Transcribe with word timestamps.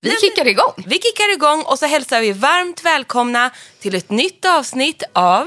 Vi 0.00 0.10
kickar 0.10 0.46
igång. 0.46 0.72
Vi 0.76 0.94
kickar 1.00 1.32
igång 1.32 1.62
och 1.66 1.78
så 1.78 1.86
hälsar 1.86 2.20
vi 2.20 2.32
varmt 2.32 2.84
välkomna 2.84 3.50
till 3.80 3.94
ett 3.94 4.10
nytt 4.10 4.44
avsnitt 4.44 5.02
av 5.12 5.46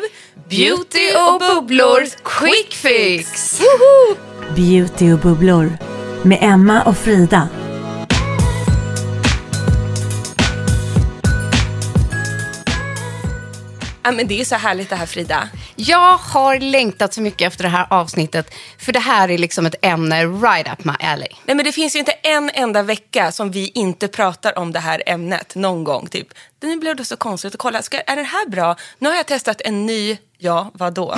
Beauty 0.49 1.11
och 1.15 1.39
bubblor 1.39 2.05
quick 2.23 2.73
fix. 2.73 3.61
Beauty 4.55 5.13
och 5.13 5.19
bubblor 5.19 5.77
med 6.23 6.37
Emma 6.41 6.83
och 6.83 6.97
Frida. 6.97 7.49
Ja, 14.03 14.11
men 14.11 14.27
det 14.27 14.41
är 14.41 14.45
så 14.45 14.55
härligt 14.55 14.89
det 14.89 14.95
här 14.95 15.05
Frida. 15.05 15.49
Jag 15.75 16.17
har 16.17 16.59
längtat 16.59 17.13
så 17.13 17.21
mycket 17.21 17.47
efter 17.47 17.63
det 17.63 17.69
här 17.69 17.87
avsnittet, 17.89 18.53
för 18.77 18.93
det 18.93 18.99
här 18.99 19.31
är 19.31 19.37
liksom 19.37 19.65
ett 19.65 19.75
ämne 19.81 20.25
right 20.25 20.67
up 20.73 20.85
my 20.85 20.93
alley. 20.99 21.29
Nej, 21.45 21.55
men 21.55 21.65
det 21.65 21.71
finns 21.71 21.95
ju 21.95 21.99
inte 21.99 22.11
en 22.11 22.51
enda 22.53 22.83
vecka 22.83 23.31
som 23.31 23.51
vi 23.51 23.71
inte 23.73 24.07
pratar 24.07 24.57
om 24.57 24.71
det 24.71 24.79
här 24.79 25.03
ämnet 25.05 25.55
någon 25.55 25.83
gång. 25.83 26.07
Typ, 26.07 26.27
nu 26.61 26.77
blev 26.77 26.95
det 26.95 27.05
så 27.05 27.17
konstigt 27.17 27.53
att 27.53 27.59
kolla, 27.59 27.81
ska, 27.81 27.99
är 27.99 28.15
det 28.15 28.23
här 28.23 28.49
bra? 28.49 28.75
Nu 28.99 29.09
har 29.09 29.15
jag 29.15 29.25
testat 29.25 29.61
en 29.61 29.85
ny, 29.85 30.17
ja 30.37 30.71
vadå? 30.73 31.15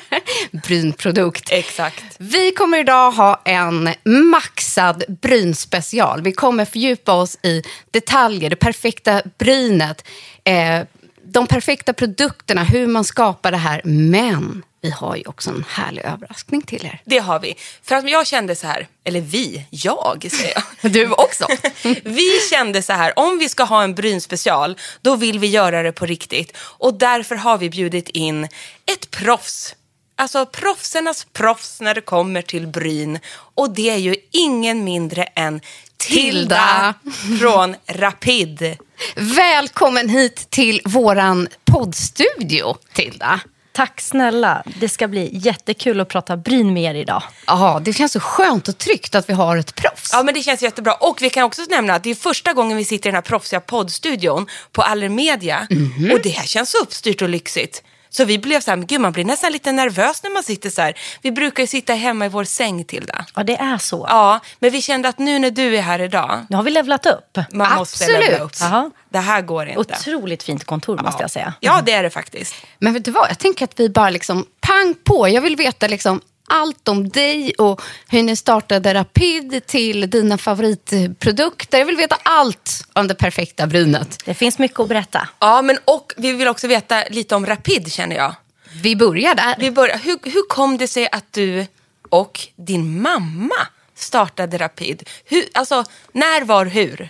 Brynprodukt. 0.50 1.52
Exakt. 1.52 2.04
Vi 2.18 2.50
kommer 2.50 2.78
idag 2.78 3.10
ha 3.10 3.42
en 3.44 3.90
maxad 4.04 5.04
brynspecial. 5.22 6.22
Vi 6.22 6.32
kommer 6.32 6.64
fördjupa 6.64 7.12
oss 7.12 7.38
i 7.42 7.62
detaljer, 7.90 8.50
det 8.50 8.56
perfekta 8.56 9.22
brynet, 9.38 10.04
eh, 10.44 10.82
de 11.26 11.46
perfekta 11.46 11.92
produkterna, 11.92 12.64
hur 12.64 12.86
man 12.86 13.04
skapar 13.04 13.50
det 13.50 13.56
här. 13.56 13.80
Men 13.84 14.62
vi 14.86 14.90
har 14.90 15.16
ju 15.16 15.22
också 15.26 15.50
en 15.50 15.64
härlig 15.68 16.04
överraskning 16.04 16.62
till 16.62 16.86
er. 16.86 17.00
Det 17.04 17.18
har 17.18 17.40
vi. 17.40 17.56
För 17.82 17.94
att 17.94 18.10
jag 18.10 18.26
kände 18.26 18.56
så 18.56 18.66
här, 18.66 18.88
eller 19.04 19.20
vi, 19.20 19.66
jag 19.70 20.26
säger 20.30 20.54
jag. 20.54 20.92
Du 20.92 21.10
också. 21.10 21.46
vi 22.04 22.30
kände 22.50 22.82
så 22.82 22.92
här, 22.92 23.18
om 23.18 23.38
vi 23.38 23.48
ska 23.48 23.64
ha 23.64 23.82
en 23.82 23.94
brynspecial, 23.94 24.78
då 25.02 25.16
vill 25.16 25.38
vi 25.38 25.46
göra 25.46 25.82
det 25.82 25.92
på 25.92 26.06
riktigt. 26.06 26.56
Och 26.56 26.94
därför 26.94 27.34
har 27.36 27.58
vi 27.58 27.70
bjudit 27.70 28.08
in 28.08 28.44
ett 28.86 29.10
proffs. 29.10 29.74
Alltså 30.18 30.46
proffsernas 30.46 31.26
proffs 31.32 31.80
när 31.80 31.94
det 31.94 32.00
kommer 32.00 32.42
till 32.42 32.66
bryn. 32.66 33.18
Och 33.54 33.74
det 33.74 33.90
är 33.90 33.96
ju 33.96 34.16
ingen 34.30 34.84
mindre 34.84 35.22
än 35.22 35.60
Tilda, 35.96 36.94
från 37.40 37.76
Rapid. 37.86 38.76
Välkommen 39.16 40.08
hit 40.08 40.50
till 40.50 40.80
våran 40.84 41.48
poddstudio, 41.64 42.76
Tilda. 42.92 43.40
Tack 43.72 44.00
snälla. 44.00 44.62
Det 44.80 44.88
ska 44.88 45.08
bli 45.08 45.30
jättekul 45.32 46.00
att 46.00 46.08
prata 46.08 46.36
bryn 46.36 46.72
med 46.72 46.96
er 46.96 47.00
idag. 47.00 47.22
Ja, 47.46 47.80
det 47.84 47.92
känns 47.92 48.12
så 48.12 48.20
skönt 48.20 48.68
och 48.68 48.78
tryggt 48.78 49.14
att 49.14 49.28
vi 49.28 49.32
har 49.32 49.56
ett 49.56 49.74
proffs. 49.74 50.10
Ja, 50.12 50.22
men 50.22 50.34
det 50.34 50.42
känns 50.42 50.62
jättebra. 50.62 50.94
Och 50.94 51.22
vi 51.22 51.30
kan 51.30 51.42
också 51.42 51.62
nämna 51.70 51.94
att 51.94 52.04
det 52.04 52.10
är 52.10 52.14
första 52.14 52.52
gången 52.52 52.76
vi 52.76 52.84
sitter 52.84 53.08
i 53.08 53.10
den 53.10 53.14
här 53.14 53.22
proffsiga 53.22 53.60
poddstudion 53.60 54.46
på 54.72 54.82
Allermedia. 54.82 55.66
Mhm. 55.70 56.10
Och 56.12 56.20
det 56.22 56.28
här 56.28 56.46
känns 56.46 56.70
så 56.70 56.78
uppstyrt 56.78 57.22
och 57.22 57.28
lyxigt. 57.28 57.82
Så 58.16 58.24
vi 58.24 58.38
blev 58.38 58.60
så 58.60 58.70
här, 58.70 58.76
men 58.76 58.86
gud 58.86 59.00
man 59.00 59.12
blir 59.12 59.24
nästan 59.24 59.52
lite 59.52 59.72
nervös 59.72 60.22
när 60.22 60.30
man 60.30 60.42
sitter 60.42 60.70
så 60.70 60.82
här. 60.82 60.94
Vi 61.22 61.30
brukar 61.32 61.62
ju 61.62 61.66
sitta 61.66 61.94
hemma 61.94 62.26
i 62.26 62.28
vår 62.28 62.44
säng, 62.44 62.84
Tilda. 62.84 63.26
Ja, 63.34 63.42
det 63.42 63.56
är 63.56 63.78
så. 63.78 64.06
Ja, 64.08 64.40
men 64.58 64.70
vi 64.70 64.82
kände 64.82 65.08
att 65.08 65.18
nu 65.18 65.38
när 65.38 65.50
du 65.50 65.76
är 65.76 65.82
här 65.82 65.98
idag, 66.00 66.46
Nu 66.48 66.56
har 66.56 66.62
vi 66.62 66.70
levlat 66.70 67.06
upp. 67.06 67.38
man 67.52 67.74
måste 67.78 68.04
Absolut. 68.04 68.30
levla 68.30 68.44
upp. 68.44 68.52
Jaha. 68.60 68.90
Det 69.08 69.18
här 69.18 69.40
går 69.42 69.66
inte. 69.66 69.80
Otroligt 69.80 70.42
fint 70.42 70.64
kontor 70.64 70.98
måste 70.98 71.22
jag 71.22 71.30
säga. 71.30 71.54
Ja, 71.60 71.82
det 71.86 71.92
är 71.92 72.02
det 72.02 72.10
faktiskt. 72.10 72.54
Men 72.78 72.92
vet 72.94 73.04
du 73.04 73.10
vad, 73.10 73.30
jag 73.30 73.38
tänker 73.38 73.64
att 73.64 73.80
vi 73.80 73.88
bara 73.88 74.10
liksom 74.10 74.46
pang 74.60 74.94
på. 75.04 75.28
Jag 75.28 75.42
vill 75.42 75.56
veta 75.56 75.86
liksom 75.86 76.20
allt 76.46 76.88
om 76.88 77.08
dig 77.08 77.52
och 77.58 77.82
hur 78.08 78.22
ni 78.22 78.36
startade 78.36 78.94
Rapid 78.94 79.66
till 79.66 80.10
dina 80.10 80.38
favoritprodukter. 80.38 81.78
Jag 81.78 81.86
vill 81.86 81.96
veta 81.96 82.16
allt 82.22 82.86
om 82.92 83.08
det 83.08 83.14
perfekta 83.14 83.66
brynet. 83.66 84.22
Det 84.24 84.34
finns 84.34 84.58
mycket 84.58 84.80
att 84.80 84.88
berätta. 84.88 85.28
Ja, 85.38 85.62
men 85.62 85.78
och 85.84 86.14
vi 86.16 86.32
vill 86.32 86.48
också 86.48 86.66
veta 86.66 87.04
lite 87.10 87.34
om 87.34 87.46
Rapid 87.46 87.92
känner 87.92 88.16
jag. 88.16 88.34
Vi 88.82 88.96
börjar 88.96 89.34
där. 89.34 89.54
Vi 89.58 89.70
börjar, 89.70 89.98
hur, 89.98 90.18
hur 90.22 90.48
kom 90.48 90.78
det 90.78 90.88
sig 90.88 91.08
att 91.12 91.32
du 91.32 91.66
och 92.08 92.48
din 92.56 93.02
mamma 93.02 93.56
startade 93.94 94.58
Rapid? 94.58 95.08
Hur, 95.24 95.44
alltså, 95.54 95.84
när, 96.12 96.44
var, 96.44 96.66
hur? 96.66 97.08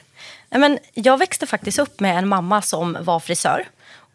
Nej, 0.50 0.60
Men 0.60 0.78
jag 0.94 1.19
växte 1.19 1.47
faktiskt 1.47 1.78
upp 1.78 2.00
med 2.00 2.19
en 2.19 2.28
mamma 2.28 2.62
som 2.62 2.97
var 3.00 3.21
frisör. 3.21 3.69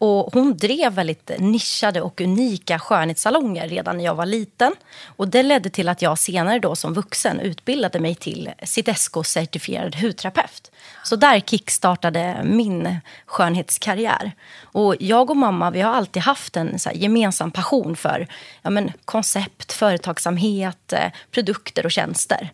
Och 0.04 0.34
hon 0.34 0.56
drev 0.56 0.92
väldigt 0.92 1.30
nischade 1.38 2.00
och 2.00 2.20
unika 2.20 2.78
skönhetssalonger 2.78 3.68
redan 3.68 3.96
när 3.96 4.04
jag 4.04 4.14
var 4.14 4.26
liten. 4.26 4.72
Och 5.06 5.28
det 5.28 5.42
ledde 5.42 5.70
till 5.70 5.88
att 5.88 6.02
jag 6.02 6.18
senare 6.18 6.58
då 6.58 6.76
som 6.76 6.94
vuxen 6.94 7.40
utbildade 7.40 8.00
mig 8.00 8.14
till 8.14 8.50
Citesco-certifierad 8.62 9.96
hudterapeut. 9.96 10.70
Så 11.04 11.16
där 11.16 11.40
kickstartade 11.40 12.40
min 12.44 12.96
skönhetskarriär. 13.26 14.32
Och 14.62 14.96
jag 15.00 15.30
och 15.30 15.36
mamma 15.36 15.70
vi 15.70 15.80
har 15.80 15.92
alltid 15.92 16.22
haft 16.22 16.56
en 16.56 16.78
så 16.78 16.88
här 16.88 16.96
gemensam 16.96 17.50
passion 17.50 17.96
för 17.96 18.26
ja, 18.62 18.70
men, 18.70 18.92
koncept, 19.04 19.72
företagsamhet, 19.72 20.92
eh, 20.92 21.12
produkter 21.30 21.86
och 21.86 21.92
tjänster. 21.92 22.50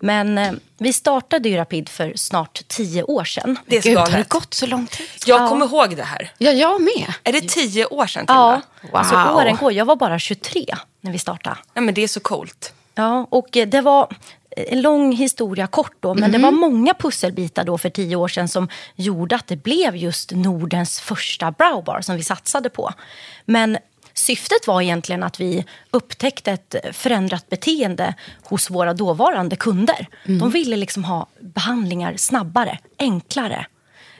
Men 0.00 0.38
eh, 0.38 0.52
vi 0.78 0.92
startade 0.92 1.48
ju 1.48 1.56
Rapid 1.56 1.88
för 1.88 2.12
snart 2.16 2.60
tio 2.68 3.02
år 3.02 3.24
sedan. 3.24 3.58
Det 3.66 3.82
Gud, 3.84 3.98
har 3.98 4.10
det 4.10 4.28
gått 4.28 4.54
så 4.54 4.66
lång 4.66 4.86
tid? 4.86 5.06
Jag 5.26 5.40
Ja. 5.42 5.48
kommer 5.48 5.66
ihåg 5.66 5.96
det 5.96 6.02
här. 6.02 6.32
Ja, 6.38 6.50
jag 6.50 6.80
med. 6.82 7.12
Är 7.24 7.32
det 7.32 7.40
tio 7.48 7.86
år 7.86 8.06
sedan 8.06 8.24
Ja, 8.28 8.60
Tilda? 8.80 8.98
alltså 8.98 9.14
Wow. 9.14 9.36
åren 9.36 9.56
går. 9.56 9.72
Jag 9.72 9.84
var 9.84 9.96
bara 9.96 10.18
23 10.18 10.66
när 11.00 11.12
vi 11.12 11.18
startade. 11.18 11.56
Nej, 11.74 11.84
men 11.84 11.94
det 11.94 12.02
är 12.02 12.08
så 12.08 12.20
coolt. 12.20 12.72
Ja, 12.94 13.26
och 13.30 13.56
eh, 13.56 13.68
det 13.68 13.80
var 13.80 14.16
en 14.56 14.82
lång 14.82 15.12
historia 15.12 15.66
kort 15.66 15.96
då, 16.00 16.14
men 16.14 16.32
det 16.32 16.38
var 16.38 16.50
många 16.50 16.94
pusselbitar 16.94 17.64
då 17.64 17.78
för 17.78 17.90
tio 17.90 18.16
år 18.16 18.28
sedan 18.28 18.48
som 18.48 18.68
gjorde 18.96 19.36
att 19.36 19.46
det 19.46 19.56
blev 19.56 19.96
just 19.96 20.30
Nordens 20.32 21.00
första 21.00 21.50
browbar 21.50 22.00
som 22.00 22.16
vi 22.16 22.22
satsade 22.22 22.70
på. 22.70 22.92
Men 23.44 23.78
syftet 24.20 24.66
var 24.66 24.82
egentligen 24.82 25.22
att 25.22 25.40
vi 25.40 25.64
upptäckte 25.90 26.52
ett 26.52 26.74
förändrat 26.92 27.48
beteende 27.48 28.14
hos 28.42 28.70
våra 28.70 28.94
dåvarande 28.94 29.56
kunder. 29.56 30.06
De 30.24 30.50
ville 30.50 30.76
liksom 30.76 31.04
ha 31.04 31.26
behandlingar 31.40 32.16
snabbare, 32.16 32.78
enklare. 32.98 33.66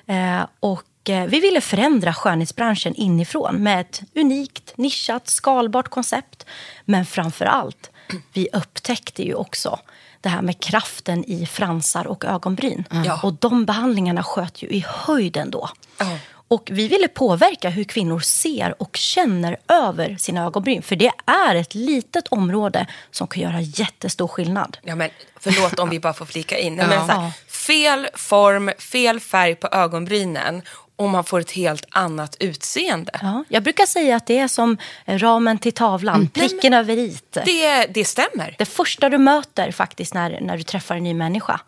Eh, 0.07 0.47
och 0.61 1.11
eh, 1.11 1.27
vi 1.27 1.41
ville 1.41 1.61
förändra 1.61 2.15
skönhetsbranschen 2.15 2.95
inifrån 2.95 3.63
med 3.63 3.81
ett 3.81 4.03
unikt, 4.15 4.77
nischat, 4.77 5.29
skalbart 5.29 5.89
koncept. 5.89 6.47
Men 6.85 7.07
framför 7.07 7.45
allt, 7.45 7.91
vi 8.33 8.49
upptäckte 8.53 9.23
ju 9.23 9.35
också 9.35 9.79
det 10.21 10.29
här 10.29 10.43
med 10.43 10.61
kraften 10.61 11.25
i 11.25 11.47
fransar 11.47 12.07
och 12.07 12.25
ögonbryn. 12.25 12.85
Ja. 13.05 13.21
Och 13.23 13.33
de 13.33 13.65
behandlingarna 13.65 14.23
sköt 14.23 14.63
ju 14.63 14.69
i 14.69 14.85
höjden 14.89 15.51
då. 15.51 15.71
Ja. 15.99 16.19
Och 16.53 16.69
vi 16.73 16.89
ville 16.89 17.09
påverka 17.09 17.71
hur 17.71 17.85
kvinnor 17.85 18.21
ser 18.21 18.83
och 18.83 18.97
känner 18.97 19.57
över 19.69 20.17
sina 20.17 20.45
ögonbryn. 20.45 20.83
För 20.83 20.97
det 20.97 21.13
är 21.27 21.55
ett 21.55 21.75
litet 21.75 22.29
område 22.29 22.87
som 23.11 23.27
kan 23.27 23.43
göra 23.43 23.61
jättestor 23.61 24.29
skillnad. 24.29 24.79
Ja, 24.83 24.95
men, 24.95 25.11
förlåt 25.41 25.79
om 25.79 25.91
vi 25.91 26.01
bara 26.01 26.13
får 26.13 26.27
flika 26.27 26.59
in. 26.59 26.77
Nej. 26.77 26.87
Men, 26.89 27.11
här, 27.11 27.31
fel 27.49 28.09
form, 28.15 28.71
fel 28.79 29.21
färg 29.21 29.55
på 29.55 29.69
ögonbrynen 29.73 30.63
och 30.97 31.09
man 31.09 31.25
får 31.25 31.41
ett 31.41 31.51
helt 31.51 31.87
annat 31.91 32.37
utseende. 32.41 33.19
Ja, 33.23 33.45
jag 33.49 33.63
brukar 33.63 33.87
säga 33.87 34.17
att 34.17 34.27
det 34.27 34.39
är 34.39 34.49
som 34.49 34.77
ramen 35.07 35.59
till 35.59 35.73
tavlan, 35.73 36.29
pricken 36.29 36.75
över 36.75 36.97
i. 36.97 37.19
Det, 37.31 37.87
det 37.87 38.05
stämmer. 38.05 38.55
Det 38.59 38.65
första 38.65 39.09
du 39.09 39.19
möter 39.19 39.73
faktiskt 39.73 40.15
när, 40.15 40.41
när 40.41 40.57
du 40.57 40.63
träffar 40.63 40.97
en 40.97 41.05
ny 41.05 41.15
människa. 41.15 41.61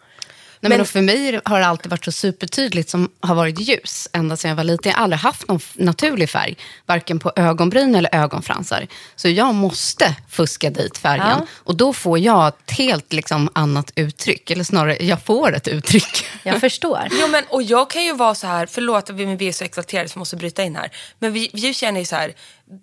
Nej, 0.63 0.71
men 0.71 0.81
och 0.81 0.89
för 0.89 1.01
mig 1.01 1.41
har 1.45 1.61
det 1.61 1.67
alltid 1.67 1.91
varit 1.91 2.05
så 2.05 2.13
supertydligt 2.13 2.91
som 2.91 3.11
har 3.21 3.35
varit 3.35 3.61
ljus 3.61 4.09
ända 4.13 4.37
sedan 4.37 4.49
jag 4.49 4.57
var 4.57 4.65
liten. 4.65 4.91
Jag 4.91 4.97
har 4.97 5.05
aldrig 5.05 5.21
haft 5.21 5.49
någon 5.49 5.61
naturlig 5.75 6.31
färg, 6.31 6.57
varken 6.87 7.19
på 7.19 7.33
ögonbryn 7.37 7.95
eller 7.95 8.15
ögonfransar. 8.15 8.87
Så 9.17 9.29
jag 9.29 9.55
måste 9.55 10.17
fuska 10.31 10.71
dit 10.71 10.99
färgen. 10.99 11.27
Ja. 11.29 11.47
Och 11.55 11.77
då 11.77 11.93
får 11.93 12.19
jag 12.19 12.49
ett 12.49 12.71
helt 12.71 13.13
liksom, 13.13 13.49
annat 13.53 13.93
uttryck. 13.95 14.51
Eller 14.51 14.65
snarare, 14.65 14.97
jag 15.05 15.23
får 15.23 15.55
ett 15.57 15.69
uttryck. 15.69 16.27
Jag 16.45 16.61
förstår. 16.61 17.09
Jo, 17.11 17.29
men, 17.29 17.45
och 17.49 17.63
jag 17.63 17.91
kan 17.91 18.05
ju 18.05 18.13
vara 18.13 18.35
så 18.35 18.47
här, 18.47 18.67
förlåt 18.67 19.11
att 19.11 19.17
vi, 19.17 19.27
men 19.27 19.37
vi 19.37 19.49
är 19.49 19.53
så 19.53 19.65
exalterade 19.65 20.09
så 20.09 20.17
jag 20.17 20.19
måste 20.19 20.37
bryta 20.37 20.63
in 20.63 20.77
här. 20.77 20.91
Men 21.19 21.33
vi, 21.33 21.51
vi 21.53 21.75
känner 21.75 22.01
ju 22.01 22.07
så 22.07 22.17
här, 22.17 22.35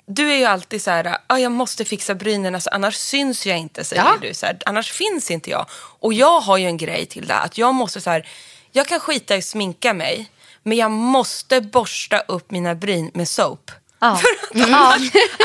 du 0.05 0.31
är 0.31 0.37
ju 0.37 0.45
alltid 0.45 0.81
så 0.81 0.91
här, 0.91 1.17
ah, 1.27 1.37
jag 1.37 1.51
måste 1.51 1.85
fixa 1.85 2.15
brynen, 2.15 2.55
alltså, 2.55 2.69
annars 2.69 2.95
syns 2.95 3.45
jag 3.45 3.57
inte, 3.57 3.83
säger 3.83 4.03
Ja. 4.03 4.17
du. 4.21 4.33
Så 4.33 4.45
här, 4.45 4.57
annars 4.65 4.91
finns 4.91 5.31
inte 5.31 5.49
jag. 5.49 5.65
Och 5.99 6.13
jag 6.13 6.39
har 6.39 6.57
ju 6.57 6.65
en 6.65 6.77
grej 6.77 7.05
till 7.05 7.27
det, 7.27 7.35
att 7.35 7.57
jag 7.57 7.73
måste 7.75 8.01
så 8.01 8.09
här, 8.09 8.27
jag 8.71 8.87
kan 8.87 8.99
skita 8.99 9.35
i 9.35 9.37
att 9.37 9.45
sminka 9.45 9.93
mig, 9.93 10.29
men 10.63 10.77
jag 10.77 10.91
måste 10.91 11.61
borsta 11.61 12.19
upp 12.19 12.51
mina 12.51 12.75
bryn 12.75 13.11
med 13.13 13.27
soap. 13.27 13.71
Ja. 14.01 14.19
ja. 14.53 14.95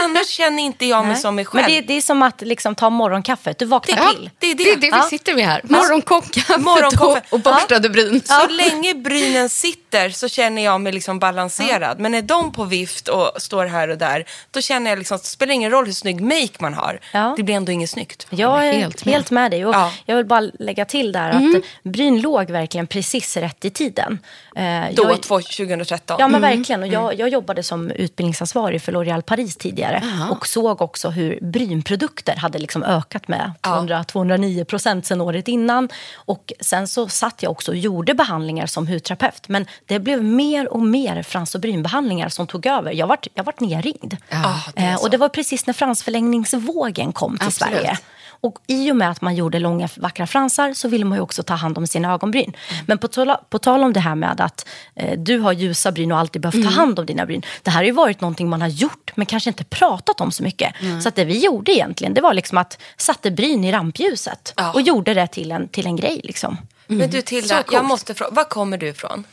Annars 0.03 0.29
känner 0.29 0.63
inte 0.63 0.87
jag 0.87 1.05
mig 1.05 1.13
Nej. 1.13 1.21
som 1.23 1.35
mig 1.35 1.45
själv. 1.45 1.63
Men 1.63 1.71
det, 1.73 1.81
det 1.81 1.95
är 1.95 2.01
som 2.01 2.23
att 2.23 2.41
liksom, 2.41 2.75
ta 2.75 2.91
morgonkaffet. 2.91 3.59
Du 3.59 3.65
vaknar 3.65 3.97
Ja, 3.97 4.11
till. 4.13 4.31
det 4.39 4.47
är 4.51 4.55
det. 4.55 4.65
Det 4.65 4.71
är 4.71 4.77
det 4.77 4.81
vi 4.81 4.89
Ja. 4.89 5.03
sitter 5.03 5.35
med 5.35 5.47
här. 5.47 5.61
Morgonkaffe. 6.59 7.05
och, 7.05 7.19
och 7.35 7.41
borstade 7.41 7.89
bryn. 7.91 8.21
Så 8.25 8.49
länge 8.49 8.95
brynen 8.95 9.49
sitter 9.49 10.11
så 10.11 10.29
känner 10.29 10.65
jag 10.65 10.81
mig 10.81 10.93
liksom 10.93 11.19
balanserad. 11.19 12.01
Men 12.01 12.15
är 12.15 12.23
de 12.23 12.53
på 12.53 12.65
vift 12.65 13.09
och 13.09 13.31
står 13.39 13.67
här 13.67 13.89
och 13.89 13.99
där, 13.99 14.25
då 14.51 14.61
känner 14.61 14.91
jag 14.91 14.99
liksom, 14.99 15.19
det 15.19 15.25
spelar 15.27 15.55
ingen 15.55 15.71
roll 15.71 15.87
hur 15.87 15.93
snygg 15.93 16.21
make 16.21 16.49
man 16.59 16.75
har. 16.75 17.01
Ja. 17.13 17.35
Det 17.37 17.43
blir 17.43 17.55
ändå 17.55 17.73
inget 17.73 17.91
snyggt. 17.91 18.27
Jag 18.31 18.67
är 18.69 18.73
Helt 18.73 19.05
helt 19.05 19.31
med. 19.31 19.43
med, 19.43 19.51
dig. 19.51 19.67
Och 19.67 19.75
Ja. 19.75 19.93
Jag 20.07 20.17
vill 20.17 20.27
bara 20.27 20.41
lägga 20.59 20.85
till 20.85 21.13
där 21.13 21.31
att 21.31 21.63
bryn 21.93 22.21
låg 22.21 22.51
verkligen 22.51 22.87
precis 22.87 23.37
rätt 23.37 23.65
i 23.65 23.71
tiden. 23.71 24.19
Eh, 24.57 24.63
Då, 24.95 25.03
jag, 25.05 25.23
två- 25.23 25.41
2013. 25.41 26.17
Ja, 26.21 26.29
men 26.29 26.41
verkligen. 26.41 26.83
Och 26.83 26.89
jag, 26.89 27.19
jag 27.19 27.29
jobbade 27.29 27.63
som 27.63 27.93
utbildningsansvarig 28.45 28.83
för 28.83 28.93
L'Oréal 28.93 29.23
Paris 29.23 29.57
tidigare 29.57 30.03
och 30.31 30.47
såg 30.47 30.83
också 30.83 31.11
hur 31.11 31.39
brynprodukter 31.43 32.37
hade 32.37 32.59
liksom 32.59 32.83
ökat 32.83 33.29
med 33.29 33.53
200-209 33.63 34.65
procent 34.65 35.07
sen 35.07 35.21
året 35.21 35.49
innan. 35.49 35.89
Och 36.27 36.53
sen 36.61 36.89
så 36.89 37.09
satt 37.09 37.43
jag 37.43 37.53
också 37.53 37.73
och 37.73 37.77
gjorde 37.77 38.15
behandlingar 38.15 38.67
som 38.67 38.87
hudterapeut. 38.87 39.49
Men 39.49 39.67
det 39.87 40.01
blev 40.01 40.25
mer 40.25 40.73
och 40.73 40.83
mer 40.83 41.23
frans 41.23 41.55
och 41.55 41.61
brynbehandlingar 41.61 42.29
som 42.29 42.47
tog 42.47 42.67
över. 42.67 42.93
Jag 42.93 43.07
vart, 43.07 43.27
jag 43.35 43.45
vart 43.45 43.61
nerringd. 43.61 44.17
Ja, 44.31 44.63
det 44.75 44.85
Eh, 44.85 45.03
och 45.03 45.11
det 45.11 45.19
var 45.19 45.29
precis 45.29 45.67
när 45.67 45.75
fransförlängningsvågen 45.75 47.13
kom 47.13 47.39
till 47.39 47.47
Absolut. 47.47 47.75
Sverige. 47.75 47.99
Och 48.45 48.59
i 48.67 48.91
och 48.93 48.97
med 48.97 49.11
att 49.11 49.21
man 49.21 49.35
gjorde 49.35 49.59
långa 49.59 49.89
vackra 49.97 50.27
fransar 50.27 50.73
så 50.75 50.89
ville 50.89 51.05
man 51.05 51.19
ju 51.19 51.23
också 51.23 51.43
ta 51.43 51.55
hand 51.55 51.79
om 51.79 51.87
sina 51.87 52.13
ögonbryn. 52.13 52.53
Men 52.87 52.99
på 52.99 53.09
tal, 53.09 53.37
på 53.51 53.59
tal 53.59 53.83
om 53.85 53.93
det 53.93 54.01
här 54.01 54.15
med 54.15 54.41
att 54.41 54.69
eh, 54.95 55.19
du 55.19 55.39
har 55.39 55.53
ljusa 55.53 55.93
bryn 55.93 56.13
och 56.13 56.19
alltid 56.19 56.43
behövt 56.43 56.65
ta 56.65 56.71
hand 56.71 56.99
om 56.99 57.07
dina 57.07 57.27
bryn. 57.27 57.43
Det 57.63 57.71
här 57.71 57.79
har 57.81 57.85
ju 57.85 57.91
varit 57.93 58.21
någonting 58.21 58.49
man 58.49 58.61
har 58.61 58.69
gjort 58.69 59.13
men 59.15 59.27
kanske 59.27 59.51
inte 59.51 59.65
pratat 59.65 60.21
om 60.21 60.31
så 60.33 60.43
mycket. 60.43 60.75
Så 61.03 61.09
att 61.09 61.15
det 61.15 61.25
vi 61.25 61.39
gjorde 61.39 61.73
egentligen 61.73 62.15
det 62.15 62.21
var 62.21 62.35
liksom 62.35 62.59
att 62.59 62.79
satte 62.97 63.31
bryn 63.31 63.65
i 63.65 63.73
rampljuset 63.73 64.53
Ja. 64.57 64.73
och 64.73 64.81
gjorde 64.81 65.15
det 65.15 65.27
till 65.27 65.53
en, 65.53 65.69
till 65.69 65.87
en 65.87 65.97
grej. 65.97 66.21
Liksom. 66.25 66.57
Men 66.87 67.11
du 67.11 67.23
Tilda, 67.23 67.65
jag 67.73 67.85
måste 67.85 68.15
fråga, 68.15 68.31
var 68.31 68.45
kommer 68.45 68.79
du 68.79 68.89
ifrån? 68.89 69.25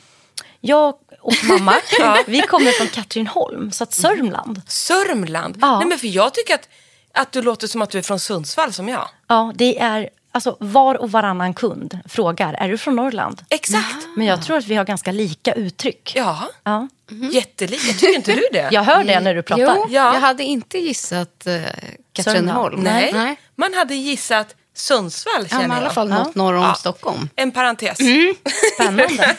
Jag 0.60 0.94
och 1.22 1.34
mamma, 1.44 1.74
vi 2.28 2.42
kommer 2.42 2.72
från 2.72 2.88
Katrineholm, 2.88 3.72
så 3.72 3.84
att 3.84 3.94
Sörmland. 3.94 4.62
Sörmland? 4.68 5.58
Ja. 5.62 5.80
Nej, 5.80 5.88
men 5.88 5.98
för 6.00 6.08
jag 6.08 6.34
tycker 6.34 6.54
att, 6.54 6.70
att 7.14 7.32
du 7.32 7.42
låter 7.42 7.68
som 7.68 7.82
att 7.82 7.90
du 7.90 7.98
är 7.98 8.02
från 8.02 8.20
Sundsvall 8.20 8.74
som 8.74 8.90
jag. 8.90 9.08
Ja, 9.28 9.52
det 9.56 9.80
är 9.80 10.10
alltså 10.32 10.58
var 10.60 10.96
och 10.96 11.12
varannan 11.12 11.54
kund 11.54 12.00
frågar, 12.10 12.54
är 12.54 12.70
du 12.70 12.78
från 12.78 12.96
Norrland? 12.96 13.42
Exakt. 13.50 14.08
Men 14.18 14.28
jag 14.28 14.42
tror 14.44 14.58
att 14.58 14.68
vi 14.68 14.76
har 14.76 14.86
ganska 14.86 15.12
lika 15.12 15.54
uttryck. 15.54 16.14
Ja, 16.16 16.48
Ja. 16.64 16.88
jättelika. 17.32 17.94
Tycker 17.94 18.16
inte 18.16 18.32
du 18.36 18.44
det? 18.52 18.70
Jag 18.72 18.84
hör 18.84 19.04
det 19.04 19.20
när 19.20 19.36
du 19.36 19.42
pratar. 19.42 19.76
Jo, 19.78 19.86
Ja. 19.90 20.14
jag 20.14 20.22
hade 20.22 20.44
inte 20.44 20.78
gissat 20.78 21.44
uh, 21.48 21.62
Katrineholm. 22.14 22.80
Nej. 22.82 23.14
Nej. 23.14 23.40
Man 23.56 23.74
hade 23.74 23.96
gissat 23.96 24.56
Sundsvall 24.76 25.34
Ja, 25.42 25.48
känner 25.48 25.68
men 25.68 25.72
i 25.72 25.78
alla 25.78 25.86
jag. 25.86 25.94
fall 25.94 26.10
något 26.10 26.36
norr 26.36 26.54
om 26.54 26.64
Ja. 26.64 26.74
Stockholm. 26.74 27.30
En 27.36 27.52
parentes. 27.52 27.98
Spännande. 28.76 29.36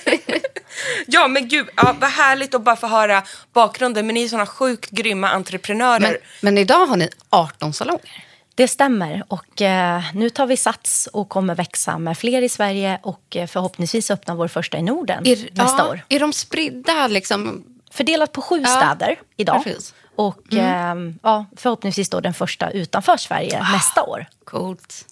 Ja, 1.06 1.28
men 1.28 1.48
gud, 1.48 1.66
ja, 1.76 1.96
vad 2.00 2.10
härligt 2.10 2.54
att 2.54 2.62
bara 2.62 2.76
få 2.76 2.86
höra 2.86 3.22
bakgrunden. 3.52 4.06
Men 4.06 4.14
ni 4.14 4.24
är 4.24 4.28
såna 4.28 4.46
sjukt 4.46 4.90
grymma 4.90 5.28
entreprenörer. 5.28 6.00
Men, 6.00 6.16
men 6.40 6.58
idag 6.58 6.86
har 6.86 6.96
ni 6.96 7.08
18 7.30 7.72
salonger. 7.72 8.24
Det 8.54 8.68
stämmer. 8.68 9.24
Och 9.28 9.62
eh, 9.62 10.02
nu 10.14 10.30
tar 10.30 10.46
vi 10.46 10.56
sats 10.56 11.08
och 11.12 11.28
kommer 11.28 11.54
växa 11.54 11.98
med 11.98 12.18
fler 12.18 12.42
i 12.42 12.48
Sverige 12.48 13.00
och 13.02 13.36
eh, 13.36 13.46
förhoppningsvis 13.46 14.10
öppna 14.10 14.34
vår 14.34 14.48
första 14.48 14.78
i 14.78 14.82
Norden 14.82 15.22
nästa 15.52 15.82
ja, 15.82 15.88
år. 15.88 16.04
Är 16.08 16.20
de 16.20 16.32
spridda 16.32 17.06
liksom? 17.06 17.64
Fördelat 17.90 18.32
på 18.32 18.42
sju 18.42 18.60
Ja, 18.64 18.68
städer 18.68 19.20
idag. 19.36 19.64
precis. 19.64 19.94
Och 20.16 20.54
eh, 20.54 20.94
ja, 21.22 21.46
förhoppningsvis 21.56 22.08
då 22.10 22.20
den 22.20 22.34
första 22.34 22.70
utanför 22.70 23.16
Sverige 23.16 23.62
nästa 23.72 24.02
år. 24.02 24.26
Coolt. 24.44 25.04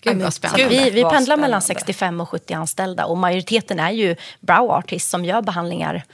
Gud 0.00 0.14
vad 0.14 0.22
Gud, 0.22 0.32
spännande. 0.32 0.68
Vi, 0.68 0.90
vi 0.90 1.02
pendlar 1.02 1.36
mellan 1.36 1.62
spännande. 1.62 1.80
65 1.80 2.20
och 2.20 2.28
70 2.28 2.54
anställda 2.54 3.06
och 3.06 3.18
majoriteten 3.18 3.80
är 3.80 3.90
ju 3.90 4.16
brow 4.40 4.70
artists 4.70 5.10
som 5.10 5.24
gör 5.24 5.42
behandlingar 5.42 6.04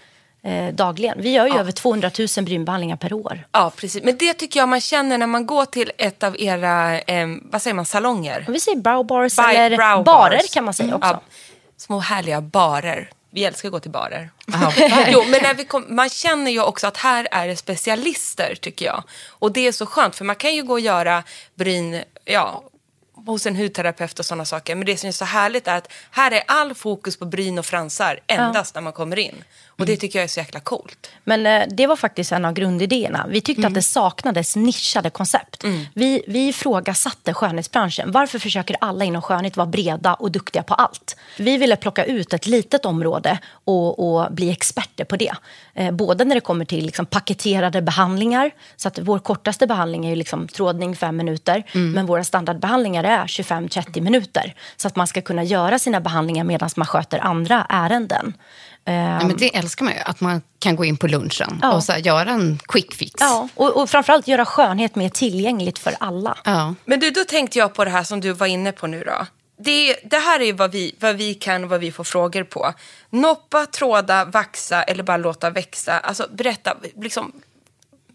eh, 0.42 0.74
dagligen. 0.74 1.22
Vi 1.22 1.32
gör 1.32 1.46
ju 1.46 1.58
över 1.58 1.72
200 1.72 2.10
000 2.36 2.44
brynbehandlingar 2.44 2.96
per 2.96 3.12
år. 3.12 3.46
Ja, 3.52 3.72
precis. 3.76 4.04
Men 4.04 4.18
det 4.18 4.34
tycker 4.34 4.60
jag 4.60 4.68
man 4.68 4.80
känner 4.80 5.18
när 5.18 5.26
man 5.26 5.46
går 5.46 5.64
till 5.64 5.92
ett 5.98 6.22
av 6.22 6.40
era, 6.40 7.00
eh, 7.00 7.28
vad 7.42 7.62
säger 7.62 7.74
man, 7.74 7.86
salonger. 7.86 8.44
Vi 8.48 8.60
säger 8.60 8.78
brow 8.78 9.06
bars 9.06 9.36
By- 9.36 9.42
eller 9.42 9.76
brow 9.76 10.04
barer 10.04 10.36
bars. 10.36 10.54
kan 10.54 10.64
man 10.64 10.74
säga 10.74 10.96
också. 10.96 11.08
Ja, 11.08 11.20
små 11.76 11.98
härliga 11.98 12.40
barer. 12.40 13.10
Vi 13.30 13.44
älskar 13.44 13.68
att 13.68 13.72
gå 13.72 13.80
till 13.80 13.90
barer. 13.90 14.30
Ja, 14.46 14.72
jo, 15.08 15.24
men 15.28 15.42
när 15.42 15.54
vi 15.54 15.64
kom, 15.64 15.84
man 15.88 16.08
känner 16.08 16.50
ju 16.50 16.62
också 16.62 16.86
att 16.86 16.96
här 16.96 17.28
är 17.30 17.48
det 17.48 17.56
specialister, 17.56 18.54
tycker 18.60 18.86
jag. 18.86 19.02
Och 19.28 19.52
det 19.52 19.66
är 19.66 19.72
så 19.72 19.86
skönt, 19.86 20.16
för 20.16 20.24
man 20.24 20.36
kan 20.36 20.54
ju 20.54 20.62
gå 20.62 20.72
och 20.72 20.80
göra 20.80 21.22
bryn, 21.54 22.02
ja, 22.24 22.62
hos 23.26 23.46
en 23.46 23.56
hudterapeut 23.56 24.18
och 24.18 24.26
sådana 24.26 24.44
saker. 24.44 24.74
Men 24.74 24.86
det 24.86 24.96
som 24.96 25.08
är 25.08 25.12
så 25.12 25.24
härligt 25.24 25.68
är 25.68 25.76
att 25.76 25.92
här 26.10 26.30
är 26.30 26.42
all 26.46 26.74
fokus 26.74 27.16
på 27.16 27.24
bryn 27.24 27.58
och 27.58 27.66
fransar 27.66 28.20
endast 28.26 28.74
när 28.74 28.82
man 28.82 28.92
kommer 28.92 29.18
in. 29.18 29.44
Och 29.78 29.86
det 29.86 29.96
tycker 29.96 30.18
jag 30.18 30.24
är 30.24 30.28
så 30.28 30.40
jäkla 30.40 30.60
coolt. 30.60 31.10
Men 31.24 31.46
eh, 31.46 31.62
det 31.70 31.86
var 31.86 31.96
faktiskt 31.96 32.32
en 32.32 32.44
av 32.44 32.52
grundidéerna. 32.52 33.26
Vi 33.28 33.40
tyckte 33.40 33.66
att 33.66 33.74
det 33.74 33.82
saknades 33.82 34.56
nischade 34.56 35.10
koncept. 35.10 35.64
Vi, 35.94 36.22
vi 36.26 36.48
ifrågasatte 36.48 37.34
skönhetsbranschen. 37.34 38.12
Varför 38.12 38.38
försöker 38.38 38.76
alla 38.80 39.04
inom 39.04 39.22
skönhet 39.22 39.56
vara 39.56 39.66
breda 39.66 40.14
och 40.14 40.30
duktiga 40.30 40.62
på 40.62 40.74
allt? 40.74 41.16
Vi 41.38 41.56
ville 41.56 41.76
plocka 41.76 42.04
ut 42.04 42.32
ett 42.32 42.46
litet 42.46 42.84
område 42.84 43.38
och, 43.64 43.98
och 43.98 44.32
bli 44.32 44.50
experter 44.50 45.04
på 45.04 45.16
det. 45.16 45.32
Eh, 45.74 45.90
både 45.90 46.24
när 46.24 46.34
det 46.34 46.40
kommer 46.40 46.64
till 46.64 46.86
liksom, 46.86 47.06
paketerade 47.06 47.82
behandlingar. 47.82 48.50
Så 48.76 48.88
att 48.88 48.98
vår 48.98 49.18
kortaste 49.18 49.66
behandling 49.66 50.06
är 50.06 50.10
ju 50.10 50.16
liksom, 50.16 50.48
trådning 50.48 50.96
fem 50.96 51.16
minuter. 51.16 51.64
Men 51.94 52.06
våra 52.06 52.24
standardbehandlingar 52.24 53.04
är 53.04 53.24
25-30 53.26 54.00
minuter. 54.00 54.54
Så 54.76 54.88
att 54.88 54.96
man 54.96 55.06
ska 55.06 55.20
kunna 55.20 55.44
göra 55.44 55.78
sina 55.78 56.00
behandlingar 56.00 56.44
medan 56.44 56.70
man 56.76 56.86
sköter 56.86 57.18
andra 57.18 57.66
ärenden. 57.68 58.34
Eh, 58.86 58.94
Ja, 58.94 59.26
men 59.26 59.36
det 59.36 59.56
älskar 59.56 59.84
man 59.84 59.94
ju, 59.94 60.00
att 60.00 60.20
man 60.20 60.42
kan 60.58 60.76
gå 60.76 60.84
in 60.84 60.96
på 60.96 61.06
lunchen 61.06 61.58
Ja. 61.62 61.72
och 61.72 61.84
så 61.84 61.92
här, 61.92 61.98
göra 61.98 62.30
en 62.30 62.58
quick 62.68 62.94
fix. 62.94 63.14
Ja, 63.20 63.48
och, 63.54 63.76
och 63.82 63.90
framförallt 63.90 64.28
göra 64.28 64.44
skönhet 64.44 64.94
mer 64.94 65.08
tillgängligt 65.08 65.78
för 65.78 65.94
alla. 66.00 66.38
Ja. 66.44 66.74
Men 66.84 67.00
du, 67.00 67.10
då 67.10 67.24
tänkte 67.24 67.58
jag 67.58 67.74
på 67.74 67.84
det 67.84 67.90
här 67.90 68.02
som 68.04 68.20
du 68.20 68.32
var 68.32 68.46
inne 68.46 68.72
på 68.72 68.86
nu 68.86 69.04
då. 69.04 69.26
Det, 69.58 69.96
det 70.04 70.18
här 70.18 70.40
är 70.40 70.44
ju 70.44 70.52
vad 70.52 70.72
vi, 70.72 70.94
vad 71.00 71.16
vi 71.16 71.34
kan 71.34 71.64
och 71.64 71.70
vad 71.70 71.80
vi 71.80 71.92
får 71.92 72.04
frågor 72.04 72.44
på. 72.44 72.72
Noppa, 73.10 73.66
tråda, 73.66 74.24
vaxa 74.24 74.82
eller 74.82 75.02
bara 75.04 75.16
låta 75.16 75.50
växa. 75.50 75.98
Alltså 75.98 76.26
berätta, 76.32 76.76
liksom, 76.96 77.32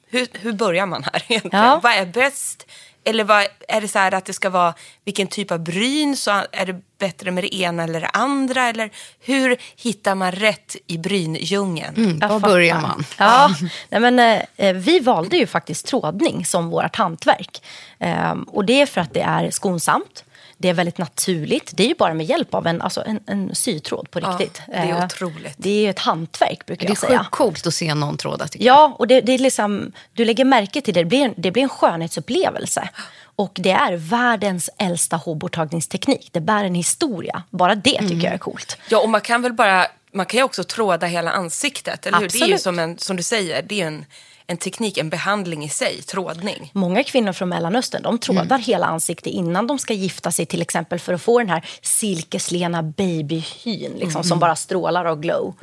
hur, 0.07 0.27
hur 0.33 0.53
börjar 0.53 0.85
man 0.85 1.03
här 1.03 1.23
egentligen? 1.27 1.65
Ja. 1.65 1.79
Vad 1.83 1.91
är 1.93 2.05
bäst? 2.05 2.65
Eller 3.09 3.23
vad, 3.23 3.45
är 3.67 3.81
det 3.81 3.87
så 3.87 3.99
här 3.99 4.13
att 4.13 4.25
det 4.25 4.33
ska 4.33 4.49
vara 4.49 4.73
vilken 5.05 5.27
typ 5.27 5.51
av 5.51 5.59
bryn? 5.59 6.17
Så 6.17 6.31
är 6.51 6.65
det 6.65 6.81
bättre 6.99 7.31
med 7.31 7.43
det 7.43 7.55
ena 7.55 7.83
eller 7.83 8.01
det 8.01 8.09
andra? 8.13 8.69
Eller 8.69 8.89
hur 9.19 9.57
hittar 9.75 10.15
man 10.15 10.31
rätt 10.31 10.75
i 10.87 10.97
bryndjungeln? 10.97 11.95
Mm, 11.95 12.19
var 12.29 12.39
börjar 12.39 12.81
man? 12.81 13.05
Ja, 13.17 13.51
nej 13.89 14.11
men, 14.11 14.19
eh, 14.55 14.73
vi 14.73 14.99
valde 14.99 15.37
ju 15.37 15.47
faktiskt 15.47 15.87
trådning 15.87 16.45
som 16.45 16.69
vårt 16.69 16.95
hantverk. 16.95 17.61
Eh, 17.99 18.35
och 18.47 18.65
det 18.65 18.81
är 18.81 18.85
för 18.85 19.01
att 19.01 19.13
det 19.13 19.21
är 19.21 19.51
skonsamt. 19.51 20.23
Det 20.61 20.69
är 20.69 20.73
väldigt 20.73 20.97
naturligt. 20.97 21.71
Det 21.75 21.83
är 21.83 21.87
ju 21.87 21.95
bara 21.95 22.13
med 22.13 22.25
hjälp 22.25 22.53
av 22.53 22.67
en, 22.67 22.81
alltså 22.81 23.03
en, 23.05 23.19
en 23.27 23.55
sytråd 23.55 24.11
på 24.11 24.19
Ja, 24.19 24.27
riktigt. 24.27 24.61
det 24.67 24.73
är 24.73 24.89
Eh, 24.99 25.05
otroligt. 25.05 25.53
Det 25.57 25.85
är 25.85 25.89
ett 25.89 25.99
hantverk 25.99 26.65
brukar 26.65 26.81
Det 26.87 26.87
är 26.87 26.91
jag 26.91 26.97
säga. 26.97 27.19
sjukt 27.19 27.31
coolt 27.31 27.67
att 27.67 27.73
se 27.73 27.93
någon 27.93 28.17
tråda. 28.17 28.47
Ja, 28.53 28.95
och 28.99 29.07
det, 29.07 29.21
det 29.21 29.31
är 29.31 29.37
liksom, 29.39 29.91
du 30.13 30.25
lägger 30.25 30.45
märke 30.45 30.81
till 30.81 30.93
det. 30.93 30.99
Det 31.01 31.05
blir, 31.05 31.25
en, 31.25 31.33
det 31.37 31.51
blir 31.51 31.63
en 31.63 31.69
skönhetsupplevelse. 31.69 32.89
Och 33.35 33.51
det 33.55 33.71
är 33.71 33.95
världens 33.95 34.69
äldsta 34.77 35.15
hårborttagningsteknik. 35.15 36.29
Det 36.31 36.41
bär 36.41 36.63
en 36.63 36.75
historia. 36.75 37.43
Bara 37.49 37.75
det 37.75 37.91
tycker 37.91 38.03
Mm. 38.05 38.19
jag 38.25 38.33
är 38.33 38.37
coolt. 38.37 38.77
Ja, 38.89 38.99
och 38.99 39.09
man 39.09 39.21
kan 39.21 39.41
väl 39.41 39.53
bara, 39.53 39.87
man 40.13 40.25
kan 40.25 40.37
ju 40.37 40.43
också 40.43 40.63
tråda 40.63 41.07
hela 41.07 41.31
ansiktet, 41.31 42.05
eller 42.05 42.19
hur? 42.19 42.27
Det 42.29 42.35
är 42.35 42.37
ju 42.37 42.43
Absolut. 42.43 42.61
som, 42.61 42.79
en, 42.79 42.97
som 42.97 43.15
du 43.17 43.23
säger, 43.23 43.61
det 43.61 43.81
är 43.81 43.87
en, 43.87 44.05
en 44.49 44.57
teknik, 44.57 44.97
en 44.97 45.09
behandling 45.09 45.63
i 45.63 45.69
sig, 45.69 46.01
trådning. 46.01 46.71
Många 46.73 47.03
kvinnor 47.03 47.33
från 47.33 47.49
Mellanöstern 47.49 48.03
de 48.03 48.17
trådar 48.19 48.41
Mm. 48.43 48.61
hela 48.61 48.85
ansiktet 48.85 49.33
innan 49.33 49.67
de 49.67 49.79
ska 49.79 49.93
gifta 49.93 50.31
sig 50.31 50.45
till 50.45 50.61
exempel 50.61 50.99
för 50.99 51.13
att 51.13 51.21
få 51.21 51.39
den 51.39 51.49
här 51.49 51.65
silkeslena 51.81 52.83
babyhyn 52.83 53.91
liksom, 53.93 54.09
Mm. 54.19 54.23
som 54.23 54.39
bara 54.39 54.55
strålar 54.55 55.05
av 55.05 55.19
glow. 55.21 55.53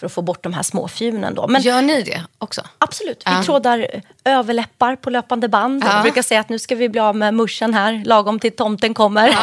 För 0.00 0.06
att 0.06 0.12
få 0.12 0.22
bort 0.22 0.42
de 0.42 0.52
här 0.52 0.62
småfjunen. 0.62 1.34
Då. 1.34 1.46
Men 1.48 1.62
Gör 1.62 1.82
ni 1.82 2.02
det 2.02 2.24
också? 2.38 2.62
absolut, 2.78 3.22
vi 3.26 3.44
trådar 3.44 3.86
överläppar 4.24 4.96
på 4.96 5.10
löpande 5.10 5.48
band. 5.48 5.84
Ja. 5.84 5.94
Jag 5.94 6.02
brukar 6.02 6.22
säga 6.22 6.40
att 6.40 6.48
nu 6.48 6.58
ska 6.58 6.74
vi 6.74 6.88
bli 6.88 7.00
av 7.00 7.16
med 7.16 7.34
muschen 7.34 7.74
här 7.74 8.02
lagom 8.04 8.38
till 8.38 8.52
tomten 8.52 8.94
kommer. 8.94 9.28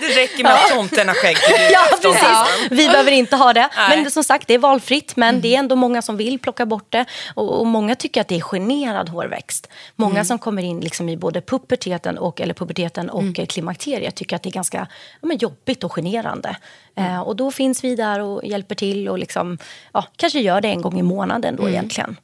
Det 0.00 0.06
räcker 0.08 0.42
med 0.42 0.54
att 0.54 0.68
tomten 0.68 1.08
har 1.08 1.14
skägg. 1.14 1.36
Ja, 1.72 1.80
precis. 2.02 2.70
Vi 2.70 2.88
behöver 2.88 3.12
inte 3.12 3.36
ha 3.36 3.52
det. 3.52 3.68
Nej. 3.76 4.02
Men 4.02 4.10
som 4.10 4.24
sagt, 4.24 4.48
det 4.48 4.54
är 4.54 4.58
valfritt. 4.58 5.16
Men 5.16 5.40
det 5.40 5.54
är 5.54 5.58
ändå 5.58 5.76
många 5.76 6.02
som 6.02 6.16
vill 6.16 6.38
plocka 6.38 6.66
bort 6.66 6.86
det. 6.88 7.04
Och, 7.34 7.60
och 7.60 7.66
många 7.66 7.94
tycker 7.94 8.20
att 8.20 8.28
det 8.28 8.36
är 8.36 8.40
generad 8.40 9.08
hårväxt. 9.08 9.68
Många 9.96 10.24
som 10.24 10.38
kommer 10.38 10.62
in 10.62 10.80
liksom 10.80 11.08
i 11.08 11.16
både 11.16 11.40
puberteten 11.40 12.18
och, 12.18 12.40
eller 12.40 12.54
puberteten 12.54 13.10
och 13.10 13.38
eh, 13.38 13.46
klimakteriet 13.46 14.14
tycker 14.14 14.36
att 14.36 14.42
det 14.42 14.48
är 14.48 14.52
ganska 14.52 14.86
ja, 15.20 15.28
men 15.28 15.38
jobbigt 15.38 15.84
och 15.84 15.92
generande. 15.92 16.56
Eh, 16.98 17.20
och 17.20 17.36
då 17.36 17.50
finns 17.50 17.84
vi 17.84 17.96
där 17.96 18.20
och 18.20 18.44
hjälper 18.44 18.74
till 18.74 19.08
och 19.08 19.18
liksom, 19.18 19.58
ja, 19.92 20.04
kanske 20.16 20.40
gör 20.40 20.60
det 20.60 20.68
en 20.68 20.82
gång 20.82 20.98
i 20.98 21.02
månaden 21.02 21.56
då 21.56 21.68
egentligen. 21.68 22.16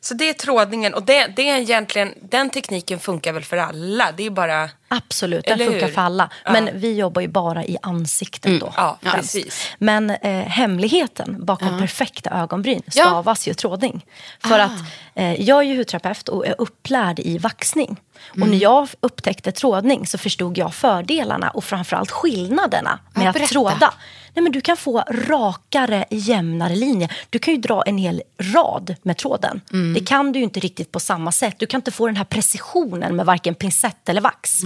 Så 0.00 0.14
det 0.14 0.28
är 0.28 0.32
trådningen 0.32 0.94
och 0.94 1.02
det, 1.02 1.26
det 1.36 1.48
är 1.50 1.58
egentligen, 1.58 2.14
den 2.22 2.50
tekniken 2.50 2.98
funkar 3.00 3.32
väl 3.32 3.44
för 3.44 3.56
alla. 3.56 4.12
Det 4.16 4.26
är 4.26 4.30
bara... 4.30 4.70
Absolut, 4.88 5.44
den 5.44 5.58
funkar 5.58 5.86
hur? 5.86 5.94
för 5.94 6.02
alla. 6.02 6.30
Men 6.44 6.66
Ja. 6.66 6.72
vi 6.74 6.94
jobbar 6.96 7.22
ju 7.22 7.28
bara 7.28 7.64
i 7.64 7.76
ansiktet 7.82 8.60
då. 8.60 8.72
Ja, 8.76 8.98
precis. 9.02 9.70
Men 9.78 10.10
eh, 10.10 10.30
hemligheten 10.46 11.44
bakom 11.46 11.78
perfekta 11.78 12.30
ögonbryn 12.30 12.82
Ja. 12.86 12.90
stavas 12.90 13.48
ju 13.48 13.54
trådning. 13.54 14.04
För 14.40 14.58
Ah. 14.58 14.64
att 14.64 14.72
eh, 15.14 15.40
jag 15.42 15.58
är 15.58 15.62
ju 15.62 15.76
hudterapeut 15.76 16.28
och 16.28 16.46
är 16.46 16.54
upplärd 16.58 17.18
i 17.18 17.38
vaxning. 17.38 18.00
Och 18.30 18.36
Mm. 18.36 18.50
när 18.50 18.58
jag 18.58 18.88
upptäckte 19.00 19.52
trådning 19.52 20.06
så 20.06 20.18
förstod 20.18 20.58
jag 20.58 20.74
fördelarna 20.74 21.50
och 21.50 21.64
framförallt 21.64 22.10
skillnaderna 22.10 22.98
med 23.14 23.26
Ja, 23.36 23.42
att 23.42 23.48
tråda. 23.50 23.94
Nej, 24.34 24.42
men 24.42 24.52
du 24.52 24.60
kan 24.60 24.76
få 24.76 25.04
rakare, 25.08 26.04
jämnare 26.10 26.76
linjer. 26.76 27.12
Du 27.30 27.38
kan 27.38 27.54
ju 27.54 27.60
dra 27.60 27.82
en 27.82 27.98
hel 27.98 28.22
rad 28.38 28.94
med 29.02 29.16
tråden. 29.16 29.60
Mm. 29.72 29.94
Det 29.94 30.00
kan 30.00 30.32
du 30.32 30.40
inte 30.40 30.60
riktigt 30.60 30.92
på 30.92 31.00
samma 31.00 31.32
sätt. 31.32 31.54
Du 31.58 31.66
kan 31.66 31.78
inte 31.78 31.90
få 31.90 32.06
den 32.06 32.16
här 32.16 32.24
precisionen 32.24 33.16
med 33.16 33.26
varken 33.26 33.54
pincett 33.54 34.08
eller 34.08 34.20
vax. 34.20 34.62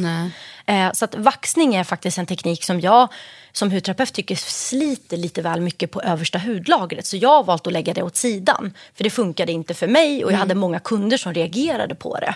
Eh, 0.67 0.93
så 0.93 1.05
att 1.05 1.15
vaxning 1.15 1.75
är 1.75 1.85
faktiskt 1.85 2.19
en 2.19 2.27
teknik 2.27 2.65
som 2.65 2.81
jag 2.81 3.09
som 3.53 3.71
hudterapeut 3.71 4.13
tycker 4.13 4.35
sliter 4.37 5.17
lite 5.17 5.43
väl 5.43 5.61
mycket 5.61 5.91
på 5.91 6.01
översta 6.01 6.39
hudlagret. 6.39 7.07
Så 7.07 7.17
jag 7.17 7.29
har 7.29 7.45
valt 7.45 7.67
att 7.67 7.73
lägga 7.73 7.95
det 7.95 8.03
åt 8.03 8.17
sidan. 8.17 8.75
För 8.95 9.05
det 9.05 9.11
funkade 9.11 9.53
inte 9.53 9.75
för 9.75 9.87
mig 9.87 10.25
och 10.25 10.33
jag 10.33 10.39
hade 10.39 10.55
många 10.55 10.79
kunder 10.79 11.17
som 11.17 11.35
reagerade 11.35 11.95
på 11.95 12.19
det. 12.21 12.35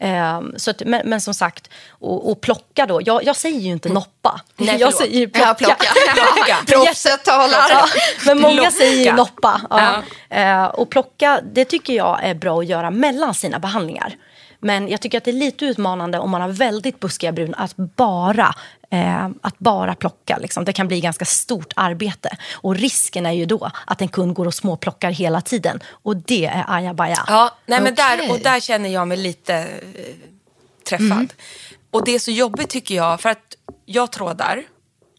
Eh, 0.00 0.40
så 0.56 0.70
att, 0.70 0.82
men, 0.86 1.08
men 1.08 1.20
som 1.20 1.34
sagt, 1.34 1.70
och, 1.90 2.30
och 2.30 2.40
plocka 2.40 2.86
då. 2.86 3.00
Jag, 3.04 3.24
jag 3.24 3.36
säger 3.36 3.60
ju 3.60 3.70
inte 3.70 3.88
noppa. 3.88 4.40
Nej, 4.56 4.76
jag 4.80 4.94
säger 4.94 5.20
ju 5.20 5.30
Ja, 5.34 5.54
plocka. 5.58 5.74
plocka. 5.74 6.56
Proffset 6.66 7.24
talar. 7.24 7.66
Ja, 7.70 7.86
men 8.26 8.40
många 8.40 8.54
Plocka. 8.54 8.70
säger 8.70 9.04
ju 9.04 9.12
noppa. 9.12 9.60
Ja. 9.70 10.02
Eh, 10.36 10.64
och 10.64 10.90
plocka, 10.90 11.40
det 11.52 11.64
tycker 11.64 11.92
jag 11.92 12.18
är 12.22 12.34
bra 12.34 12.58
att 12.60 12.66
göra 12.66 12.90
mellan 12.90 13.34
sina 13.34 13.58
behandlingar. 13.58 14.14
Men 14.62 14.88
jag 14.88 15.00
tycker 15.00 15.18
att 15.18 15.24
det 15.24 15.30
är 15.30 15.32
lite 15.32 15.64
utmanande 15.64 16.18
om 16.18 16.30
man 16.30 16.40
har 16.40 16.48
väldigt 16.48 17.00
buskiga 17.00 17.32
bryn 17.32 17.54
att 17.54 17.76
bara, 17.76 18.54
eh, 18.90 19.28
att 19.40 19.58
bara 19.58 19.94
plocka. 19.94 20.38
Liksom. 20.38 20.64
Det 20.64 20.72
kan 20.72 20.88
bli 20.88 21.00
ganska 21.00 21.24
stort 21.24 21.72
arbete. 21.76 22.36
Och 22.52 22.76
risken 22.76 23.26
är 23.26 23.32
ju 23.32 23.46
då 23.46 23.70
att 23.86 24.02
en 24.02 24.08
kund 24.08 24.34
går 24.34 24.46
och 24.46 24.54
småplockar 24.54 25.10
hela 25.10 25.40
tiden. 25.40 25.80
Och 25.86 26.16
det 26.16 26.46
är 26.46 26.64
ajabaja. 26.68 27.24
Ja, 27.26 27.58
nej, 27.66 27.80
men 27.82 27.92
Okej. 27.92 28.16
där, 28.16 28.30
och 28.30 28.38
där 28.38 28.60
känner 28.60 28.88
jag 28.88 29.08
mig 29.08 29.16
lite 29.16 29.54
eh, 29.54 30.14
träffad. 30.88 31.32
Och 31.90 32.04
det 32.04 32.14
är 32.14 32.18
så 32.18 32.30
jobbigt 32.30 32.68
tycker 32.68 32.94
jag, 32.94 33.20
för 33.20 33.28
att 33.28 33.56
jag 33.86 34.12
trådar 34.12 34.62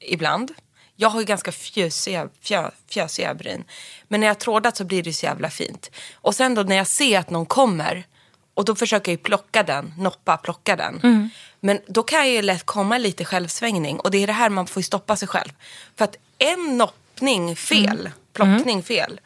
ibland. 0.01 0.51
Jag 0.95 1.09
har 1.09 1.19
ju 1.19 1.25
ganska 1.25 1.51
fjösiga, 1.51 2.29
fjö, 2.41 2.69
fjösiga 2.89 3.33
bryn. 3.33 3.63
Men 4.07 4.19
när 4.19 4.27
jag 4.27 4.39
trådat 4.39 4.77
så 4.77 4.83
blir 4.83 5.03
det 5.03 5.13
så 5.13 5.25
jävla 5.25 5.49
fint. 5.49 5.91
Och 6.13 6.35
sen 6.35 6.55
då 6.55 6.63
när 6.63 6.75
jag 6.75 6.87
ser 6.87 7.19
att 7.19 7.29
någon 7.29 7.45
kommer 7.45 8.05
och 8.53 8.65
då 8.65 8.75
försöker 8.75 9.11
jag 9.11 9.17
ju 9.17 9.23
plocka 9.23 9.63
den, 9.63 9.93
noppa, 9.97 10.37
plocka 10.37 10.75
den. 10.75 11.31
Men 11.59 11.79
då 11.87 12.03
kan 12.03 12.19
jag 12.19 12.29
ju 12.29 12.41
lätt 12.41 12.65
komma 12.65 12.97
lite 12.97 13.25
självsvängning 13.25 13.99
och 13.99 14.11
det 14.11 14.17
är 14.23 14.27
det 14.27 14.33
här 14.33 14.49
man 14.49 14.67
får 14.67 14.81
stoppa 14.81 15.15
sig 15.15 15.27
själv. 15.27 15.49
För 15.97 16.05
att 16.05 16.15
en 16.37 16.77
noppning 16.77 17.55
fel, 17.55 18.09
plockning 18.33 18.83
fel 18.83 19.19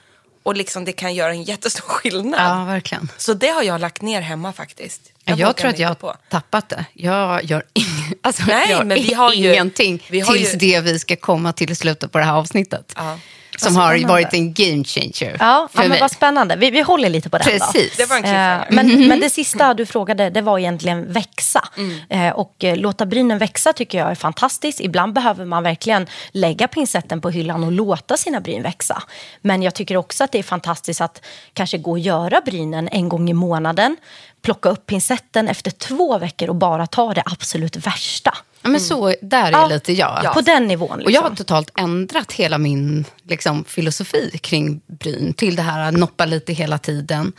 och 0.44 0.56
liksom 0.56 0.86
det 0.86 0.92
kan 0.92 1.14
göra 1.16 1.32
en 1.32 1.44
jättestor 1.44 1.82
skillnad. 1.88 2.42
Ja, 2.60 2.64
verkligen. 2.66 3.10
Så 3.18 3.34
det 3.34 3.48
har 3.48 3.64
jag 3.64 3.82
lagt 3.82 4.02
ner 4.02 4.22
hemma 4.22 4.54
faktiskt. 4.54 5.12
Jag, 5.24 5.36
vågar 5.38 5.54
tror 5.54 5.70
att 5.70 5.80
jag 5.80 5.90
har 6.02 6.16
tappat 6.30 6.70
det. 6.70 6.86
Jag 6.94 7.44
gör, 7.44 7.64
ing- 7.74 8.14
alltså, 8.22 8.44
Nej, 8.48 8.62
jag 8.62 8.70
gör 8.70 8.84
men 8.84 8.98
vi 9.04 9.14
har 9.14 9.34
ju- 9.34 9.52
ingenting 9.54 10.04
vi 10.10 10.20
har 10.20 10.34
tills 10.34 10.54
ju- 10.54 10.58
det 10.58 10.82
vi 10.82 11.00
ska 11.00 11.16
komma 11.16 11.54
till 11.54 11.72
i 11.72 11.76
slutet 11.76 12.12
på 12.12 12.18
det 12.18 12.24
här 12.24 12.34
avsnittet. 12.34 12.94
Ja. 12.96 13.20
Som 13.58 13.76
har 13.76 14.08
varit 14.08 14.34
en 14.34 14.54
game 14.54 14.84
changer 14.84 15.38
Ja, 15.40 15.68
för 15.72 15.80
ja 15.80 15.84
men 15.84 15.90
mig. 15.90 16.02
vad 16.02 16.12
spännande. 16.12 16.56
Vi, 16.56 16.72
vi 16.72 16.82
håller 16.82 17.10
lite 17.10 17.30
på 17.30 17.38
den 17.38 17.48
Precis. 17.48 17.98
då. 17.98 18.04
Det 18.04 18.10
var 18.10 18.18
en 18.18 18.26
Eh, 18.26 18.66
men, 18.70 19.08
men 19.08 19.20
det 19.20 19.30
sista 19.30 19.74
du 19.74 19.86
frågade, 19.86 20.30
det 20.30 20.42
var 20.42 20.60
egentligen 20.60 21.14
växa. 21.14 21.68
Mm. 21.78 22.00
Eh, 22.10 22.34
och 22.34 22.64
eh, 22.64 22.78
låta 22.78 23.06
brynen 23.06 23.38
växa 23.38 23.74
tycker 23.74 23.98
jag 23.98 24.12
är 24.12 24.16
fantastiskt. 24.16 24.80
Ibland 24.80 25.14
behöver 25.14 25.46
man 25.46 25.64
verkligen 25.64 26.08
lägga 26.32 26.68
pincetten 26.68 27.22
på 27.22 27.30
hyllan 27.30 27.64
och 27.64 27.72
låta 27.72 28.18
sina 28.18 28.40
bryn 28.42 28.64
växa. 28.64 29.04
Men 29.42 29.62
jag 29.62 29.74
tycker 29.76 29.98
också 29.98 30.24
att 30.24 30.32
det 30.32 30.40
är 30.40 30.44
fantastiskt 30.44 31.02
att 31.02 31.26
kanske 31.54 31.78
gå 31.78 31.92
och 31.92 32.00
göra 32.00 32.42
brynen 32.46 32.90
en 32.92 33.10
gång 33.10 33.30
i 33.30 33.34
månaden. 33.34 33.98
Plocka 34.42 34.70
upp 34.70 34.86
pincetten 34.86 35.48
efter 35.48 35.72
två 35.72 36.18
veckor 36.18 36.50
och 36.50 36.56
bara 36.56 36.88
ta 36.88 37.14
det 37.14 37.24
absolut 37.26 37.76
värsta. 37.76 38.38
Ja, 38.66 38.70
men 38.72 38.82
så, 38.82 39.14
där 39.22 39.48
är 39.48 39.52
Ja. 39.52 39.68
lite 39.68 39.94
jag. 39.94 40.34
På 40.34 40.42
den 40.42 40.68
nivån. 40.68 40.98
Liksom. 40.98 41.06
Och 41.06 41.12
jag 41.12 41.22
har 41.22 41.36
totalt 41.36 41.72
ändrat 41.80 42.32
hela 42.32 42.58
min 42.58 43.06
liksom, 43.24 43.64
filosofi 43.64 44.38
kring 44.42 44.82
bryn 44.88 45.34
till 45.34 45.56
det 45.56 45.62
här 45.62 45.88
att 45.88 45.94
noppa 45.94 46.26
lite 46.26 46.54
hela 46.54 46.78
tiden. 46.78 47.34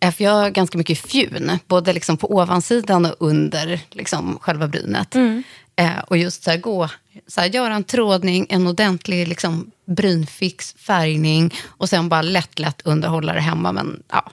Eh, 0.00 0.12
För 0.12 0.24
jag 0.24 0.30
har 0.32 0.50
ganska 0.50 0.78
mycket 0.78 0.98
fjun, 0.98 1.58
både 1.66 1.92
liksom 1.92 2.16
på 2.16 2.32
ovansidan 2.34 3.04
och 3.06 3.16
under 3.18 3.80
liksom, 3.90 4.38
själva 4.40 4.68
brynet. 4.68 5.14
Eh, 5.76 5.98
och 6.06 6.16
just 6.16 6.44
så 6.44 6.50
här, 6.50 6.58
gå, 6.58 6.88
så 7.28 7.40
här, 7.40 7.48
göra 7.48 7.74
en 7.74 7.84
trådning, 7.84 8.46
en 8.50 8.66
ordentlig 8.66 9.28
liksom, 9.28 9.70
brynfix, 9.86 10.74
färgning 10.78 11.54
och 11.66 11.88
sen 11.88 12.08
bara 12.08 12.22
lätt, 12.22 12.58
lätt 12.58 12.80
underhålla 12.84 13.32
det 13.32 13.40
hemma. 13.40 13.72
Men 13.72 14.02
ja, 14.12 14.30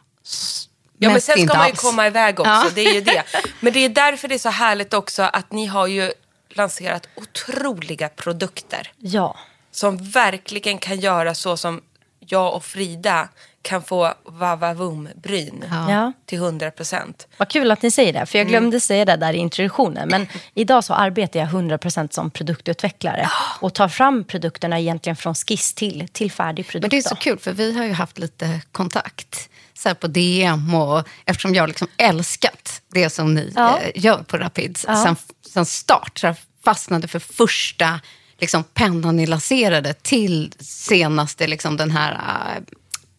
Ja, 0.98 1.10
men 1.10 1.22
sen 1.22 1.48
ska 1.48 1.58
man 1.58 1.68
ju 1.68 1.74
komma 1.76 2.08
iväg 2.08 2.40
också. 2.40 2.52
Ja. 2.52 2.66
Det 2.76 2.82
är 2.82 2.94
ju 2.94 3.02
det. 3.02 3.24
Men 3.60 3.74
det 3.74 3.80
är 3.86 3.90
därför 3.90 4.28
det 4.28 4.36
är 4.36 4.40
så 4.40 4.50
härligt 4.50 4.94
också 4.94 5.24
att 5.24 5.52
ni 5.52 5.66
har 5.66 5.88
ju 5.88 6.12
lanserat 6.56 7.08
otroliga 7.16 8.10
produkter. 8.10 8.92
Ja. 8.98 9.36
Som 9.72 9.98
verkligen 9.98 10.78
kan 10.78 11.00
göra 11.00 11.36
så 11.36 11.58
som 11.58 11.82
jag 12.20 12.54
och 12.56 12.66
Frida 12.66 13.30
kan 13.62 13.82
få 13.84 14.14
vavavum-bryn 14.26 15.66
Ja. 15.90 16.14
Till 16.26 16.38
100 16.38 16.72
procent. 16.72 17.28
Vad 17.38 17.50
kul 17.50 17.72
att 17.72 17.82
ni 17.82 17.92
säger 17.92 18.14
det, 18.14 18.20
Mm. 18.20 18.28
för 18.28 18.38
jag 18.38 18.48
glömde 18.48 18.80
säga 18.80 19.06
det 19.06 19.16
där 19.16 19.34
i 19.34 19.38
introduktionen. 19.38 20.08
Men 20.10 20.28
idag 20.54 20.84
så 20.84 20.94
arbetar 20.94 21.40
jag 21.40 21.50
100% 21.50 22.14
som 22.14 22.32
produktutvecklare 22.32 23.30
och 23.60 23.74
tar 23.74 23.88
fram 23.88 24.24
produkterna 24.24 24.80
egentligen 24.80 25.16
från 25.16 25.36
skiss 25.36 25.74
till, 25.74 26.08
till 26.12 26.32
färdig 26.32 26.68
produkt. 26.68 26.82
Men 26.84 26.90
det 26.90 26.98
är 26.98 27.10
så 27.10 27.16
då. 27.16 27.22
kul, 27.22 27.40
för 27.40 27.54
vi 27.54 27.78
har 27.78 27.86
ju 27.86 27.92
haft 27.94 28.18
lite 28.20 28.62
kontakt 28.72 29.50
så 29.86 29.90
här 29.90 29.96
på 29.96 30.08
DM. 30.08 30.76
Och, 30.76 31.08
eftersom 31.26 31.56
jag 31.56 31.68
liksom 31.68 31.88
älskat 31.98 32.82
det 32.94 33.10
som 33.10 33.34
ni 33.34 33.52
Ja. 33.56 33.80
eh, 33.80 33.92
gör 34.04 34.24
på 34.24 34.38
Rapids 34.38 34.86
Ja. 34.88 35.04
sen, 35.04 35.16
sen 35.54 35.66
start. 35.66 36.18
Så 36.20 36.26
jag 36.26 36.36
fastnade 36.64 37.08
för 37.08 37.20
första 37.20 38.00
liksom, 38.40 38.64
pennan 38.64 39.16
ni 39.16 39.26
lanserade 39.26 39.94
till 39.94 40.54
senaste 40.60 41.48
liksom, 41.48 41.78
den 41.78 41.92
här 41.92 42.14
uh, 42.14 42.64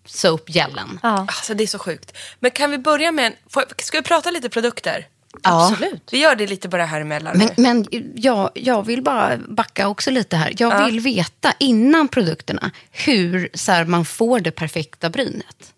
soapgelen. 0.07 1.01
Ja. 1.03 1.19
Alltså 1.29 1.55
det 1.55 1.63
är 1.63 1.67
så 1.67 1.79
sjukt. 1.79 2.13
Men 2.41 2.51
kan 2.51 2.71
vi 2.71 2.79
börja 2.79 3.13
med 3.13 3.27
en... 3.27 3.33
får- 3.51 3.65
Ska 3.83 3.99
vi 3.99 4.03
prata 4.05 4.31
lite 4.31 4.49
produkter? 4.49 5.07
Ja. 5.43 5.69
Absolut. 5.71 6.09
Vi 6.13 6.19
gör 6.19 6.37
det 6.37 6.47
lite 6.47 6.69
bara 6.69 6.85
här 6.87 7.01
emellan. 7.01 7.39
Men, 7.39 7.51
men 7.57 7.87
jag, 8.15 8.51
jag 8.55 8.87
vill 8.87 9.03
bara 9.03 9.37
backa 9.49 9.89
också 9.89 10.11
lite 10.11 10.37
här. 10.37 10.53
Jag 10.59 10.73
Ja. 10.73 10.87
vill 10.87 11.01
veta 11.01 11.53
innan 11.59 12.09
produkterna 12.09 12.71
hur 12.91 13.49
så 13.55 13.73
här, 13.73 13.85
man 13.85 14.05
får 14.05 14.41
det 14.41 14.51
perfekta 14.51 15.11
brynet. 15.11 15.73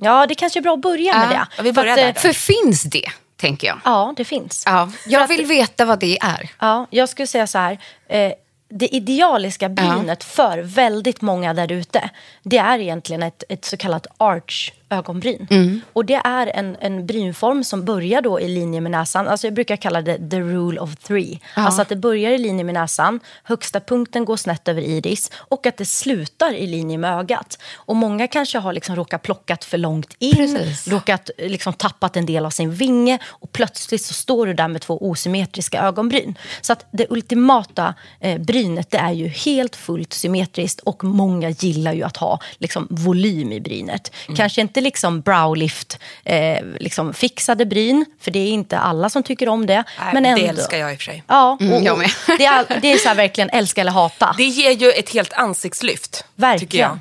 Ja, 0.00 0.26
det 0.26 0.34
kanske 0.34 0.58
är 0.58 0.62
bra 0.62 0.74
att 0.74 0.80
börja 0.80 1.18
med 1.18 1.24
Ja, 1.24 1.28
det. 1.28 1.46
ja, 1.56 1.62
vi 1.62 1.72
För 1.72 1.82
börjar 1.82 1.92
att, 1.92 1.98
där 1.98 2.08
eh, 2.08 2.14
då. 2.14 2.20
För 2.20 2.32
finns 2.32 2.82
det, 2.82 3.10
tänker 3.36 3.66
jag. 3.66 3.80
Ja, 3.84 4.14
det 4.16 4.24
finns. 4.24 4.62
Ja, 4.66 4.90
jag 5.06 5.28
vill 5.28 5.46
veta 5.46 5.84
vad 5.84 5.98
det 5.98 6.18
är. 6.22 6.50
Ja, 6.58 6.86
jag 6.90 7.08
skulle 7.08 7.26
säga 7.26 7.46
så 7.46 7.58
här. 7.58 7.78
Eh, 8.08 8.32
det 8.68 8.94
idealiska 8.94 9.68
brynet 9.68 10.24
för 10.24 10.58
väldigt 10.58 11.22
många 11.22 11.54
där 11.54 11.72
ute, 11.72 12.10
det 12.42 12.58
är 12.58 12.78
egentligen 12.78 13.22
ett, 13.22 13.44
ett 13.48 13.64
så 13.64 13.76
kallat 13.76 14.06
arch 14.16 14.72
ögonbryn. 14.90 15.46
Mm. 15.50 15.80
Och 15.92 16.04
det 16.04 16.20
är 16.24 16.46
en, 16.46 16.76
en 16.80 17.06
brynform 17.06 17.64
som 17.64 17.84
börjar 17.84 18.22
då 18.22 18.40
i 18.40 18.48
linje 18.48 18.80
med 18.80 18.90
näsan. 18.90 19.28
Alltså 19.28 19.46
jag 19.46 19.54
brukar 19.54 19.76
kalla 19.76 20.02
det 20.02 20.30
the 20.30 20.40
rule 20.40 20.80
of 20.80 20.96
three. 20.96 21.40
Alltså 21.54 21.82
att 21.82 21.88
det 21.88 21.96
börjar 21.96 22.30
i 22.30 22.38
linje 22.38 22.64
med 22.64 22.74
näsan, 22.74 23.20
högsta 23.42 23.80
punkten 23.80 24.24
går 24.24 24.36
snett 24.36 24.68
över 24.68 24.82
iris 24.82 25.30
och 25.34 25.66
att 25.66 25.76
det 25.76 25.84
slutar 25.84 26.54
i 26.54 26.66
linje 26.66 26.98
med 26.98 27.18
ögat. 27.18 27.58
Och 27.74 27.96
många 27.96 28.28
kanske 28.28 28.58
har 28.58 28.72
liksom 28.72 28.96
råkat 28.96 29.22
plockat 29.22 29.64
för 29.64 29.78
långt 29.78 30.14
in, 30.18 30.36
Precis. 30.36 30.88
råkat 30.88 31.30
liksom 31.38 31.72
tappat 31.72 32.16
en 32.16 32.26
del 32.26 32.46
av 32.46 32.50
sin 32.50 32.70
vinge 32.72 33.18
och 33.26 33.52
plötsligt 33.52 34.02
så 34.02 34.14
står 34.14 34.46
du 34.46 34.54
där 34.54 34.68
med 34.68 34.82
två 34.82 34.98
osymmetriska 35.10 35.82
ögonbryn. 35.82 36.38
Så 36.60 36.72
att 36.72 36.86
det 36.90 37.06
ultimata 37.10 37.94
eh, 38.20 38.40
brynet 38.40 38.90
det 38.90 38.98
är 38.98 39.12
ju 39.12 39.28
helt 39.28 39.76
fullt 39.76 40.12
symmetriskt 40.12 40.80
och 40.80 41.04
många 41.04 41.50
gillar 41.50 41.92
ju 41.92 42.02
att 42.02 42.16
ha 42.16 42.40
liksom, 42.58 42.86
volym 42.90 43.52
i 43.52 43.60
brynet. 43.60 44.12
Kanske 44.36 44.60
inte 44.60 44.75
liksom 44.80 45.20
browlift, 45.20 45.98
eh, 46.24 46.64
liksom 46.80 47.14
fixade 47.14 47.66
bryn, 47.66 48.04
för 48.20 48.30
det 48.30 48.38
är 48.38 48.50
inte 48.50 48.78
alla 48.78 49.10
som 49.10 49.22
tycker 49.22 49.48
om 49.48 49.66
det. 49.66 49.84
Nej, 50.00 50.14
men 50.14 50.22
det 50.22 50.28
ändå. 50.28 50.46
älskar 50.46 50.76
jag 50.78 50.92
i 50.92 50.94
och 50.94 50.98
för 50.98 51.04
sig. 51.04 51.24
Ja, 51.26 51.50
och, 51.52 51.62
Mm, 51.62 51.84
jag 51.84 51.98
med. 51.98 52.10
det 52.38 52.44
är, 52.44 52.80
det 52.80 52.92
är 52.92 52.98
så 52.98 53.08
här 53.08 53.14
verkligen 53.16 53.50
älska 53.50 53.80
eller 53.80 53.92
hata. 53.92 54.34
Det 54.36 54.44
ger 54.44 54.70
ju 54.70 54.90
ett 54.92 55.10
helt 55.10 55.32
ansiktslyft. 55.32 56.24
Verkligen. 56.34 56.60
Tycker 56.68 56.78
jag. 56.78 56.98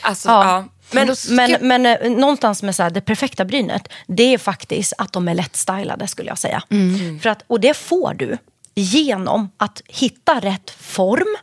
Alltså, 0.00 0.28
Ja. 0.28 0.44
ja. 0.44 0.64
Men, 0.90 1.16
Men, 1.28 1.56
men 1.60 1.86
eh, 1.86 2.10
någonstans 2.10 2.62
med 2.62 2.76
så 2.76 2.82
här, 2.82 2.90
det 2.90 3.00
perfekta 3.00 3.44
brynet, 3.44 3.88
det 4.06 4.34
är 4.34 4.38
faktiskt 4.38 4.92
att 4.98 5.12
de 5.12 5.28
är 5.28 5.34
lättstylade 5.34 6.08
skulle 6.08 6.28
jag 6.28 6.38
säga. 6.38 6.62
Mm. 6.70 7.20
För 7.20 7.28
att, 7.30 7.42
och 7.46 7.60
det 7.60 7.74
får 7.76 8.14
du 8.14 8.38
genom 8.74 9.50
att 9.56 9.82
hitta 9.86 10.40
rätt 10.40 10.70
form 10.70 11.36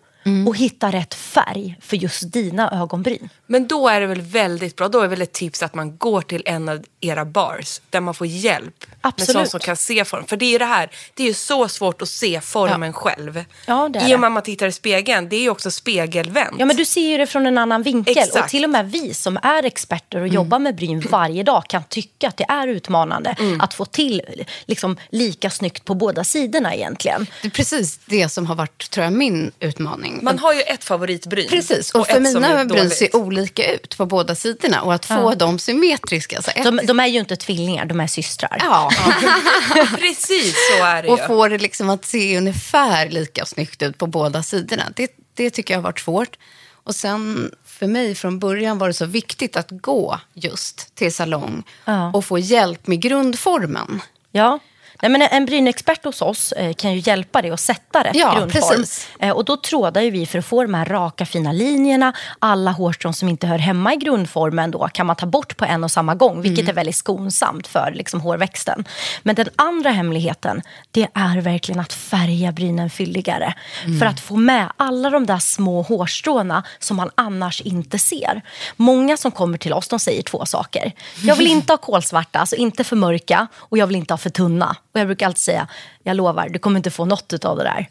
och 0.48 0.58
hitta 0.58 0.92
rätt 0.92 1.14
färg 1.14 1.78
för 1.82 1.98
just 1.98 2.32
dina 2.32 2.72
ögonbryn. 2.82 3.30
Men 3.48 3.68
då 3.68 3.88
är 3.88 4.02
det 4.02 4.08
väl 4.08 4.22
väldigt 4.22 4.76
bra, 4.76 4.88
då 4.88 5.02
är 5.02 5.08
väl 5.08 5.22
ett 5.22 5.32
tips 5.32 5.64
att 5.64 5.76
man 5.76 5.98
går 5.98 6.22
till 6.22 6.44
en 6.46 6.70
av 6.70 6.84
era 7.02 7.26
bars 7.26 7.82
där 7.90 8.02
man 8.02 8.14
får 8.14 8.28
hjälp 8.28 8.86
Absolut. 9.02 9.28
med 9.28 9.36
sånt 9.36 9.50
som 9.50 9.60
kan 9.60 9.76
se 9.76 10.06
form. 10.06 10.26
För 10.26 10.38
det 10.38 10.46
är 10.46 10.52
ju 10.52 10.58
det 10.58 10.66
här, 10.66 10.90
det 11.14 11.24
är 11.24 11.28
ju 11.28 11.34
så 11.34 11.68
svårt 11.68 12.02
att 12.02 12.10
se 12.10 12.42
formen 12.42 12.94
själv. 12.94 13.46
Ja, 13.66 13.90
det 13.90 14.00
är 14.00 14.10
I 14.10 14.16
och 14.16 14.20
med 14.20 14.28
att 14.28 14.34
man 14.34 14.44
tittar 14.44 14.68
i 14.68 14.72
spegeln, 14.72 15.30
det 15.30 15.36
är 15.36 15.42
ju 15.42 15.50
också 15.50 15.72
spegelvänt. 15.72 16.56
Ja, 16.60 16.66
men 16.66 16.76
du 16.76 16.86
ser 16.86 17.10
ju 17.10 17.18
det 17.18 17.28
från 17.28 17.46
en 17.46 17.58
annan 17.58 17.84
vinkel. 17.84 18.18
Exakt. 18.18 18.44
Och 18.44 18.50
till 18.50 18.64
och 18.64 18.70
med 18.70 18.92
vi 18.92 19.14
som 19.14 19.38
är 19.44 19.64
experter 19.66 20.22
och 20.22 20.28
jobbar 20.28 20.60
med 20.60 20.76
bryn 20.76 21.00
varje 21.12 21.44
dag 21.44 21.64
kan 21.68 21.84
tycka 21.84 22.28
att 22.28 22.38
det 22.38 22.46
är 22.50 22.68
utmanande 22.68 23.36
att 23.60 23.74
få 23.74 23.86
till 23.86 24.22
liksom, 24.66 24.98
lika 25.10 25.50
snyggt 25.50 25.86
på 25.86 25.96
båda 25.96 26.24
sidorna 26.24 26.76
egentligen. 26.76 27.28
Det 27.42 27.48
är 27.48 27.52
precis 27.52 28.00
det 28.06 28.30
som 28.30 28.46
har 28.46 28.56
varit 28.56 28.90
tror 28.90 29.04
jag, 29.04 29.14
min 29.14 29.52
utmaning. 29.60 30.13
Man 30.22 30.40
har 30.40 30.54
ju 30.54 30.62
ett 30.62 30.84
favoritbryn. 30.84 31.50
Precis, 31.50 31.92
och, 31.92 32.08
för 32.08 32.22
ett 32.22 32.32
som 32.32 32.42
mina 32.42 32.66
bryn 32.66 32.90
ser 32.90 33.16
olika 33.16 33.72
ut 33.74 33.98
på 33.98 34.06
båda 34.06 34.36
sidorna. 34.36 34.82
Och 34.82 34.94
att 34.94 35.06
få 35.06 35.34
dem 35.36 35.60
symmetriska. 35.60 36.42
Så 36.42 36.52
ett, 36.56 36.64
De, 36.64 36.80
de 36.84 37.00
är 37.00 37.08
ju 37.08 37.20
inte 37.20 37.36
tvillingar, 37.36 37.86
de 37.86 38.00
är 38.00 38.08
systrar. 38.08 38.58
ja, 38.60 38.92
Precis 39.98 40.56
så 40.72 40.84
är 40.84 41.04
det 41.04 41.10
och 41.10 41.18
ju. 41.20 41.26
få 41.28 41.48
det 41.48 41.58
liksom 41.58 41.90
att 41.90 42.06
se 42.06 42.38
ungefär 42.38 43.10
lika 43.10 43.46
snyggt 43.46 43.82
ut 43.82 43.98
på 43.98 44.08
båda 44.08 44.44
sidorna. 44.44 44.84
Det, 44.96 45.12
det 45.34 45.50
tycker 45.50 45.74
jag 45.74 45.80
har 45.80 45.84
varit 45.84 46.00
svårt. 46.00 46.38
Och 46.86 46.96
sen 46.96 47.52
för 47.66 47.88
mig 47.88 48.16
från 48.16 48.40
början 48.40 48.78
var 48.78 48.88
det 48.88 48.94
så 48.94 49.06
viktigt 49.06 49.58
att 49.58 49.68
gå 49.72 50.20
just 50.34 50.96
till 50.96 51.14
salong 51.14 51.64
Ja. 51.86 52.12
och 52.14 52.26
få 52.26 52.40
hjälp 52.40 52.88
med 52.88 53.02
grundformen. 53.02 54.02
Ja. 54.32 54.60
Nej, 55.04 55.12
men 55.12 55.22
en 55.22 55.46
brynexpert 55.46 56.06
hos 56.06 56.22
oss 56.22 56.52
eh, 56.52 56.74
kan 56.74 56.94
ju 56.94 57.00
hjälpa 57.00 57.42
dig 57.42 57.52
att 57.52 57.60
sätta 57.60 58.04
rätt 58.04 58.16
Ja, 58.16 58.36
grundform. 58.38 58.62
precis. 58.78 59.08
Eh, 59.20 59.30
och 59.32 59.46
då 59.46 59.58
trådar 59.58 60.02
ju 60.02 60.10
vi 60.12 60.26
för 60.26 60.40
att 60.40 60.46
få 60.46 60.64
de 60.64 60.74
här 60.74 60.86
raka 60.86 61.26
fina 61.26 61.52
linjerna. 61.52 62.14
Alla 62.40 62.72
hårstrån 62.72 63.14
som 63.14 63.30
inte 63.30 63.48
hör 63.48 63.58
hemma 63.58 63.94
i 63.94 63.98
grundformen 63.98 64.72
då 64.72 64.88
kan 64.94 65.06
man 65.06 65.16
ta 65.16 65.26
bort 65.26 65.58
på 65.58 65.66
en 65.66 65.84
och 65.84 65.92
samma 65.92 66.16
gång. 66.16 66.42
Vilket 66.42 66.60
Mm. 66.64 66.70
är 66.70 66.74
väldigt 66.76 66.96
skonsamt 66.96 67.68
för 67.68 67.92
liksom, 67.96 68.22
hårväxten. 68.22 68.86
Men 69.24 69.36
den 69.36 69.48
andra 69.56 69.90
hemligheten 69.90 70.62
det 70.92 71.08
är 71.14 71.42
verkligen 71.42 71.80
att 71.80 71.94
färga 71.94 72.52
brynen 72.52 72.90
fylligare. 72.90 73.54
Mm. 73.86 74.00
För 74.00 74.06
att 74.06 74.20
få 74.20 74.36
med 74.36 74.68
alla 74.78 75.10
de 75.10 75.26
där 75.26 75.40
små 75.40 75.82
hårstråna 75.82 76.64
som 76.80 76.98
man 76.98 77.10
annars 77.16 77.62
inte 77.62 78.00
ser. 78.00 78.42
Många 78.76 79.18
som 79.18 79.32
kommer 79.32 79.58
till 79.58 79.74
oss 79.74 79.88
de 79.88 80.00
säger 80.00 80.22
två 80.22 80.46
saker. 80.46 80.92
Jag 81.24 81.36
vill 81.36 81.48
inte 81.48 81.74
ha 81.74 81.78
kolsvarta, 81.78 82.40
alltså 82.40 82.56
inte 82.56 82.84
för 82.84 82.96
mörka. 82.96 83.48
Och 83.56 83.78
jag 83.78 83.88
vill 83.88 83.96
inte 83.96 84.14
ha 84.14 84.18
för 84.18 84.30
tunna. 84.30 84.76
Och 84.94 85.00
jag 85.00 85.08
brukar 85.08 85.26
alltid 85.26 85.40
säga, 85.42 85.68
jag 86.04 86.16
lovar, 86.18 86.50
du 86.50 86.60
kommer 86.60 86.78
inte 86.80 86.92
få 86.92 87.06
något 87.06 87.46
av 87.46 87.58
det 87.58 87.64
där. 87.64 87.88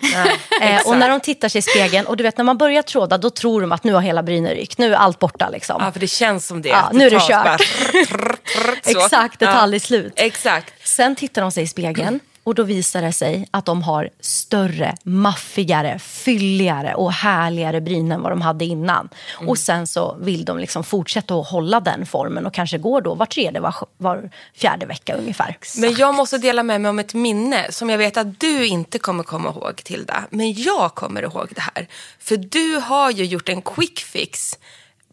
eh, 0.63 0.87
och 0.87 0.97
när 0.99 1.09
de 1.09 1.21
tittar 1.21 1.49
sig 1.49 1.59
i 1.59 1.63
spegeln, 1.63 2.07
och 2.07 2.17
du 2.17 2.23
vet 2.23 2.37
när 2.37 2.45
man 2.45 2.59
börjar 2.59 2.83
tråda, 2.83 3.19
då 3.19 3.31
tror 3.31 3.61
de 3.61 3.73
att 3.73 3.85
nu 3.85 3.93
har 3.93 4.01
hela 4.01 4.23
brynen 4.23 4.51
rykt. 4.53 4.79
Nu 4.79 4.93
är 4.93 4.97
allt 4.97 5.19
borta 5.19 5.49
liksom. 5.49 5.77
Ja, 5.85 5.93
för 5.93 6.01
det 6.01 6.07
känns 6.07 6.47
som 6.47 6.63
det. 6.63 6.69
Ja, 6.69 6.91
nu 6.93 7.07
är 7.07 7.11
det 7.11 7.21
kört. 7.21 7.45
bara 7.45 7.59
trrr, 7.59 8.05
trrr, 8.07 8.37
trrr, 8.45 8.93
så. 8.93 8.99
Exakt, 9.05 9.39
detalj 9.39 9.75
är 9.77 9.81
slut. 9.81 10.13
Exakt. 10.17 10.89
Sen 10.89 11.17
tittar 11.17 11.43
de 11.43 11.51
sig 11.53 11.63
i 11.63 11.67
spegeln 11.67 12.21
och 12.45 12.55
då 12.55 12.63
visar 12.63 13.03
det 13.03 13.13
sig 13.13 13.49
att 13.51 13.65
de 13.65 13.83
har 13.83 14.11
större, 14.21 14.95
maffigare, 15.03 15.99
fylligare 15.99 16.95
och 16.95 17.13
härligare 17.13 17.81
bryn 17.81 18.13
än 18.13 18.23
vad 18.23 18.33
de 18.33 18.41
hade 18.43 18.65
innan. 18.65 19.09
Och 19.47 19.59
sen 19.59 19.87
så 19.87 20.17
vill 20.21 20.45
de 20.45 20.59
liksom 20.59 20.85
fortsätta 20.85 21.35
att 21.35 21.49
hålla 21.49 21.81
den 21.81 22.07
formen 22.07 22.47
och 22.47 22.55
kanske 22.55 22.79
går 22.79 23.01
då 23.01 23.15
var 23.15 23.27
tredje, 23.27 23.61
var, 23.61 23.75
var 23.97 24.31
fjärde 24.55 24.87
vecka 24.87 25.15
ungefär. 25.15 25.57
Men 25.77 25.95
jag 25.95 26.15
måste 26.15 26.39
dela 26.39 26.63
med 26.63 26.81
mig 26.81 26.89
om 26.89 26.99
ett 26.99 27.15
minne 27.15 27.73
som 27.73 27.91
jag 27.91 27.99
vet 27.99 28.17
att 28.17 28.41
du 28.41 28.67
inte 28.67 28.99
kommer 28.99 29.23
komma 29.23 29.49
ihåg, 29.49 29.77
Tilda. 29.85 30.25
Men 30.31 30.53
jag 30.53 30.95
kommer 30.95 31.23
ihåg 31.23 31.49
det 31.55 31.61
här. 31.61 31.89
För 32.19 32.37
du 32.37 32.77
har 32.77 33.11
ju 33.11 33.25
gjort 33.25 33.49
en 33.49 33.63
quick 33.63 33.99
fix 33.99 34.59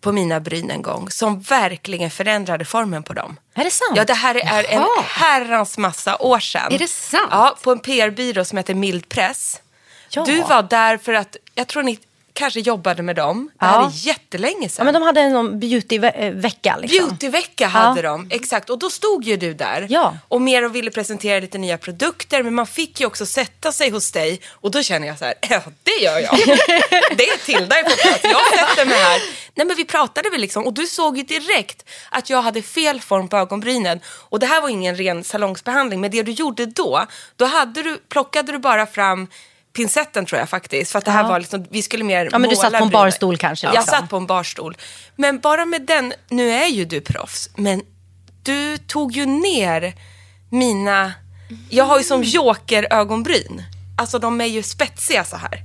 på 0.01 0.12
mina 0.12 0.39
bryn 0.39 0.72
en 0.72 0.82
gång 0.82 1.10
som 1.10 1.39
verkligen 1.41 2.12
förändrade 2.12 2.65
formen 2.65 3.03
på 3.03 3.13
dem. 3.13 3.39
Är 3.53 3.63
det 3.63 3.72
sant? 3.72 3.94
Ja, 3.96 4.06
det 4.06 4.13
här 4.13 4.36
är 4.36 4.63
en 4.74 4.82
Jaha. 4.82 5.03
herrans 5.08 5.77
massa 5.77 6.18
år 6.18 6.39
sedan. 6.39 6.72
Är 6.74 6.79
det 6.79 6.89
sant? 6.89 7.27
Ja, 7.32 7.58
på 7.62 7.72
en 7.72 7.79
PR-byrå 7.79 8.46
som 8.46 8.58
heter 8.58 8.74
Mild 8.74 9.10
Press. 9.10 9.62
Ja. 10.10 10.24
Du 10.25 10.41
var 10.41 10.63
där 10.63 10.98
för 10.98 11.13
att, 11.13 11.38
jag 11.56 11.68
tror 11.68 11.84
ni 11.84 12.00
kanske 12.39 12.60
jobbade 12.60 13.03
med 13.03 13.15
dem. 13.15 13.51
Det 13.60 13.65
här 13.65 13.74
Ja. 13.74 13.86
är 13.88 13.91
jättelänge 14.08 14.58
Ja, 14.62 14.69
sedan. 14.69 14.86
men 14.86 14.93
de 14.93 15.03
hade 15.03 15.22
en 15.22 15.60
beautyvecka. 15.60 16.77
Liksom. 16.81 17.08
Beautyvecka 17.08 17.67
hade 17.67 18.01
de, 18.01 18.27
exakt. 18.31 18.69
Och 18.69 18.79
då 18.79 18.89
stod 18.89 19.24
ju 19.24 19.38
du 19.38 19.53
där 19.53 19.88
Ja. 19.89 20.17
och 20.27 20.41
mer 20.41 20.65
och 20.65 20.75
ville 20.75 20.91
presentera 20.91 21.39
lite 21.39 21.58
nya 21.58 21.77
produkter. 21.77 22.43
Men 22.43 22.53
man 22.55 22.67
fick 22.67 23.00
ju 23.00 23.05
också 23.05 23.25
sätta 23.25 23.72
sig 23.72 23.89
hos 23.89 24.12
dig 24.12 24.41
och 24.51 24.72
då 24.72 24.84
känner 24.84 25.08
jag 25.08 25.19
så 25.19 25.25
här, 25.25 25.34
ja 25.50 25.62
det 25.84 26.03
gör 26.03 26.19
jag. 26.19 26.38
det 27.17 27.24
är 27.29 27.46
Tilda 27.46 27.75
på 27.75 27.89
plats, 27.89 28.24
jag 28.24 28.60
sätter 28.60 28.86
mig 28.86 28.98
här. 29.00 29.22
Nej 29.55 29.67
men 29.67 29.75
vi 29.77 29.86
pratade 29.86 30.29
väl 30.29 30.41
liksom 30.41 30.65
och 30.65 30.74
du 30.74 30.88
såg 30.88 31.17
ju 31.17 31.24
direkt 31.24 31.89
att 32.12 32.29
jag 32.29 32.41
hade 32.41 32.62
fel 32.62 33.01
form 33.01 33.28
på 33.28 33.38
ögonbrynen. 33.38 33.99
Och 34.08 34.39
det 34.39 34.45
här 34.45 34.62
var 34.62 34.69
ingen 34.69 34.95
ren 34.95 35.23
salongsbehandling, 35.23 36.02
men 36.02 36.12
det 36.12 36.23
du 36.23 36.32
gjorde 36.32 36.65
då, 36.65 37.06
då 37.36 37.45
hade 37.45 37.84
du, 37.84 37.97
plockade 38.10 38.52
du 38.52 38.58
bara 38.58 38.86
fram 38.86 39.28
pincetten 39.80 40.26
tror 40.26 40.39
jag 40.39 40.50
faktiskt. 40.50 40.92
För 40.92 41.00
att 41.00 41.06
det 41.06 41.12
här 41.12 41.24
Ja. 41.24 41.28
var 41.30 41.39
liksom, 41.39 41.65
vi 41.70 41.82
skulle 41.82 42.04
mer 42.04 42.30
Ja, 42.32 42.38
men 42.39 42.50
du 42.50 42.56
satt 42.56 42.63
på 42.72 42.76
en 42.76 42.80
brynen. 42.89 42.92
barstol 42.92 43.38
kanske, 43.38 43.68
Jag 43.68 43.74
liksom. 43.74 43.92
satt 43.92 44.10
på 44.10 44.18
en 44.18 44.26
barstol. 44.26 44.78
Men 45.15 45.39
bara 45.39 45.65
med 45.65 45.82
den, 45.86 46.13
nu 46.30 46.50
är 46.52 46.68
ju 46.68 46.86
du 46.86 47.02
proffs, 47.02 47.50
men 47.56 47.82
du 48.44 48.78
tog 48.78 49.12
ju 49.12 49.26
ner 49.26 49.94
mina, 50.52 51.13
jag 51.70 51.84
har 51.86 51.98
ju 51.98 52.04
som 52.04 52.24
joker-ögonbryn. 52.24 53.63
Alltså 53.98 54.20
de 54.20 54.42
är 54.42 54.46
ju 54.46 54.63
spetsiga 54.63 55.24
så 55.24 55.36
här. 55.38 55.63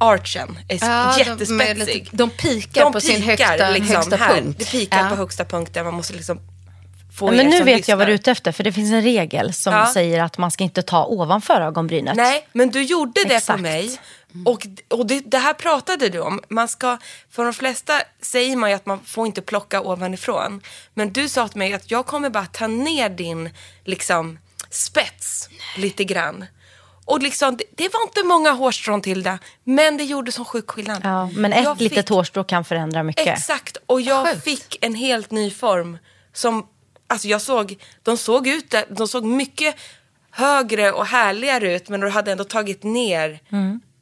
Archen 0.00 0.58
är 0.68 0.78
Ja, 0.88 1.14
de 1.16 1.24
jättespetsig. 1.24 1.86
lite- 2.04 2.16
de 2.16 2.30
pikar 2.30 2.90
på 2.90 3.00
sin 3.00 3.22
högsta- 3.22 3.64
högsta 3.94 4.16
här. 4.16 4.34
punkt. 4.34 4.56
Det 4.58 4.70
pikar 4.70 5.02
Ja. 5.04 5.08
på 5.10 5.16
högsta 5.16 5.44
punkten. 5.44 5.84
Man 5.84 5.94
måste 5.94 6.12
liksom 6.14 6.40
få 7.18 7.26
Ja, 7.26 7.32
men 7.32 7.46
nu 7.48 7.62
vet 7.62 7.88
jag 7.88 7.96
vad 7.96 8.06
du 8.06 8.12
är 8.12 8.16
lyssnar. 8.16 8.22
ute 8.22 8.30
efter, 8.30 8.52
för 8.52 8.64
det 8.64 8.72
finns 8.72 8.92
en 8.92 9.02
regel 9.02 9.52
som 9.52 9.72
Ja. 9.72 9.90
säger 9.92 10.22
att 10.22 10.38
man 10.38 10.50
ska 10.50 10.64
inte 10.64 10.82
ta 10.82 11.04
ovanför 11.06 11.60
ögonbrynet. 11.60 12.16
Nej, 12.16 12.48
men 12.52 12.70
du 12.70 12.82
gjorde 12.82 13.24
det 13.24 13.34
Exakt. 13.34 13.56
på 13.56 13.62
mig. 13.62 13.98
Och, 14.44 14.66
och 14.88 15.06
det, 15.06 15.20
det 15.20 15.38
här 15.38 15.54
pratade 15.54 16.08
du 16.08 16.20
om. 16.20 16.40
Man 16.48 16.68
ska, 16.68 16.98
för 17.30 17.44
de 17.44 17.52
flesta 17.54 18.00
säger 18.22 18.56
man 18.56 18.70
ju 18.70 18.76
att 18.76 18.86
man 18.86 19.00
får 19.04 19.26
inte 19.26 19.42
plocka 19.42 19.80
ovanifrån. 19.80 20.60
Men 20.94 21.12
du 21.12 21.28
sa 21.28 21.48
till 21.48 21.58
mig 21.58 21.72
att 21.74 21.90
jag 21.90 22.06
kommer 22.06 22.30
bara 22.30 22.46
ta 22.46 22.66
ner 22.66 23.08
din 23.08 23.50
liksom, 23.84 24.38
spets 24.70 25.48
lite 25.76 26.04
grann. 26.04 26.44
Och 27.04 27.22
liksom, 27.22 27.56
det, 27.56 27.64
det 27.76 27.88
var 27.92 28.02
inte 28.02 28.22
många 28.24 28.50
hårstrån 28.50 29.02
till 29.02 29.22
det, 29.22 29.38
men 29.64 29.96
det 29.96 30.04
gjorde 30.04 30.32
som 30.32 30.44
sjuk 30.44 30.70
skillnad. 30.70 31.00
Ja, 31.04 31.30
men 31.32 31.52
ett 31.52 31.64
Jag 31.64 31.80
litet 31.80 31.98
fick- 31.98 32.08
hårstrå 32.08 32.44
kan 32.44 32.64
förändra 32.64 33.02
mycket. 33.02 33.26
Exakt, 33.28 33.76
och 33.86 34.00
jag 34.00 34.26
Sjukt. 34.28 34.44
fick 34.44 34.78
en 34.84 34.94
helt 34.94 35.30
ny 35.30 35.50
form 35.50 35.98
som, 36.32 36.66
alltså 37.08 37.28
jag 37.28 37.42
såg, 37.42 37.76
de 38.02 38.16
såg 38.16 38.46
ut, 38.46 38.74
de 38.88 39.08
såg 39.08 39.24
mycket 39.24 39.74
högre 40.30 40.92
och 40.92 41.06
härligare 41.06 41.74
ut 41.74 41.88
men 41.88 42.00
de 42.00 42.10
hade 42.10 42.32
ändå 42.32 42.44
tagit 42.44 42.82
ner, 42.82 43.40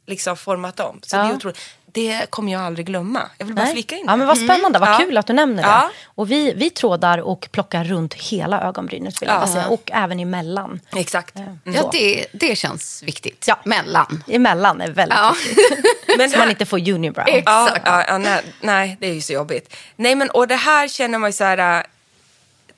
liksom 0.07 0.37
format 0.37 0.79
om. 0.79 0.99
Så 1.03 1.15
det 1.15 1.21
Ja. 1.23 1.29
är 1.29 1.35
otroligt. 1.35 1.59
Det 1.91 2.29
kommer 2.29 2.51
jag 2.53 2.61
aldrig 2.61 2.85
glömma. 2.85 3.21
Jag 3.37 3.45
vill 3.45 3.55
bara 3.55 3.63
Nej. 3.65 3.73
flika 3.73 3.95
in 3.95 4.03
Ja, 4.05 4.11
det. 4.11 4.17
men 4.17 4.27
vad 4.27 4.37
spännande, 4.37 4.79
vad 4.79 4.89
Ja. 4.89 4.97
kul 4.97 5.17
att 5.17 5.27
du 5.27 5.33
nämner 5.33 5.63
det. 5.63 5.69
Ja. 5.69 5.89
Och 6.05 6.31
vi, 6.31 6.53
vi 6.53 6.69
trådar 6.69 7.17
och 7.17 7.47
plockar 7.51 7.83
runt 7.83 8.13
hela 8.13 8.61
ögonbrynet 8.61 9.21
vill 9.21 9.29
jag 9.29 9.41
Ja. 9.41 9.47
säga. 9.47 9.67
och 9.67 9.91
även 9.93 10.19
emellan. 10.19 10.79
Exakt. 10.95 11.35
Ja, 11.63 11.89
det, 11.91 12.25
det 12.33 12.55
känns 12.55 13.03
viktigt. 13.03 13.45
Ja. 13.47 13.59
Mellan. 13.65 14.23
Emellan 14.27 14.81
är 14.81 14.91
väldigt 14.91 15.17
Ja. 15.17 15.35
Men 16.17 16.29
så 16.29 16.35
det 16.35 16.39
man 16.39 16.49
inte 16.49 16.65
får 16.65 16.89
unibrow. 16.89 17.25
Ja, 17.29 17.33
Exakt. 17.37 17.81
ja, 17.85 18.03
ja, 18.07 18.17
nej, 18.17 18.41
nej, 18.61 18.97
det 18.99 19.07
är 19.07 19.13
ju 19.13 19.21
så 19.21 19.33
jobbigt. 19.33 19.75
Nej, 19.95 20.15
men 20.15 20.29
och 20.29 20.47
det 20.47 20.55
här 20.55 20.87
känner 20.87 21.17
man 21.19 21.29
ju 21.29 21.33
så 21.33 21.43
här... 21.43 21.85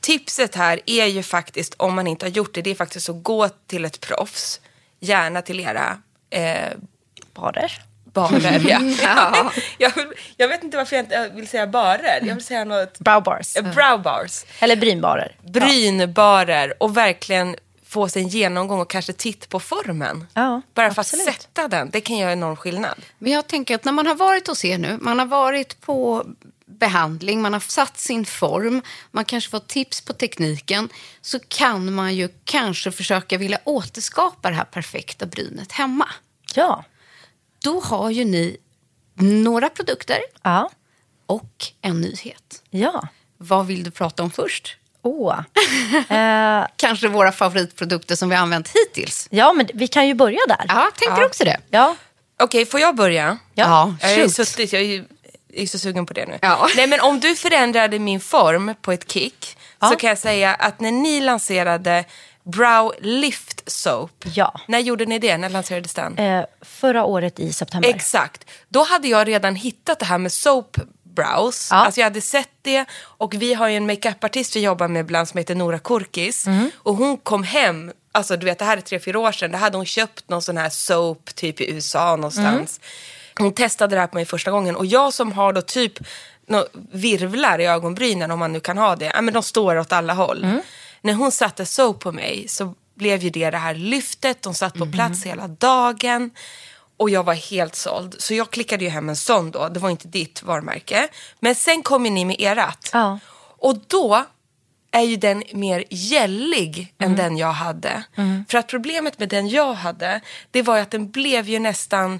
Tipset 0.01 0.55
här 0.55 0.79
är 0.85 1.05
ju 1.05 1.23
faktiskt, 1.23 1.73
om 1.77 1.95
man 1.95 2.07
inte 2.07 2.25
har 2.25 2.31
gjort 2.31 2.53
det, 2.53 2.61
det 2.61 2.69
är 2.71 2.75
faktiskt 2.75 3.09
att 3.09 3.23
gå 3.23 3.49
till 3.49 3.85
ett 3.85 3.99
proffs. 4.01 4.61
Gärna 4.99 5.41
till 5.41 5.59
era 5.59 5.97
eh, 6.29 6.69
Barer. 7.33 7.71
barer. 8.13 8.61
Ja. 8.69 8.79
Ja. 9.03 9.51
jag, 9.77 9.91
jag 10.37 10.47
vet 10.47 10.63
inte 10.63 10.77
varför 10.77 10.95
jag 10.95 11.05
inte 11.05 11.31
vill 11.35 11.47
säga 11.47 11.67
barer. 11.67 12.19
Jag 12.21 12.35
vill 12.35 12.43
säga 12.43 12.63
något... 12.65 12.99
Brow 12.99 13.23
bars. 13.23 13.55
eh, 13.55 13.73
Brow 13.73 14.01
bars. 14.01 14.45
Eller 14.59 14.75
brynbarer. 14.75 15.35
Brynbarer 15.43 16.73
och 16.83 16.97
verkligen 16.97 17.55
få 17.85 18.09
sig 18.09 18.21
en 18.21 18.27
genomgång 18.27 18.79
och 18.79 18.89
kanske 18.89 19.13
titt 19.13 19.49
på 19.49 19.59
formen. 19.59 20.27
Ja, 20.33 20.61
Bara 20.73 20.93
för 20.93 21.01
absolut. 21.01 21.27
att 21.27 21.33
sätta 21.41 21.67
den, 21.67 21.89
det 21.89 22.01
kan 22.01 22.17
göra 22.17 22.31
enorm 22.31 22.55
skillnad. 22.55 22.97
Men 23.17 23.31
jag 23.31 23.47
tänker 23.47 23.75
att 23.75 23.83
när 23.85 23.91
man 23.91 24.07
har 24.07 24.15
varit 24.15 24.47
hos 24.47 24.65
er 24.65 24.77
nu, 24.77 24.97
man 25.01 25.19
har 25.19 25.25
varit 25.25 25.81
på 25.81 26.25
behandling, 26.79 27.41
man 27.41 27.53
har 27.53 27.59
satt 27.59 27.97
sin 27.99 28.25
form, 28.25 28.81
man 29.11 29.25
kanske 29.25 29.49
fått 29.49 29.67
tips 29.67 30.01
på 30.01 30.13
tekniken, 30.13 30.89
så 31.21 31.39
kan 31.47 31.93
man 31.93 32.15
ju 32.15 32.29
kanske 32.45 32.91
försöka 32.91 33.37
vilja 33.37 33.59
återskapa 33.63 34.49
det 34.49 34.55
här 34.55 34.63
perfekta 34.65 35.25
brynet 35.25 35.71
hemma. 35.71 36.07
Ja. 36.55 36.83
Då 37.63 37.79
har 37.79 38.09
ju 38.09 38.25
ni 38.25 38.57
några 39.15 39.69
produkter 39.69 40.19
Ja. 40.43 40.69
och 41.25 41.65
en 41.81 42.01
nyhet. 42.01 42.61
Ja. 42.69 43.07
Vad 43.37 43.65
vill 43.67 43.83
du 43.83 43.91
prata 43.91 44.23
om 44.23 44.31
först? 44.31 44.75
Åh. 45.01 45.39
eh, 46.09 46.67
Kanske 46.75 47.07
våra 47.07 47.31
favoritprodukter 47.31 48.15
som 48.15 48.29
vi 48.29 48.35
har 48.35 48.43
använt 48.43 48.69
hittills. 48.75 49.27
ja, 49.31 49.53
men 49.53 49.67
vi 49.73 49.87
kan 49.87 50.07
ju 50.07 50.13
börja 50.13 50.39
där. 50.47 50.65
Ja, 50.67 50.91
tänker 50.95 51.21
Ja. 51.21 51.25
också 51.25 51.43
det. 51.43 51.57
Ja. 51.69 51.95
Okej, 52.39 52.65
får 52.65 52.79
jag 52.79 52.95
börja? 52.95 53.37
Ja, 53.53 53.95
Jag 54.01 54.11
är 54.11 54.23
shoot. 54.23 54.33
suttit, 54.47 54.73
jag 54.73 55.05
är, 55.53 55.65
så 55.67 55.79
sugen 55.79 56.05
på 56.05 56.13
det 56.13 56.25
nu. 56.25 56.39
Ja. 56.41 56.67
Nej, 56.75 56.87
men 56.87 56.99
om 56.99 57.19
du 57.19 57.35
förändrade 57.35 57.99
min 57.99 58.19
form 58.19 58.75
på 58.81 58.91
ett 58.91 59.11
kick 59.11 59.57
så 59.89 59.95
kan 59.95 60.09
jag 60.09 60.17
säga 60.17 60.53
att 60.53 60.79
när 60.79 60.91
ni 60.91 61.21
lanserade 61.21 62.05
Brow 62.43 62.93
Lift 63.01 63.71
Soap, 63.71 64.11
Ja. 64.33 64.59
när 64.67 64.79
gjorde 64.79 65.05
ni 65.05 65.19
det? 65.19 65.37
När 65.37 65.49
lanserades 65.49 65.93
den? 65.93 66.17
Eh, 66.17 66.45
förra 66.61 67.05
året 67.05 67.39
i 67.39 67.53
september. 67.53 67.89
Exakt. 67.89 68.45
Då 68.69 68.83
hade 68.83 69.07
jag 69.07 69.27
redan 69.27 69.55
hittat 69.55 69.99
det 69.99 70.05
här 70.05 70.17
med 70.17 70.31
soap 70.31 70.77
brows. 71.03 71.67
Ja. 71.71 71.77
Alltså 71.77 71.99
jag 71.99 72.05
hade 72.05 72.21
sett 72.21 72.49
det 72.61 72.85
och 73.01 73.33
vi 73.33 73.53
har 73.53 73.67
ju 73.67 73.77
en 73.77 73.85
makeupartist 73.85 74.55
vi 74.55 74.59
jobbar 74.59 74.87
med 74.87 74.99
ibland 74.99 75.27
som 75.27 75.37
heter 75.37 75.55
Nora 75.55 75.79
Korkis. 75.79 76.47
Mm. 76.47 76.71
Och 76.77 76.95
hon 76.95 77.17
kom 77.17 77.43
hem, 77.43 77.91
alltså 78.11 78.37
du 78.37 78.45
vet 78.45 78.59
det 78.59 78.65
här 78.65 78.77
är 78.77 78.81
tre, 78.81 78.99
fyra 78.99 79.19
år 79.19 79.31
sedan, 79.31 79.51
då 79.51 79.57
hade 79.57 79.77
hon 79.77 79.85
köpt 79.85 80.29
någon 80.29 80.41
sån 80.41 80.57
här 80.57 80.69
soap 80.69 81.35
typ 81.35 81.61
i 81.61 81.71
USA 81.71 82.15
någonstans. 82.15 82.79
Mm. 82.79 82.89
Hon 83.39 83.53
testade 83.53 83.95
det 83.95 83.99
här 83.99 84.07
på 84.07 84.15
mig 84.15 84.25
första 84.25 84.51
gången 84.51 84.75
och 84.75 84.85
jag 84.85 85.13
som 85.13 85.31
har 85.31 85.53
då 85.53 85.61
typ 85.61 85.93
nå- 86.47 86.67
virvlar 86.91 87.59
i 87.61 87.65
ögonbrynen 87.65 88.31
om 88.31 88.39
man 88.39 88.53
nu 88.53 88.59
kan 88.59 88.77
ha 88.77 88.95
det, 88.95 89.05
ja, 89.15 89.21
men 89.21 89.33
de 89.33 89.43
står 89.43 89.75
åt 89.77 89.91
alla 89.93 90.13
håll. 90.13 90.43
Mm. 90.43 90.61
När 91.01 91.13
hon 91.13 91.31
satte 91.31 91.65
soap 91.65 91.99
på 91.99 92.11
mig 92.11 92.45
så 92.47 92.73
blev 92.95 93.23
ju 93.23 93.29
det 93.29 93.49
det 93.49 93.57
här 93.57 93.75
lyftet, 93.75 94.41
de 94.41 94.53
satt 94.53 94.73
på 94.73 94.83
Mm. 94.83 94.91
plats 94.91 95.25
hela 95.25 95.47
dagen. 95.47 96.31
Och 96.97 97.09
jag 97.09 97.23
var 97.23 97.33
helt 97.33 97.75
såld. 97.75 98.15
Så 98.19 98.33
jag 98.33 98.49
klickade 98.51 98.83
ju 98.83 98.89
hem 98.89 99.09
en 99.09 99.15
sån 99.15 99.51
då. 99.51 99.69
Det 99.69 99.79
var 99.79 99.89
inte 99.89 100.07
ditt 100.07 100.43
varumärke. 100.43 101.07
Men 101.39 101.55
sen 101.55 101.83
kom 101.83 102.05
ju 102.05 102.11
ni 102.11 102.25
med 102.25 102.41
erat. 102.41 102.89
Ja. 102.93 103.19
Och 103.57 103.77
då 103.87 104.25
är 104.91 105.01
ju 105.01 105.15
den 105.15 105.43
mer 105.53 105.83
gällig 105.89 106.93
Mm. 106.99 107.11
än 107.11 107.17
den 107.17 107.37
jag 107.37 107.51
hade. 107.51 108.03
För 108.49 108.57
att 108.57 108.67
problemet 108.67 109.19
med 109.19 109.29
den 109.29 109.47
jag 109.49 109.73
hade, 109.73 110.21
det 110.51 110.61
var 110.61 110.75
ju 110.75 110.81
att 110.81 110.91
den 110.91 111.11
blev 111.11 111.49
ju 111.49 111.59
nästan 111.59 112.19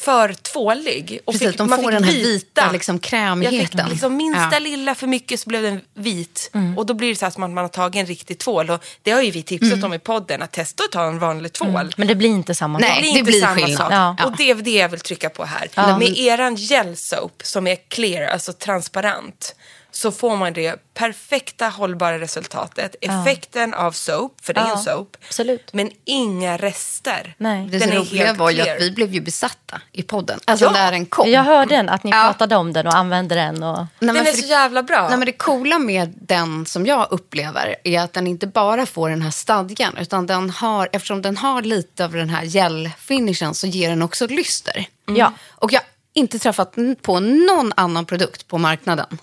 för 0.00 0.32
tvålig. 0.32 1.20
Och 1.24 1.32
Precis, 1.32 1.56
de 1.56 1.68
får 1.68 1.90
den 1.90 2.04
här 2.04 2.12
vita, 2.12 2.72
liksom, 2.72 2.94
Jag 2.94 3.02
krämigheten. 3.02 3.84
fick 3.84 3.88
liksom 3.92 4.16
minsta 4.16 4.48
Ja. 4.52 4.58
lilla 4.58 4.94
för 4.94 5.06
mycket 5.06 5.40
så 5.40 5.48
blev 5.48 5.62
den 5.62 5.80
vit. 5.94 6.50
Mm. 6.54 6.78
Och 6.78 6.86
då 6.86 6.94
blir 6.94 7.08
det 7.08 7.16
så 7.16 7.24
här 7.26 7.30
som 7.30 7.42
att 7.42 7.50
man 7.50 7.64
har 7.64 7.68
tagit 7.68 8.00
en 8.00 8.06
riktig 8.06 8.38
tvål. 8.38 8.70
Och 8.70 8.84
det 9.02 9.10
har 9.10 9.22
ju 9.22 9.30
vi 9.30 9.42
tipsat 9.42 9.84
om 9.84 9.94
i 9.94 9.98
podden, 9.98 10.42
att 10.42 10.52
testa 10.52 10.84
att 10.84 10.92
ta 10.92 11.06
en 11.06 11.18
vanlig 11.18 11.52
tvål. 11.52 11.94
Men 11.96 12.08
det 12.08 12.14
blir 12.14 12.28
inte 12.28 12.54
samma 12.54 12.78
Nej. 12.78 12.88
sak. 12.88 12.96
Det 12.96 13.02
blir 13.02 13.12
det 13.12 13.18
inte 13.18 13.30
blir 13.30 13.40
samma 13.40 13.54
skillnad. 13.54 13.76
sak. 13.78 13.92
Ja. 13.92 14.24
Och 14.26 14.36
det 14.36 14.50
är 14.50 14.54
det 14.54 14.70
jag 14.70 14.88
vill 14.88 15.00
trycka 15.00 15.30
på 15.30 15.44
här. 15.44 15.98
Med 15.98 16.18
eran 16.18 16.54
gel 16.56 16.96
soap 16.96 17.40
som 17.44 17.66
är 17.66 17.76
clear, 17.88 18.26
alltså 18.28 18.52
transparent, 18.52 19.54
så 19.90 20.12
får 20.12 20.36
man 20.36 20.52
det 20.52 20.76
perfekta 20.94 21.68
hållbara 21.68 22.18
resultatet. 22.18 22.96
Effekten 23.00 23.74
av 23.74 23.92
soap, 23.92 24.32
för 24.42 24.54
det 24.54 24.60
är 24.60 24.64
Ja, 24.66 24.72
en 24.76 24.82
soap. 24.82 25.16
absolut. 25.28 25.72
Men 25.72 25.90
inga 26.04 26.56
rester. 26.56 27.34
Nej. 27.38 27.68
Det 27.70 27.78
Den 27.78 27.90
är 27.92 27.96
roliga 27.98 28.26
helt 28.26 28.38
var 28.38 28.50
ju 28.50 28.60
att 28.60 28.80
vi 28.80 28.90
blev 28.90 29.14
ju 29.14 29.20
besatta 29.20 29.80
i 29.92 30.02
podden. 30.02 30.40
Alltså 30.44 30.64
Ja. 30.64 30.70
när 30.72 30.92
den 30.92 31.06
kom. 31.06 31.30
Jag 31.30 31.42
hörde 31.44 31.76
den, 31.76 31.88
att 31.88 32.04
ni 32.04 32.10
Ja. 32.10 32.22
pratade 32.22 32.56
om 32.56 32.72
den 32.72 32.86
och 32.86 32.94
använde 32.96 33.34
den. 33.34 33.62
Och... 33.62 33.78
Nej, 33.78 34.14
Den 34.14 34.26
är 34.26 34.32
så 34.32 34.40
det- 34.40 34.46
jävla 34.46 34.82
bra. 34.82 35.08
Nej, 35.08 35.18
men 35.18 35.26
det 35.26 35.32
coola 35.32 35.78
med 35.78 36.14
den 36.20 36.66
som 36.66 36.86
jag 36.86 37.06
upplever 37.10 37.76
är 37.84 38.00
att 38.00 38.12
den 38.12 38.26
inte 38.26 38.46
bara 38.46 38.86
får 38.86 39.10
den 39.10 39.22
här 39.22 39.30
stadgan 39.30 39.96
utan 39.96 40.26
den 40.26 40.50
har, 40.50 40.88
eftersom 40.92 41.22
den 41.22 41.36
har 41.36 41.62
lite 41.62 42.04
av 42.04 42.12
den 42.12 42.28
här 42.30 42.44
gel-finishen 42.44 43.54
så 43.54 43.66
ger 43.66 43.88
den 43.90 44.02
också 44.02 44.26
lyster. 44.26 44.86
Ja. 45.06 45.32
Och 45.50 45.72
jag 45.72 45.80
har 45.80 45.86
inte 46.12 46.38
träffat 46.38 46.74
på 47.02 47.20
någon 47.20 47.72
annan 47.76 48.06
produkt 48.06 48.48
på 48.48 48.58
marknaden 48.58 49.18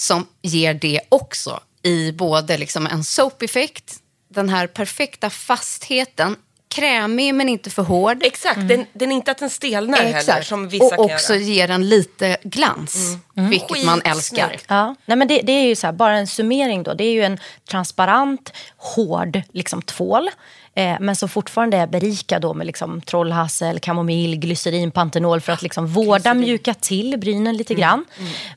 som 0.00 0.26
ger 0.42 0.74
det 0.74 1.00
också 1.08 1.60
i 1.82 2.12
både 2.12 2.58
liksom 2.58 2.86
en 2.86 3.04
soap-effekt, 3.04 3.96
den 4.28 4.48
här 4.48 4.66
perfekta 4.66 5.30
fastheten, 5.30 6.36
krämig 6.74 7.34
men 7.34 7.48
inte 7.48 7.70
för 7.70 7.82
hård. 7.82 8.22
Exakt, 8.22 8.68
den, 8.68 8.86
den 8.92 9.12
är 9.12 9.16
inte 9.16 9.30
att 9.30 9.38
den 9.38 9.50
stelnar 9.50 9.98
heller 9.98 10.42
som 10.42 10.68
vissa 10.68 10.84
och 10.84 10.90
kan 10.90 11.04
också 11.04 11.34
göra. 11.34 11.42
Mm. 11.42 11.52
ger 11.52 11.68
den 11.68 11.88
lite 11.88 12.36
glans, 12.42 13.16
vilket 13.34 13.84
man 13.84 14.02
älskar. 14.02 14.56
Ja, 14.68 14.94
nej 15.06 15.16
men 15.16 15.28
det, 15.28 15.40
det 15.42 15.52
är 15.52 15.66
ju 15.66 15.76
så 15.76 15.86
här, 15.86 15.92
bara 15.92 16.18
en 16.18 16.26
summering 16.26 16.82
då. 16.82 16.94
Det 16.94 17.04
är 17.04 17.12
ju 17.12 17.22
en 17.22 17.38
transparent, 17.70 18.52
hård 18.76 19.42
liksom, 19.52 19.82
tvål. 19.82 20.30
Eh, 20.80 20.96
men 21.00 21.16
som 21.16 21.28
fortfarande 21.28 21.76
är 21.76 21.86
berikad 21.86 22.42
då 22.42 22.54
med 22.54 22.66
liksom, 22.66 23.00
trollhassel, 23.00 23.78
kamomill, 23.80 24.36
glycerin, 24.36 24.90
pantenol 24.90 25.40
för 25.40 25.52
att 25.52 25.62
liksom, 25.62 25.86
vårda, 25.86 26.34
mjuka 26.34 26.74
till 26.74 27.18
brynen 27.18 27.56
lite 27.56 27.74
grann. 27.74 28.04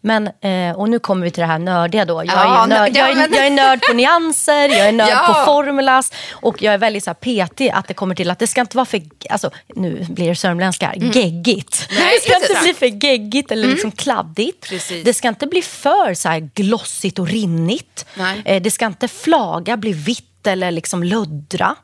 Men, 0.02 0.28
eh, 0.42 0.76
och 0.76 0.90
nu 0.90 1.00
kommer 1.00 1.26
vi 1.26 1.32
till 1.32 1.42
det 1.42 1.48
här 1.48 1.60
nördiga 1.60 2.06
då. 2.06 2.14
Jag, 2.14 2.26
Ja, 2.28 2.64
är, 2.64 2.68
nörd, 2.68 2.96
jag, 2.96 3.12
ja, 3.12 3.24
är, 3.26 3.30
jag 3.36 3.46
är 3.48 3.50
nörd 3.52 3.82
på 3.90 3.94
nyanser, 3.94 4.70
jag 4.70 4.88
är 4.88 4.92
nörd 4.92 5.10
Ja. 5.10 5.26
på 5.28 5.46
formulas 5.46 6.12
och 6.32 6.62
jag 6.62 6.74
är 6.74 6.78
väldigt 6.78 7.04
så 7.04 7.10
här, 7.10 7.16
petig 7.16 7.70
att 7.70 7.88
det 7.88 7.94
kommer 7.94 8.16
till 8.16 8.30
att 8.32 8.40
det 8.40 8.48
ska 8.48 8.62
inte 8.62 8.78
vara 8.78 8.86
för, 8.86 9.02
alltså, 9.30 9.52
nu 9.76 10.06
blir 10.10 10.30
det 10.30 10.36
sörmländska, 10.36 10.88
här, 10.88 10.96
geggigt. 10.96 11.88
Nej, 12.00 12.20
det 12.20 12.30
ska 12.30 12.36
inte 12.36 12.62
bli 12.64 12.74
för 12.74 13.06
geggigt 13.06 13.52
eller 13.52 13.68
liksom 13.68 13.92
kladdigt. 13.92 14.70
Precis. 14.70 15.04
Det 15.06 15.14
ska 15.14 15.28
inte 15.28 15.48
bli 15.48 15.62
för 15.62 16.14
så 16.14 16.30
här 16.30 16.50
glossigt 16.56 17.20
och 17.20 17.28
rinnigt. 17.28 18.06
Nej. 18.16 18.42
Eh, 18.46 18.62
Det 18.62 18.72
ska 18.72 18.86
inte 18.86 19.08
flaga, 19.08 19.78
bli 19.78 19.94
vitt 19.94 20.30
eller 20.48 20.72
liksom 20.72 21.04
luddra. 21.04 21.76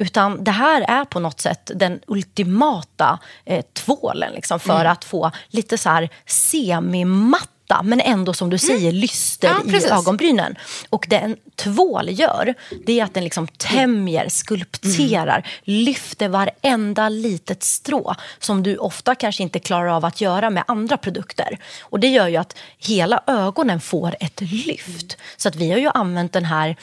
Utan 0.00 0.44
det 0.44 0.50
här 0.50 0.82
är 0.88 1.04
på 1.04 1.20
något 1.20 1.40
sätt 1.40 1.70
den 1.74 2.00
ultimata 2.06 3.18
eh, 3.44 3.64
tvålen 3.72 4.32
liksom, 4.32 4.60
för 4.60 4.80
Mm. 4.80 4.92
att 4.92 5.04
få 5.04 5.30
lite 5.48 5.78
så 5.78 5.88
här 5.88 6.08
semimatta 6.26 7.82
men 7.82 8.00
ändå 8.00 8.32
som 8.32 8.50
du 8.50 8.58
säger 8.58 8.92
lyster 8.92 9.48
Mm. 9.48 9.62
Ja, 9.66 9.70
precis. 9.72 9.90
i 9.90 9.92
ögonbrynen. 9.94 10.56
Och 10.90 11.06
det 11.10 11.18
en 11.18 11.36
tvål 11.56 12.08
gör, 12.10 12.54
det 12.86 13.00
är 13.00 13.04
att 13.04 13.14
den 13.14 13.24
liksom 13.24 13.46
tämjer, 13.48 14.28
skulpterar, 14.28 15.36
Mm. 15.38 15.44
lyfter 15.84 16.28
varenda 16.28 17.08
litet 17.08 17.62
strå 17.62 18.14
som 18.38 18.62
du 18.62 18.76
ofta 18.76 19.14
kanske 19.14 19.42
inte 19.42 19.58
klarar 19.58 19.88
av 19.88 20.04
att 20.04 20.20
göra 20.20 20.50
med 20.50 20.64
andra 20.66 20.96
produkter. 20.96 21.58
Och 21.82 22.00
det 22.00 22.08
gör 22.08 22.28
ju 22.28 22.36
att 22.36 22.56
hela 22.78 23.22
ögonen 23.26 23.80
får 23.80 24.16
ett 24.20 24.40
lyft. 24.40 25.16
Så 25.36 25.48
att 25.48 25.56
vi 25.56 25.70
har 25.70 25.78
ju 25.78 25.90
använt 25.94 26.32
den 26.32 26.44
här 26.44 26.76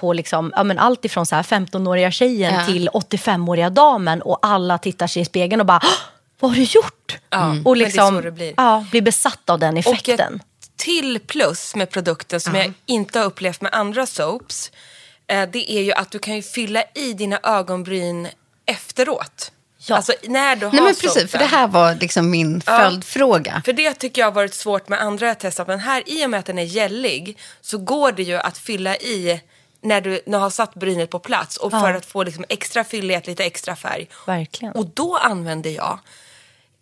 på 0.00 0.12
liksom, 0.12 0.52
ja, 0.56 0.62
men 0.64 0.78
allt 0.78 1.04
ifrån 1.04 1.26
så 1.26 1.36
här 1.36 1.42
15-åriga 1.42 2.10
tjejen 2.10 2.54
Ja. 2.54 2.66
till 2.66 2.88
85-åriga 2.92 3.70
damen 3.70 4.22
och 4.22 4.38
alla 4.42 4.78
tittar 4.78 5.06
sig 5.06 5.22
i 5.22 5.24
spegeln 5.24 5.60
och 5.60 5.66
bara 5.66 5.80
"Åh, 5.84 5.90
vad 6.40 6.50
har 6.50 6.56
du 6.56 6.62
gjort? 6.62 7.18
Ja, 7.30 7.38
det 7.38 7.62
och 7.64 7.76
liksom, 7.76 8.20
blir. 8.34 8.54
Ja, 8.56 8.86
blir 8.90 9.02
besatt 9.02 9.50
av 9.50 9.58
den 9.58 9.74
Och 9.74 9.78
effekten. 9.78 10.34
ett 10.34 10.42
till 10.76 11.20
plus 11.26 11.74
med 11.74 11.90
produkten 11.90 12.40
som 12.40 12.54
jag 12.54 12.72
inte 12.86 13.18
har 13.18 13.26
upplevt 13.26 13.60
med 13.60 13.74
andra 13.74 14.06
soaps. 14.06 14.70
Eh, 15.26 15.48
det 15.52 15.72
är 15.72 15.82
ju 15.82 15.92
att 15.92 16.10
du 16.10 16.18
kan 16.18 16.34
ju 16.36 16.42
fylla 16.42 16.82
i 16.94 17.12
dina 17.12 17.38
ögonbryn 17.42 18.28
efteråt. 18.66 19.52
Ja. 19.86 19.96
Alltså 19.96 20.12
när 20.28 20.56
du 20.56 20.66
har 20.66 20.72
Nej 20.72 20.82
men 20.82 20.94
precis, 20.94 21.12
soapen. 21.12 21.28
för 21.28 21.38
det 21.38 21.44
här 21.44 21.66
var 21.68 21.94
liksom 21.94 22.30
min 22.30 22.60
följdfråga. 22.60 23.62
För 23.64 23.72
det 23.72 23.94
tycker 23.94 24.22
jag 24.22 24.26
har 24.26 24.32
varit 24.32 24.54
svårt 24.54 24.88
med 24.88 25.00
andra 25.00 25.26
jag 25.26 25.38
testat. 25.38 25.68
Men 25.68 25.78
här, 25.80 26.02
i 26.06 26.26
och 26.26 26.30
med 26.30 26.40
att 26.40 26.46
den 26.46 26.58
är 26.58 26.62
gällig, 26.62 27.38
så 27.60 27.78
går 27.78 28.12
det 28.12 28.22
ju 28.22 28.36
att 28.36 28.58
fylla 28.58 28.96
i 28.96 29.40
när 29.82 30.00
du, 30.00 30.10
när 30.26 30.38
du 30.38 30.42
har 30.42 30.50
satt 30.50 30.74
brynet 30.74 31.10
på 31.10 31.18
plats. 31.18 31.56
Och 31.56 31.70
för 31.70 31.94
att 31.94 32.06
få 32.06 32.22
liksom 32.24 32.44
extra 32.48 32.84
fyllighet, 32.84 33.26
lite 33.26 33.44
extra 33.44 33.76
färg. 33.76 34.08
Verkligen. 34.26 34.74
Och 34.74 34.86
då 34.86 35.16
använder 35.16 35.70
jag 35.70 35.98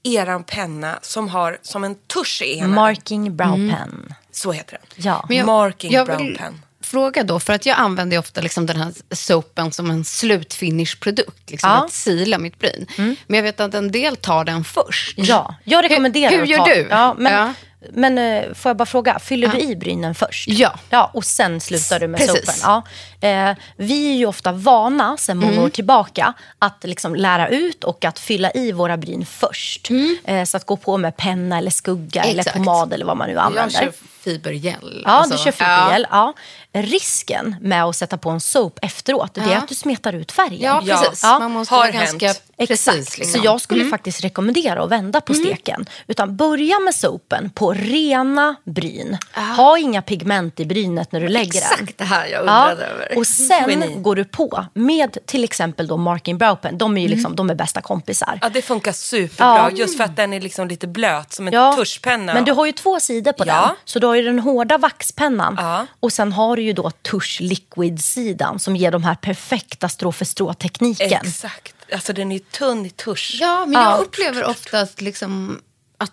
eran 0.02 0.44
penna 0.44 0.98
som 1.02 1.28
har 1.28 1.58
som 1.62 1.84
en 1.84 1.94
tusch 1.94 2.42
i 2.42 2.58
ena. 2.58 2.66
Marking 2.68 3.36
brow 3.36 3.54
pen. 3.70 4.14
Så 4.32 4.52
heter 4.52 4.78
den. 4.94 5.04
Ja. 5.04 5.26
Jag, 5.28 5.46
Marking 5.46 5.92
jag 5.92 6.06
brown 6.06 6.26
vill 6.26 6.36
pen. 6.36 6.62
fråga 6.82 7.22
då, 7.22 7.40
för 7.40 7.52
att 7.52 7.66
jag 7.66 7.78
använder 7.78 8.14
ju 8.14 8.18
ofta 8.18 8.40
liksom 8.40 8.66
den 8.66 8.76
här 8.76 8.92
soapen 9.10 9.72
som 9.72 9.90
en 9.90 10.04
slutfinish-produkt, 10.04 11.50
liksom 11.50 11.70
Ja. 11.70 11.84
att 11.84 11.92
sila 11.92 12.38
mitt 12.38 12.58
bryn. 12.58 12.86
Men 13.26 13.36
jag 13.36 13.42
vet 13.42 13.60
att 13.60 13.74
en 13.74 13.92
del 13.92 14.16
tar 14.16 14.44
den 14.44 14.64
först. 14.64 15.18
Ja, 15.18 15.54
jag 15.64 15.84
rekommenderar 15.84 16.30
Hur- 16.30 16.36
hur 16.36 16.42
att 16.44 16.48
gör 16.48 16.58
ta, 16.58 16.64
du? 16.64 16.86
Ja, 16.90 17.14
men, 17.18 17.32
Ja. 17.32 17.54
Men 17.92 18.18
eh, 18.18 18.54
får 18.54 18.68
jag 18.70 18.76
bara 18.76 18.86
fråga, 18.86 19.18
fyller 19.18 19.48
du 19.48 19.58
i 19.60 19.76
brynen 19.76 20.14
först? 20.14 20.48
Ja. 20.48 20.74
ja 20.90 21.10
och 21.14 21.24
sen 21.24 21.60
slutar 21.60 22.00
du 22.00 22.08
med 22.08 22.20
Precis. 22.20 22.40
sopen? 22.40 22.54
Ja. 22.62 22.82
Eh, 23.28 23.56
vi 23.76 24.10
är 24.10 24.14
ju 24.16 24.26
ofta 24.26 24.52
vana, 24.52 25.16
sedan 25.16 25.36
många 25.38 25.52
Mm. 25.52 25.64
år 25.64 25.68
tillbaka, 25.70 26.32
att 26.58 26.84
liksom 26.84 27.14
lära 27.14 27.48
ut 27.48 27.84
och 27.84 28.04
att 28.04 28.18
fylla 28.18 28.50
i 28.52 28.72
våra 28.72 28.96
bryn 28.96 29.26
först. 29.26 29.88
Eh, 30.24 30.44
så 30.44 30.56
att 30.56 30.66
gå 30.66 30.76
på 30.76 30.96
med 30.98 31.16
penna 31.16 31.58
eller 31.58 31.70
skugga 31.70 32.22
eller 32.22 32.32
Mm. 32.32 32.40
Exakt. 32.40 32.56
pomad 32.56 32.92
eller 32.92 33.04
vad 33.06 33.16
man 33.16 33.28
nu 33.28 33.34
Jag 33.34 33.42
använder. 33.44 33.80
kör 33.80 33.92
fibergel. 34.20 35.02
Ja, 35.04 35.10
alltså. 35.10 35.36
du 35.36 35.42
kör 35.44 35.52
fibergel. 35.52 36.06
Ja. 36.10 36.34
Risken 36.72 37.56
med 37.60 37.84
att 37.84 37.96
sätta 37.96 38.18
på 38.18 38.30
en 38.30 38.40
soap 38.40 38.78
efteråt 38.82 39.34
det 39.34 39.40
är 39.40 39.50
Ja. 39.50 39.56
att 39.58 39.68
du 39.68 39.74
smetar 39.74 40.12
ut 40.12 40.32
färgen. 40.32 40.60
Ja, 40.60 40.82
Ja. 40.84 41.00
precis. 41.02 41.20
Ja. 41.22 41.38
Man 41.38 41.50
måste 41.50 41.74
Har 41.74 41.78
vara 41.80 41.90
ganska 41.90 42.26
hänt. 42.26 42.42
precis. 42.58 42.88
Exakt, 42.88 43.18
liksom. 43.18 43.40
så 43.40 43.46
jag 43.46 43.60
skulle 43.60 43.84
faktiskt 43.84 44.24
rekommendera 44.24 44.82
att 44.82 44.90
vända 44.90 45.20
på 45.20 45.34
steken. 45.34 45.86
Utan 46.06 46.36
börja 46.36 46.78
med 46.78 46.94
sopen 46.94 47.50
på 47.50 47.72
rena 47.78 48.56
bryn. 48.64 49.18
Ha 49.56 49.78
inga 49.78 50.02
pigment 50.02 50.60
i 50.60 50.66
brynet 50.66 51.12
när 51.12 51.20
du 51.20 51.28
lägger 51.28 51.60
den. 51.60 51.70
Exakt 51.72 51.98
det 51.98 52.04
här 52.04 52.26
jag 52.26 52.32
Ja, 52.32 52.40
undrade 52.40 52.86
över. 52.86 53.18
och 53.18 53.26
sen 53.26 53.70
Geni. 53.70 53.94
går 53.96 54.16
du 54.16 54.24
på 54.24 54.66
med 54.74 55.18
till 55.26 55.44
exempel 55.44 55.86
då 55.86 55.96
Marking 55.96 56.38
Brow 56.38 56.54
Pen. 56.56 56.78
De 56.78 56.96
är 56.96 57.02
ju 57.02 57.08
liksom, 57.08 57.36
de 57.36 57.50
är 57.50 57.54
bästa 57.54 57.80
kompisar. 57.80 58.38
Ja, 58.42 58.48
det 58.48 58.62
funkar 58.62 58.92
superbra. 58.92 59.46
Ja. 59.46 59.70
Just 59.70 59.96
för 59.96 60.04
att 60.04 60.16
den 60.16 60.32
är 60.32 60.40
liksom 60.40 60.68
lite 60.68 60.86
blöt, 60.86 61.32
som 61.32 61.46
en 61.46 61.52
Ja, 61.54 61.72
tuschpenna. 61.72 62.34
Men 62.34 62.44
du 62.44 62.52
har 62.52 62.66
ju 62.66 62.72
två 62.72 63.00
sidor 63.00 63.32
på 63.32 63.44
Ja. 63.46 63.66
den. 63.66 63.76
Så 63.84 63.98
du 63.98 64.06
har 64.06 64.14
ju 64.14 64.22
den 64.22 64.38
hårda 64.38 64.78
vaxpennan 64.78 65.54
Ja. 65.58 65.86
och 66.00 66.12
sen 66.12 66.32
har 66.32 66.56
du 66.56 66.62
ju 66.62 66.72
då 66.72 66.90
tusch 66.90 67.38
liquid-sidan 67.40 68.58
som 68.58 68.76
ger 68.76 68.90
de 68.90 69.04
här 69.04 69.14
perfekta 69.14 69.88
strå 69.88 70.12
för 70.12 70.24
strå-tekniken. 70.24 71.20
Exakt. 71.26 71.74
alltså 71.92 72.12
den 72.12 72.32
är 72.32 72.38
tunn 72.38 72.86
i 72.86 72.90
tusch. 72.90 73.38
Ja, 73.40 73.66
men 73.66 73.82
jag 73.82 73.92
Ja. 73.92 73.96
upplever 73.96 74.44
ofta 74.44 74.80
att, 74.80 75.00
liksom, 75.00 75.60
att, 75.98 76.12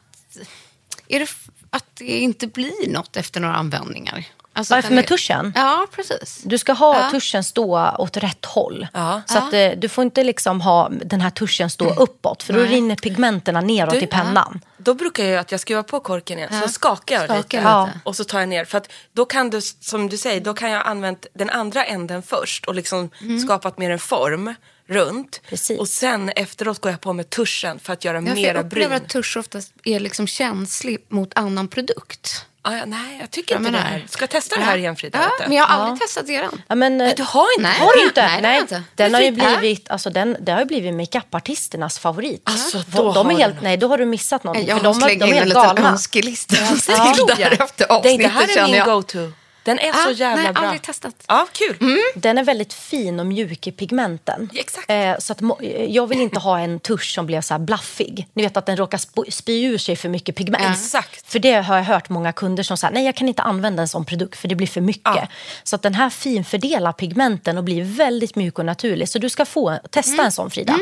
är 1.07 1.19
det, 1.19 1.27
att 1.75 1.85
det 1.93 2.05
inte 2.19 2.47
blir 2.47 2.89
något 2.93 3.17
efter 3.17 3.39
några 3.39 3.55
användningar. 3.55 4.25
Alltså, 4.57 4.73
Varför 4.75 4.89
den 4.89 4.95
med 4.95 5.03
är- 5.03 5.07
tuschen? 5.07 5.51
Ja, 5.55 5.87
precis. 5.95 6.41
Du 6.45 6.57
ska 6.57 6.73
ha 6.73 6.99
Ja. 7.03 7.09
tuschen 7.11 7.43
stå 7.43 7.91
åt 7.97 8.17
rätt 8.17 8.45
håll. 8.45 8.87
Ja. 8.93 9.21
Så 9.25 9.37
att, 9.37 9.53
eh, 9.53 9.69
du 9.77 9.89
får 9.89 10.03
inte 10.03 10.23
liksom 10.23 10.61
ha 10.61 10.89
den 10.89 11.21
här 11.21 11.29
tuschen 11.29 11.69
stå 11.69 11.93
uppåt 11.93 12.43
för 12.43 12.53
då 12.53 12.59
Nej. 12.59 12.69
rinner 12.69 12.95
pigmenterna 12.95 13.61
neråt 13.61 13.93
Du, 13.93 13.99
i 13.99 14.07
pennan. 14.07 14.61
Då 14.77 14.93
brukar 14.93 15.23
jag 15.23 15.39
att 15.39 15.51
jag 15.51 15.59
skruvar 15.59 15.83
på 15.83 15.99
korken 15.99 16.37
igen, 16.37 16.61
så 16.61 16.67
skakar 16.69 17.15
jag 17.15 17.23
Skakar 17.23 17.37
lite. 17.37 17.57
lite. 17.57 17.67
Ja. 17.69 17.89
Och 18.03 18.15
så 18.15 18.23
tar 18.23 18.39
jag 18.39 18.49
ner. 18.49 18.65
För 18.65 18.77
att 18.77 18.91
då 19.13 19.25
kan 19.25 19.49
du, 19.49 19.61
som 19.61 20.09
du 20.09 20.17
säger, 20.17 20.41
då 20.41 20.53
kan 20.53 20.71
jag 20.71 20.87
använda 20.87 21.19
den 21.33 21.49
andra 21.49 21.85
änden 21.85 22.21
först 22.23 22.65
och 22.65 22.75
liksom 22.75 23.09
skapat 23.45 23.77
mer 23.77 23.89
en 23.91 23.99
form 23.99 24.53
runt. 24.87 25.41
Precis. 25.49 25.79
Och 25.79 25.87
sen 25.87 26.29
efteråt 26.29 26.79
går 26.81 26.91
jag 26.91 27.01
på 27.01 27.13
med 27.13 27.29
tuschen 27.29 27.79
för 27.79 27.93
att 27.93 28.05
göra 28.05 28.17
Ja, 28.17 28.21
för 28.21 28.27
jag 28.29 28.35
mera 28.35 28.59
upplever 28.61 28.87
bryn. 28.89 29.01
att 29.05 29.09
tusch 29.09 29.37
oftast 29.37 29.73
är 29.83 29.99
liksom 29.99 30.27
känslig 30.27 31.05
mot 31.09 31.31
annan 31.35 31.67
produkt. 31.67 32.45
Ah, 32.67 32.75
ja, 32.77 32.85
nej, 32.85 33.17
jag 33.19 33.31
tycker 33.31 33.55
Jag 33.55 33.59
inte 33.61 33.71
det 33.71 33.77
menar- 33.77 33.89
här. 33.89 34.05
Ska 34.09 34.23
jag 34.23 34.29
testa 34.29 34.55
det 34.55 34.61
här 34.61 34.77
igen 34.77 34.95
Frida? 34.95 35.19
Ja, 35.39 35.45
men 35.47 35.57
jag 35.57 35.65
har 35.65 35.83
aldrig 35.85 36.01
testat 36.01 36.29
eran. 36.29 36.61
Ja, 36.67 36.75
men, 36.75 36.97
Nej, 36.97 37.13
du 37.17 37.23
har 37.23 37.45
inte? 37.57 37.69
Nej. 37.69 37.79
Har 37.79 37.93
du 37.97 38.03
inte? 38.03 38.21
Nej, 38.27 38.41
det 38.41 38.47
jag 38.53 38.61
inte. 38.61 38.83
Den 38.95 39.13
har 39.13 39.21
ju 39.21 39.31
Det 39.31 39.57
blivit, 39.59 39.89
alltså 39.89 40.09
den, 40.09 40.37
det 40.39 40.51
har 40.51 40.59
ju 40.59 40.65
blivit 40.65 40.93
makeupartisternas 40.93 41.99
favorit. 41.99 42.41
Alltså, 42.43 42.77
de, 42.77 42.97
då 42.97 43.13
de 43.13 43.27
är 43.29 43.33
har 43.33 43.39
helt, 43.39 43.61
nej, 43.61 43.77
då 43.77 43.87
har 43.87 43.97
du 43.97 44.05
missat 44.05 44.43
någonting. 44.43 44.67
Jag 44.67 44.77
för 44.77 44.83
de, 44.83 44.87
måste 44.89 45.03
har- 45.03 45.09
lägga 45.09 45.25
de 45.25 45.31
in 45.31 45.37
en 45.41 45.47
liten 45.49 45.77
önskelista 45.85 46.55
Ja, 46.87 47.13
till 47.13 47.25
ja. 47.27 47.35
där 47.35 47.51
efter 47.63 47.67
det, 47.77 47.85
det 47.87 47.93
avsnittet 47.93 48.31
här 48.31 48.57
är 48.57 48.65
min 48.65 48.75
jag. 48.75 48.85
go-to. 48.87 49.31
Den 49.65 49.79
är 49.79 49.93
så 49.93 50.09
Ah, 50.09 50.11
jävla 50.11 50.43
nej, 50.43 50.53
bra. 50.53 50.61
aldrig 50.63 50.81
testat. 50.81 51.15
Ja, 51.27 51.47
kul. 51.51 51.77
Den 52.15 52.37
är 52.37 52.43
väldigt 52.43 52.73
fin 52.73 53.19
och 53.19 53.25
mjuk 53.25 53.67
i 53.67 53.71
pigmenten. 53.71 54.49
Ja, 54.53 54.59
exakt. 54.59 54.89
Eh, 54.89 55.17
så 55.19 55.33
att, 55.33 55.41
eh, 55.41 55.83
jag 55.85 56.07
vill 56.07 56.21
inte 56.21 56.39
ha 56.39 56.59
en 56.59 56.79
tusch 56.79 57.13
som 57.13 57.25
blev 57.25 57.41
så 57.41 57.53
här 57.53 57.59
blaffig. 57.59 58.27
Ni 58.33 58.43
vet 58.43 58.57
att 58.57 58.65
den 58.65 58.77
råkar 58.77 58.97
sp- 58.97 59.31
spy 59.31 59.63
ur 59.65 59.77
sig 59.77 59.95
för 59.95 60.09
mycket 60.09 60.35
pigment. 60.35 60.63
Exakt. 60.77 61.31
För 61.31 61.39
det 61.39 61.53
har 61.53 61.77
jag 61.77 61.83
hört 61.83 62.09
många 62.09 62.31
kunder 62.33 62.63
som 62.63 62.77
säger, 62.77 62.93
nej 62.93 63.05
jag 63.05 63.15
kan 63.15 63.27
inte 63.27 63.41
använda 63.41 63.81
en 63.81 63.87
sån 63.87 64.05
produkt 64.05 64.39
för 64.39 64.47
det 64.47 64.55
blir 64.55 64.67
för 64.67 64.81
mycket. 64.81 65.01
Ja. 65.15 65.27
Så 65.63 65.75
att 65.75 65.81
den 65.81 65.93
här 65.93 66.09
finfördelar 66.09 66.91
pigmenten 66.93 67.57
och 67.57 67.63
blir 67.63 67.83
väldigt 67.83 68.35
mjuk 68.35 68.59
och 68.59 68.65
naturlig. 68.65 69.09
Så 69.09 69.19
du 69.19 69.29
ska 69.29 69.45
få 69.45 69.79
testa 69.89 70.13
Mm. 70.13 70.25
en 70.25 70.31
sån 70.31 70.51
Frida. 70.51 70.79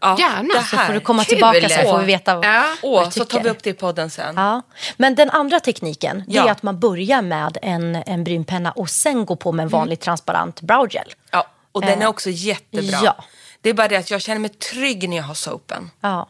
Ja, 0.00 0.16
Gärna. 0.18 0.54
det 0.54 0.64
Så 0.64 0.76
får 0.76 0.92
du 0.92 1.00
komma 1.00 1.24
Kul. 1.24 1.28
tillbaka 1.34 1.68
så 1.68 1.82
får 1.90 1.98
vi 1.98 2.04
veta 2.06 2.34
vad, 2.36 2.44
Ja. 2.46 2.64
vad 2.82 2.92
Åh, 2.92 3.04
du 3.04 3.10
så 3.10 3.18
tar 3.18 3.24
tycker. 3.24 3.44
vi 3.44 3.50
upp 3.50 3.62
det 3.62 3.70
i 3.70 3.74
podden 3.74 4.10
sen. 4.10 4.34
Ja. 4.36 4.62
Men 4.96 5.14
den 5.14 5.30
andra 5.30 5.60
tekniken 5.60 6.24
det 6.28 6.34
Ja. 6.36 6.46
är 6.46 6.50
att 6.52 6.62
man 6.62 6.80
börjar 6.80 7.22
med 7.22 7.58
en, 7.62 7.94
en 8.06 8.24
brynpenna 8.24 8.72
och 8.72 8.90
sen 8.90 9.26
går 9.26 9.36
på 9.36 9.52
med 9.52 9.62
en 9.62 9.68
vanlig 9.68 10.00
transparent 10.00 10.60
browgel. 10.60 11.14
Ja, 11.30 11.46
och 11.72 11.80
den 11.80 11.98
är 11.98 12.02
Eh, 12.02 12.08
också 12.08 12.30
jättebra. 12.30 12.98
ja. 13.02 13.24
Det 13.60 13.70
är 13.70 13.74
bara 13.74 13.88
det 13.88 13.96
att 13.96 14.10
jag 14.10 14.20
känner 14.22 14.40
mig 14.40 14.50
trygg 14.50 15.08
när 15.08 15.16
jag 15.16 15.24
har 15.24 15.34
soapen. 15.34 15.90
Ja. 16.00 16.28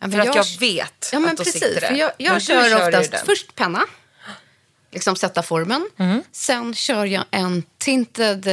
För 0.00 0.08
men 0.08 0.20
att 0.20 0.34
jag 0.36 0.46
vet 0.60 1.10
Ja, 1.12 1.18
men 1.20 1.30
att 1.30 1.36
då 1.36 1.44
precis. 1.44 1.62
sitter 1.62 1.80
det. 1.80 1.86
För 1.86 1.94
jag 1.94 2.10
jag 2.18 2.36
du 2.36 2.40
kör 2.40 2.68
ju 2.68 2.74
oftast 2.74 3.26
först 3.26 3.54
penna, 3.54 3.80
liksom 4.90 5.16
sätta 5.16 5.42
formen. 5.42 5.88
Mm. 5.98 6.22
Sen 6.32 6.74
kör 6.74 7.04
jag 7.04 7.24
en 7.30 7.62
tinted 7.78 8.46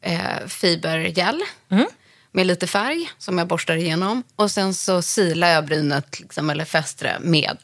eh, 0.00 0.46
fibergel 0.46 1.42
Mm. 1.70 1.86
Med 2.38 2.46
lite 2.46 2.66
färg 2.66 3.10
som 3.18 3.38
jag 3.38 3.46
borstar 3.46 3.76
igenom. 3.76 4.22
Och 4.36 4.50
sen 4.50 4.74
så 4.74 5.02
silar 5.02 5.48
jag 5.48 5.64
brynet, 5.64 6.20
liksom, 6.20 6.50
eller 6.50 6.64
fäster 6.64 7.04
det 7.04 7.28
med 7.28 7.56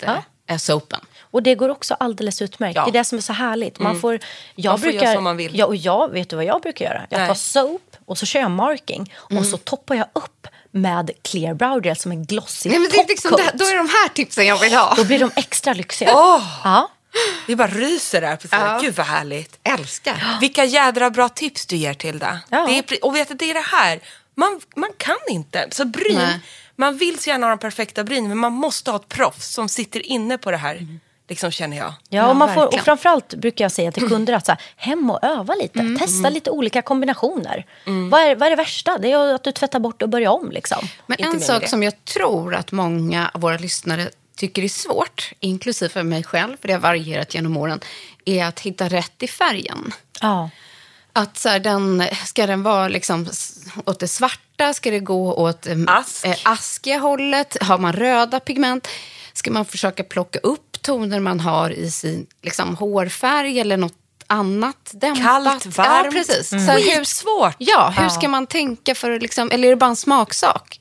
eh, 0.49 0.57
soapen. 0.57 1.01
Och 1.21 1.43
det 1.43 1.55
går 1.55 1.69
också 1.69 1.95
alldeles 1.95 2.43
utmärkt. 2.43 2.77
Ja. 2.77 2.85
Det 2.85 2.91
är 2.91 2.93
det 2.93 3.05
som 3.05 3.19
är 3.19 3.23
så 3.23 3.33
härligt. 3.33 3.79
Man 3.79 4.01
får, 4.01 4.21
jag 4.55 4.73
Man 4.73 4.79
får 4.79 4.87
brukar, 4.87 5.05
göra 5.05 5.15
som 5.15 5.25
man 5.25 5.37
vill. 5.37 5.59
Ja, 5.59 5.67
och 5.67 5.77
jag, 5.77 6.13
vet 6.13 6.31
du 6.31 6.37
vad 6.37 6.45
jag 6.45 6.63
brukar 6.63 6.85
göra? 6.85 7.07
Jag 7.11 7.19
Nej. 7.19 7.29
tar 7.29 7.35
soap 7.35 7.97
och 8.07 8.19
så 8.19 8.27
kör 8.27 8.41
jag 8.41 8.51
marking. 8.51 9.13
Mm. 9.31 9.41
Och 9.41 9.47
så 9.47 9.57
toppar 9.57 9.95
jag 9.95 10.07
upp 10.13 10.47
med 10.71 11.11
clear 11.23 11.55
browgel 11.55 11.97
som 11.97 12.13
en 12.13 12.25
glossy 12.25 12.69
Nej, 12.69 12.79
men 12.79 12.91
det 12.91 12.99
är 12.99 13.09
liksom 13.09 13.31
det, 13.31 13.51
då 13.55 13.65
är 13.65 13.77
de 13.77 13.89
här 13.89 14.09
tipsen 14.09 14.47
jag 14.47 14.59
vill 14.59 14.75
ha. 14.75 14.95
Då 14.97 15.05
blir 15.05 15.19
de 15.19 15.31
extra 15.37 15.73
lyxiga. 15.73 16.11
Åh! 16.15 16.61
Ja. 16.65 16.91
Det 17.47 17.57
bara 17.57 17.69
ryser 17.69 18.21
där. 18.21 18.39
Ja. 18.51 18.79
Gud 18.83 18.95
vad 18.95 19.07
härligt. 19.07 19.59
Älskar. 19.63 20.41
Vilka 20.41 20.65
jädra 20.65 21.11
bra 21.11 21.29
tips 21.29 21.67
du 21.67 21.77
ger 21.77 21.95
till 21.95 22.19
det. 22.19 22.39
Ja. 22.49 22.67
det 22.67 22.79
är, 22.79 23.05
och 23.05 23.15
vet 23.15 23.29
du, 23.29 23.35
det 23.35 23.51
är 23.51 23.55
det 23.55 23.61
här. 23.61 24.01
Man, 24.35 24.61
man 24.77 24.91
kan 24.97 25.17
inte. 25.29 25.69
Så 25.71 25.85
bryn, 25.85 26.15
Nej. 26.17 26.41
man 26.77 26.97
vill 26.97 27.19
så 27.19 27.31
gärna 27.31 27.47
ha 27.47 27.51
de 27.51 27.59
perfekta 27.59 28.05
bryn, 28.05 28.29
men 28.29 28.39
man 28.39 28.53
måste 28.53 28.91
ha 28.91 28.97
ett 28.99 29.09
proffs 29.09 29.49
som 29.55 29.69
sitter 29.69 30.07
inne 30.07 30.39
på 30.39 30.51
det 30.51 30.57
här. 30.57 30.87
Liksom 31.29 31.51
känner 31.51 31.77
jag. 31.77 31.93
Ja, 32.09 32.29
och, 32.29 32.37
man 32.37 32.55
får, 32.55 32.67
och 32.67 32.81
framförallt 32.81 33.35
brukar 33.35 33.65
jag 33.65 33.73
säga 33.73 33.93
till 33.93 34.09
kunder 34.09 34.33
att 34.35 34.47
så 34.47 34.53
här, 34.53 34.61
hem 34.77 35.11
och 35.11 35.25
öva 35.25 35.55
lite. 35.55 35.81
Mm, 35.81 35.99
Testa 35.99 36.31
lite 36.31 36.51
olika 36.51 36.83
kombinationer. 36.83 37.67
Vad, 38.11 38.21
är, 38.21 38.37
vad 38.37 38.47
är 38.47 38.51
det 38.51 38.57
värsta? 38.57 38.99
Det 38.99 39.13
är 39.13 39.35
att 39.35 39.45
du 39.45 39.53
tvättar 39.53 39.81
bort 39.81 40.03
och 40.03 40.09
börjar 40.09 40.31
om. 40.31 40.51
Liksom. 40.51 40.89
Men 41.07 41.21
Inte 41.21 41.37
en 41.37 41.41
sak 41.41 41.63
det. 41.63 41.69
som 41.69 41.83
jag 41.83 42.05
tror 42.05 42.55
att 42.55 42.73
många 42.73 43.31
av 43.35 43.41
våra 43.41 43.57
lyssnare 43.57 44.09
tycker 44.37 44.63
är 44.63 44.69
svårt, 44.69 45.33
inklusive 45.41 45.89
för 45.89 46.03
mig 46.03 46.25
själv, 46.25 46.57
för 46.61 46.69
det 46.69 46.75
har 46.75 46.81
varierat 46.81 47.35
genom 47.35 47.57
åren, 47.57 47.81
är 48.25 48.45
att 48.45 48.61
hitta 48.61 48.89
rätt 48.89 49.23
i 49.23 49.29
färgen. 49.29 49.93
Ja. 50.21 50.51
Att 51.17 51.39
så 51.39 51.49
här, 51.49 51.59
den, 51.61 52.03
ska 52.27 52.47
den 52.47 52.63
vara 52.63 52.89
liksom 52.89 53.29
åt 53.85 54.01
det 54.01 54.09
svarta? 54.09 54.75
Ska 54.75 54.91
det 54.91 55.01
gå 55.01 55.35
åt 55.35 55.67
eh, 55.67 55.77
Ask. 55.87 56.25
eh, 56.25 56.37
askiga 56.43 56.99
hållet? 56.99 57.57
Har 57.63 57.79
man 57.79 57.93
röda 57.93 58.41
pigment? 58.41 58.89
Ska 59.33 59.51
man 59.51 59.65
försöka 59.65 60.05
plocka 60.05 60.39
upp 60.39 60.83
toner 60.83 61.21
man 61.21 61.41
har 61.41 61.71
i 61.71 61.91
sin 61.91 62.27
liksom, 62.43 62.77
hårfärg 62.77 63.61
eller 63.61 63.77
något 63.77 63.95
annat 64.27 64.91
dämpat? 64.93 65.23
Kallt, 65.25 65.67
varmt. 65.67 66.05
Ja, 66.05 66.11
precis. 66.11 66.49
Så 66.49 66.57
här, 66.57 66.79
hur, 66.81 66.99
Skitsvårt. 66.99 67.55
ja, 67.59 67.95
hur 67.99 68.09
ska 68.09 68.29
man 68.29 68.47
tänka 68.47 68.95
för 68.95 69.21
liksom, 69.21 69.51
eller 69.51 69.69
är 69.69 69.71
det 69.71 69.77
bara 69.77 69.91
en 69.91 69.97
smaksak? 69.97 70.81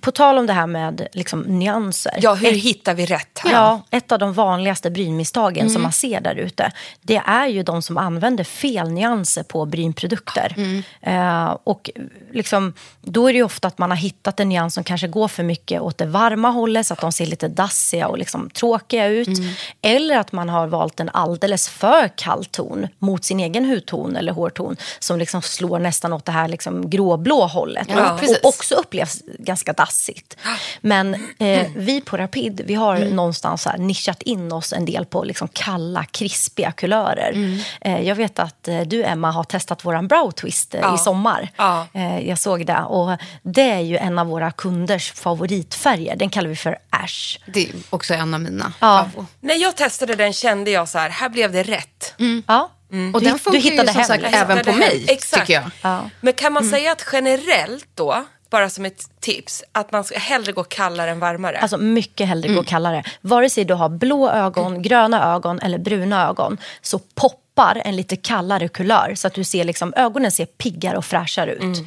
På 0.00 0.10
tal 0.10 0.38
om 0.38 0.46
det 0.46 0.52
här 0.52 0.66
med 0.66 1.08
liksom, 1.12 1.40
nyanser. 1.40 2.18
Ja, 2.20 2.34
hur 2.34 2.52
hittar 2.52 2.94
vi 2.94 3.06
rätt 3.06 3.38
här? 3.38 3.52
Ja, 3.52 3.82
ett 3.90 4.12
av 4.12 4.18
de 4.18 4.32
vanligaste 4.32 4.90
brynmisstagen 4.90 5.58
Mm. 5.60 5.72
som 5.72 5.82
man 5.82 5.92
ser 5.92 6.20
där 6.20 6.34
ute 6.34 6.72
det 7.02 7.22
är 7.26 7.46
ju 7.46 7.62
de 7.62 7.82
som 7.82 7.98
använder 7.98 8.44
fel 8.44 8.90
nyanser 8.90 9.42
på 9.42 9.66
brynprodukter. 9.66 10.54
Mm. 10.56 10.82
Eh, 11.00 11.56
och 11.64 11.90
liksom, 12.32 12.74
då 13.02 13.28
är 13.28 13.32
det 13.32 13.42
ofta 13.42 13.68
att 13.68 13.78
man 13.78 13.90
har 13.90 13.96
hittat 13.96 14.40
en 14.40 14.48
nyans 14.48 14.74
som 14.74 14.84
kanske 14.84 15.08
går 15.08 15.28
för 15.28 15.42
mycket 15.42 15.80
åt 15.80 15.98
det 15.98 16.06
varma 16.06 16.50
hållet 16.50 16.86
så 16.86 16.94
att 16.94 17.00
de 17.00 17.12
ser 17.12 17.26
lite 17.26 17.48
dassiga 17.48 18.08
och 18.08 18.18
liksom 18.18 18.50
tråkiga 18.50 19.06
ut. 19.06 19.28
Mm. 19.28 19.50
Eller 19.82 20.18
att 20.18 20.32
man 20.32 20.48
har 20.48 20.66
valt 20.66 21.00
en 21.00 21.08
alldeles 21.08 21.68
för 21.68 22.08
kall 22.16 22.44
ton 22.44 22.88
mot 22.98 23.24
sin 23.24 23.40
egen 23.40 23.64
hudton 23.64 24.16
eller 24.16 24.32
hårton 24.32 24.76
som 24.98 25.18
liksom 25.18 25.42
slår 25.42 25.78
nästan 25.78 26.12
åt 26.12 26.24
det 26.24 26.32
här 26.32 26.48
liksom 26.48 26.90
gråblå 26.90 27.46
hållet. 27.46 27.88
Ja, 27.90 28.12
och, 28.12 28.20
och 28.22 28.48
också 28.48 28.74
upplevs 28.74 29.22
ganska 29.38 29.74
dassigt. 29.78 30.36
Men 30.80 31.14
eh, 31.38 31.66
vi 31.76 32.00
på 32.00 32.16
Rapid 32.16 32.60
vi 32.64 32.74
har 32.74 32.96
Mm. 32.96 33.08
någonstans 33.16 33.64
här 33.66 33.78
nischat 33.78 34.22
in 34.22 34.52
oss 34.52 34.72
en 34.72 34.84
del 34.84 35.04
på 35.06 35.24
liksom 35.24 35.48
kalla, 35.52 36.04
krispiga 36.04 36.72
kulörer. 36.72 37.32
Mm. 37.34 37.58
Eh, 37.80 38.00
jag 38.00 38.14
vet 38.14 38.38
att 38.38 38.68
eh, 38.68 38.80
du, 38.80 39.04
Emma, 39.04 39.30
har 39.30 39.44
testat 39.44 39.84
vår 39.84 40.02
brow 40.02 40.30
twist 40.30 40.74
eh, 40.74 40.80
Ja. 40.80 40.94
i 40.94 40.98
sommar. 40.98 41.48
Ja. 41.56 41.86
Eh, 41.92 42.28
jag 42.28 42.38
såg 42.38 42.66
det. 42.66 42.78
Och 42.78 43.16
det 43.42 43.70
är 43.70 43.80
ju 43.80 43.96
en 43.96 44.18
av 44.18 44.26
våra 44.26 44.50
kunders 44.50 45.12
favoritfärger. 45.12 46.16
Den 46.16 46.30
kallar 46.30 46.48
vi 46.48 46.56
för 46.56 46.78
ash. 46.90 47.38
Det 47.46 47.68
är 47.68 47.74
också 47.90 48.14
en 48.14 48.34
av 48.34 48.40
mina 48.40 48.72
Ja. 48.80 49.06
När 49.40 49.54
jag 49.54 49.76
testade 49.76 50.14
den 50.14 50.32
kände 50.32 50.70
jag 50.70 50.88
så 50.88 50.98
här, 50.98 51.10
här 51.10 51.28
blev 51.28 51.52
det 51.52 51.62
rätt. 51.62 52.14
Ja. 52.46 52.70
Och 53.14 53.20
Du- 53.20 53.26
den 53.26 53.32
du 53.32 53.38
funkar 53.38 53.60
ju 53.60 53.70
hittade 53.70 53.88
som 53.92 53.96
hem, 54.00 54.06
sagt 54.08 54.22
liksom. 54.22 54.40
även 54.50 54.64
på 54.64 54.72
mig, 54.72 55.04
Exakt. 55.08 55.40
tycker 55.46 55.54
jag. 55.60 55.70
Ja. 55.82 56.10
Men 56.20 56.32
kan 56.34 56.52
man 56.52 56.70
säga 56.70 56.92
att 56.92 57.04
generellt 57.12 57.86
då, 57.94 58.24
bara 58.50 58.70
som 58.70 58.84
ett 58.84 59.20
tips, 59.20 59.64
att 59.72 59.92
man 59.92 60.04
ska 60.04 60.18
hellre 60.18 60.52
gå 60.52 60.64
kallare 60.64 61.10
än 61.10 61.20
varmare? 61.20 61.58
Alltså 61.58 61.76
mycket 61.76 62.28
hellre 62.28 62.54
gå 62.54 62.62
kallare. 62.62 63.04
Vare 63.20 63.50
sig 63.50 63.64
du 63.64 63.74
har 63.74 63.88
blå 63.88 64.30
ögon, 64.30 64.82
gröna 64.82 65.34
ögon 65.34 65.58
eller 65.60 65.78
bruna 65.78 66.28
ögon 66.28 66.58
så 66.82 66.98
poppar 66.98 67.82
en 67.84 67.96
lite 67.96 68.16
kallare 68.16 68.68
kulör 68.68 69.14
så 69.14 69.26
att 69.26 69.34
du 69.34 69.44
ser 69.44 69.64
liksom, 69.64 69.94
ögonen 69.96 70.32
ser 70.32 70.46
piggare 70.46 70.96
och 70.96 71.04
fräschare 71.04 71.52
ut. 71.52 71.62
Eh, 71.78 71.84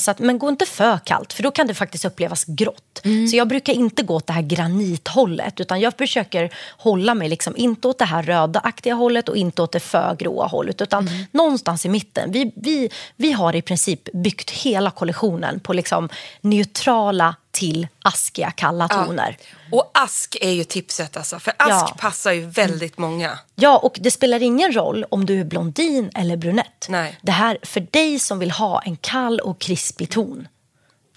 så 0.00 0.10
att, 0.10 0.18
men 0.18 0.38
gå 0.38 0.48
inte 0.48 0.66
för 0.66 0.98
kallt 0.98 1.32
för 1.32 1.42
då 1.42 1.50
kan 1.50 1.66
det 1.66 1.74
faktiskt 1.74 2.04
upplevas 2.04 2.44
grått. 2.44 3.00
Så 3.30 3.36
jag 3.36 3.48
brukar 3.48 3.72
inte 3.72 4.02
gå 4.02 4.14
åt 4.14 4.26
det 4.26 4.32
här 4.32 4.42
granithållet 4.42 5.60
utan 5.60 5.80
jag 5.80 5.94
försöker 5.98 6.50
hålla 6.78 7.14
mig 7.14 7.28
liksom 7.28 7.56
inte 7.56 7.88
åt 7.88 7.98
det 7.98 8.04
här 8.04 8.22
rödaaktiga 8.22 8.94
hållet 8.94 9.28
och 9.28 9.36
inte 9.36 9.62
åt 9.62 9.72
det 9.72 9.80
för 9.80 10.16
gråa 10.18 10.46
hållet 10.46 10.80
utan 10.80 11.08
någonstans 11.30 11.86
i 11.86 11.88
mitten. 11.88 12.32
Vi, 12.32 12.52
vi, 12.56 12.90
vi 13.16 13.32
har 13.32 13.56
i 13.56 13.62
princip 13.62 14.12
byggt 14.12 14.50
hela 14.50 14.90
kollektionen 14.90 15.60
på 15.60 15.72
liksom 15.72 16.08
neutrala 16.40 17.34
till 17.50 17.88
askiga 18.02 18.50
kalla 18.50 18.88
toner. 18.88 19.36
Och 19.70 19.90
ask 19.94 20.36
är 20.40 20.50
ju 20.50 20.64
tipset 20.64 21.16
alltså, 21.16 21.38
för 21.38 21.52
ask 21.58 21.70
Ja. 21.90 21.96
passar 21.98 22.32
ju 22.32 22.46
väldigt 22.46 22.98
många. 22.98 23.38
Ja, 23.54 23.78
och 23.78 23.96
det 24.00 24.10
spelar 24.10 24.42
ingen 24.42 24.72
roll 24.72 25.04
om 25.10 25.26
du 25.26 25.40
är 25.40 25.44
blondin 25.44 26.10
eller 26.14 26.36
brunett. 26.36 26.86
Nej. 26.88 27.18
Det 27.22 27.32
här, 27.32 27.58
för 27.62 27.80
dig 27.90 28.18
som 28.18 28.38
vill 28.38 28.50
ha 28.50 28.82
en 28.82 28.96
kall 28.96 29.40
och 29.40 29.58
krispig 29.60 30.10
ton, 30.10 30.48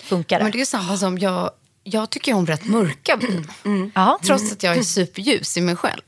funkar 0.03 0.37
det. 0.37 0.43
Men 0.43 0.51
det 0.51 0.61
är 0.61 0.65
samma 0.65 0.97
som 0.97 1.17
jag, 1.19 1.51
jag 1.83 2.09
tycker 2.09 2.33
om 2.33 2.45
rätt 2.47 2.65
mörka 2.65 3.17
bryn. 3.17 3.91
Ja. 3.95 4.19
Trots 4.23 4.51
att 4.51 4.63
jag 4.63 4.77
är 4.77 4.83
superljus 4.83 5.57
i 5.57 5.61
mig 5.61 5.75
själv. 5.75 6.01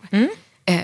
Eh, 0.65 0.82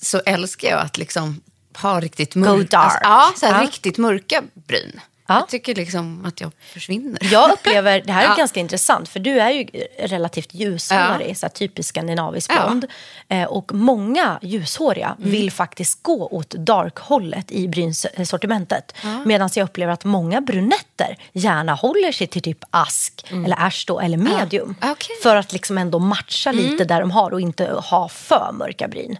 så 0.00 0.18
älskar 0.26 0.68
jag 0.68 0.80
att 0.80 0.98
liksom 0.98 1.40
ha 1.76 2.00
riktigt 2.00 2.34
Go 2.34 2.40
mörka, 2.40 2.76
dark. 2.78 3.00
ja, 3.02 3.32
så 3.36 3.46
här 3.46 3.54
Ja. 3.62 3.66
riktigt 3.66 3.98
mörka 3.98 4.42
bryn. 4.54 5.00
Ja. 5.28 5.34
Jag 5.34 5.48
tycker 5.48 5.74
liksom 5.74 6.24
att 6.26 6.40
jag 6.40 6.50
försvinner. 6.60 7.18
Jag 7.32 7.50
upplever, 7.52 8.02
det 8.06 8.12
här 8.12 8.24
är 8.24 8.28
Ja. 8.28 8.34
ganska 8.34 8.60
intressant, 8.60 9.08
för 9.08 9.20
du 9.20 9.40
är 9.40 9.50
ju 9.50 9.66
relativt 9.98 10.54
ljushårig, 10.54 11.36
så 11.38 11.48
typisk 11.48 11.88
skandinavisk 11.88 12.50
blond. 12.62 12.86
Eh, 13.28 13.44
och 13.44 13.74
många 13.74 14.38
ljushåriga 14.42 15.16
vill 15.18 15.50
faktiskt 15.52 16.02
gå 16.02 16.26
åt 16.28 16.50
dark-hållet 16.50 17.52
i 17.52 17.68
brynsortimentet. 17.68 18.94
Medan 19.24 19.50
jag 19.54 19.64
upplever 19.64 19.92
att 19.92 20.04
många 20.04 20.40
brunetter 20.40 21.16
gärna 21.32 21.74
håller 21.74 22.12
sig 22.12 22.26
till 22.26 22.42
typ 22.42 22.58
ask, 22.70 23.24
eller 23.30 23.56
ash 23.66 23.84
då, 23.86 24.00
eller 24.00 24.16
medium. 24.16 24.74
Okej. 24.82 25.16
För 25.22 25.36
att 25.36 25.52
liksom 25.52 25.78
ändå 25.78 25.98
matcha 25.98 26.52
lite 26.52 26.84
där 26.84 27.00
de 27.00 27.10
har 27.10 27.30
och 27.30 27.40
inte 27.40 27.64
ha 27.72 28.08
för 28.08 28.50
mörka 28.52 28.88
bryn. 28.88 29.18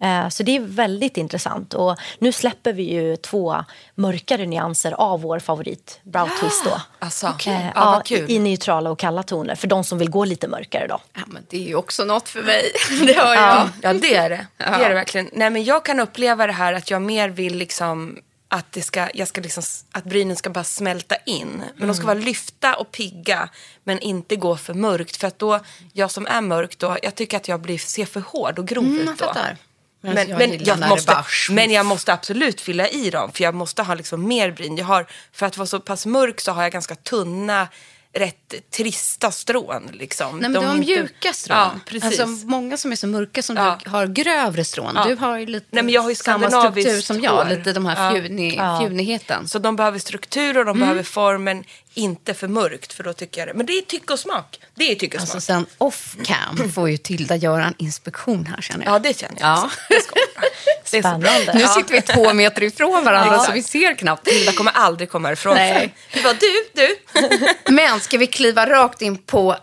Eh, 0.00 0.28
så 0.28 0.42
det 0.42 0.56
är 0.56 0.60
väldigt 0.60 1.16
intressant. 1.16 1.74
Och 1.74 1.96
nu 2.18 2.32
släpper 2.32 2.72
vi 2.72 2.82
ju 2.92 3.16
två 3.16 3.64
mörkare 3.94 4.46
nyanser 4.46 4.92
av 4.92 5.20
vår 5.22 5.38
favorit 5.44 6.00
Brow 6.02 6.28
Twist 6.40 6.64
då. 6.64 6.80
Alltså, 6.98 7.26
Eh, 7.26 7.32
ja, 7.66 7.72
ja, 7.74 7.84
vad 7.84 8.04
kul. 8.06 8.30
i, 8.30 8.38
neutrala 8.38 8.90
och 8.90 8.98
kalla 8.98 9.22
toner 9.22 9.54
för 9.54 9.66
de 9.68 9.84
som 9.84 9.98
vill 9.98 10.10
gå 10.10 10.24
lite 10.24 10.48
mörkare 10.48 10.86
då. 10.86 11.00
Ja, 11.14 11.20
men 11.26 11.46
det 11.50 11.56
är 11.64 11.68
ju 11.68 11.74
också 11.74 12.04
något 12.04 12.28
för 12.28 12.42
mig. 12.42 12.72
Det 13.06 13.12
har 13.18 13.34
jag. 13.34 13.68
Ja, 13.82 13.92
det 13.92 14.14
är 14.14 14.30
det. 14.30 14.46
Det 14.56 14.64
är 14.64 14.88
det 14.88 14.94
verkligen. 14.94 15.30
Nej, 15.32 15.50
men 15.50 15.64
jag 15.64 15.84
kan 15.84 16.00
uppleva 16.00 16.46
det 16.46 16.52
här 16.52 16.72
att 16.72 16.90
jag 16.90 17.02
mer 17.02 17.28
vill 17.28 17.56
liksom 17.56 18.18
att, 18.48 18.72
det 18.72 18.82
ska, 18.82 19.08
jag 19.14 19.28
ska 19.28 19.40
liksom, 19.40 19.62
att 19.92 20.04
brynen 20.04 20.36
ska 20.36 20.50
bara 20.50 20.64
smälta 20.64 21.16
in. 21.26 21.62
Men 21.76 21.88
de 21.88 21.94
ska 21.94 22.06
vara 22.06 22.18
lyfta 22.18 22.74
och 22.74 22.92
pigga, 22.92 23.48
men 23.84 23.98
inte 23.98 24.36
gå 24.36 24.56
för 24.56 24.74
mörkt. 24.74 25.16
För 25.16 25.26
att 25.28 25.38
då, 25.38 25.60
jag 25.92 26.10
som 26.10 26.26
är 26.26 26.40
mörk 26.40 26.78
då, 26.78 26.96
jag 27.02 27.14
tycker 27.14 27.36
att 27.36 27.48
jag 27.48 27.60
blir, 27.60 27.78
ser 27.78 28.04
för 28.06 28.20
hård 28.20 28.58
och 28.58 28.66
grov 28.68 28.84
Mm, 28.84 28.98
ut 29.00 29.06
jag 29.06 29.16
då. 29.18 29.24
fattar. 29.24 29.56
Men, 30.04 30.14
Men 30.14 30.38
men, 30.38 30.50
jag 30.52 30.62
jag, 30.62 30.78
när 30.80 30.86
det 30.86 30.90
måste, 30.90 31.24
men 31.50 31.70
jag 31.70 31.86
måste 31.86 32.12
absolut 32.12 32.60
fylla 32.60 32.88
i 32.88 33.10
dem, 33.10 33.32
för 33.32 33.44
jag 33.44 33.54
måste 33.54 33.82
ha 33.82 33.94
liksom 33.94 34.28
mer 34.28 34.50
bryn. 34.50 34.76
Jag 34.76 34.84
har, 34.84 35.06
för 35.32 35.46
att 35.46 35.56
vara 35.56 35.66
så 35.66 35.80
pass 35.80 36.06
mörk 36.06 36.40
så 36.40 36.52
har 36.52 36.62
jag 36.62 36.72
ganska 36.72 36.94
tunna, 36.94 37.68
rätt 38.16 38.54
trista 38.70 39.30
strån. 39.30 39.90
Liksom. 39.92 40.38
Nej, 40.38 40.40
men 40.40 40.52
De 40.52 40.58
du 40.60 40.66
har 40.66 40.74
inte- 40.76 40.86
mjuka 40.86 41.32
strån. 41.32 41.56
Ja, 41.56 41.70
precis. 41.86 42.20
Alltså, 42.20 42.46
många 42.46 42.76
som 42.76 42.92
är 42.92 42.96
så 42.96 43.06
mörka 43.06 43.42
som 43.42 43.56
Ja. 43.56 43.78
du 43.84 43.90
har 43.90 44.06
grövre 44.06 44.64
strån. 44.64 44.92
Ja. 44.94 45.04
Du 45.04 45.14
har 45.16 45.38
ju 45.38 45.46
lite 45.46 45.66
Nej, 45.70 45.82
men 45.84 45.94
jag 45.94 46.02
har 46.02 46.08
ju 46.08 46.14
samma 46.14 46.50
struktur 46.50 47.00
som 47.00 47.20
jag. 47.20 47.30
hår. 47.32 47.44
Lite 47.44 47.72
de 47.72 47.86
här 47.86 48.12
fjuni, 48.12 48.56
Ja. 48.56 48.80
fjunigheten. 48.80 49.48
Så 49.48 49.58
de 49.58 49.76
behöver 49.76 49.98
struktur 49.98 50.58
och 50.58 50.64
de 50.64 50.78
behöver 50.78 51.02
form, 51.02 51.44
men 51.44 51.64
inte 51.94 52.34
för 52.34 52.48
mörkt. 52.48 52.92
För 52.92 53.04
då 53.04 53.12
tycker 53.12 53.40
jag 53.40 53.48
det. 53.48 53.54
Men 53.54 53.66
det 53.66 53.72
är 53.72 53.82
tycke 53.82 54.12
och 54.12 54.18
smak. 54.18 54.60
Det 54.74 54.90
är 54.92 54.94
tycke 54.94 55.16
och 55.16 55.20
Alltså 55.20 55.40
smak. 55.40 55.42
sen 55.42 55.66
off 55.78 56.16
cam 56.24 56.72
får 56.72 56.90
ju 56.90 56.96
Tilda 56.96 57.36
göra 57.36 57.64
en 57.66 57.74
inspektion 57.78 58.46
här 58.46 58.60
känner 58.62 58.84
jag. 58.84 58.94
Ja, 58.94 58.98
det 58.98 59.18
känner 59.18 59.40
jag 59.40 59.48
Ja. 59.48 59.70
Det 59.88 59.94
är. 60.98 61.00
Spännande. 61.02 61.52
Nu 61.54 61.60
Ja. 61.60 61.68
sitter 61.68 61.94
vi 61.94 62.02
två 62.02 62.32
meter 62.34 62.62
ifrån 62.62 63.04
varandra 63.04 63.34
Ja. 63.36 63.44
så 63.44 63.52
vi 63.52 63.62
ser 63.62 63.94
knappt. 63.94 64.24
Tilda 64.24 64.52
kommer 64.52 64.72
aldrig 64.72 65.10
komma 65.10 65.32
ifrån 65.32 65.54
Nej. 65.54 65.94
Det 66.12 66.20
var 66.20 66.34
du, 66.34 66.70
du. 66.82 67.72
Men 67.74 68.00
ska 68.00 68.18
vi 68.18 68.26
kliva 68.26 68.66
rakt 68.66 69.02
in 69.02 69.16
på 69.18 69.56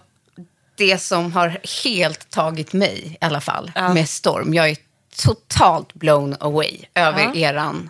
det 0.75 0.97
som 0.97 1.31
har 1.33 1.59
helt 1.83 2.29
tagit 2.29 2.73
mig 2.73 3.17
i 3.21 3.25
alla 3.25 3.41
fall 3.41 3.71
med 3.75 4.09
storm. 4.09 4.53
Jag 4.53 4.69
är 4.69 4.77
totalt 5.17 5.93
blown 5.93 6.35
away 6.39 6.77
över 6.95 7.21
Ja. 7.33 7.35
eran 7.35 7.89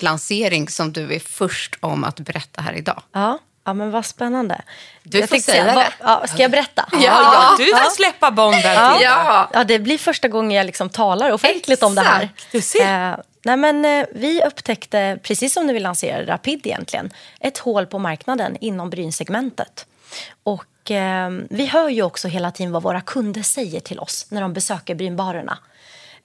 lansering 0.00 0.68
som 0.68 0.92
du 0.92 1.14
är 1.14 1.20
först 1.20 1.76
om 1.80 2.04
att 2.04 2.20
berätta 2.20 2.62
här 2.62 2.72
idag. 2.72 3.02
Ja, 3.12 3.38
ja 3.68 3.74
men 3.74 3.90
vad 3.90 4.06
spännande. 4.06 4.60
Du 5.02 5.18
Jag 5.18 5.28
får 5.28 5.36
säga 5.36 5.64
det. 5.64 5.92
Ja, 6.00 6.26
ska 6.26 6.42
jag 6.42 6.50
berätta? 6.50 6.88
Ja, 6.92 6.98
ja, 7.00 7.54
du 7.58 7.66
får 7.66 7.90
släppa 7.90 8.30
bomben 8.30 8.60
Ja. 8.64 8.98
Ja. 9.02 9.50
Ja, 9.52 9.64
det 9.64 9.78
blir 9.78 9.98
första 9.98 10.28
gången 10.28 10.50
jag 10.50 10.66
liksom 10.66 10.88
talar 10.88 11.32
offentligt 11.32 11.82
om 11.82 11.94
det 11.94 12.00
här. 12.00 12.22
Exakt. 12.22 12.52
Du 12.52 12.60
ser. 12.60 13.10
Eh, 13.10 13.16
nej, 13.42 13.56
men, 13.56 13.84
eh, 13.84 14.06
vi 14.14 14.42
upptäckte, 14.44 15.18
precis 15.22 15.52
som 15.52 15.66
när 15.66 15.74
vi 15.74 15.80
lanserade 15.80 16.32
Rapid 16.32 16.66
egentligen, 16.66 17.10
ett 17.40 17.58
hål 17.58 17.86
på 17.86 17.98
marknaden 17.98 18.56
inom 18.60 18.90
brynsegmentet. 18.90 19.86
Och, 20.42 20.90
eh, 20.90 21.30
vi 21.50 21.66
hör 21.66 21.88
ju 21.88 22.02
också 22.02 22.28
hela 22.28 22.50
tiden 22.50 22.72
vad 22.72 22.82
våra 22.82 23.00
kunder 23.00 23.42
säger 23.42 23.80
till 23.80 23.98
oss 23.98 24.26
när 24.28 24.40
de 24.40 24.52
besöker 24.52 24.94
brynbarerna. 24.94 25.58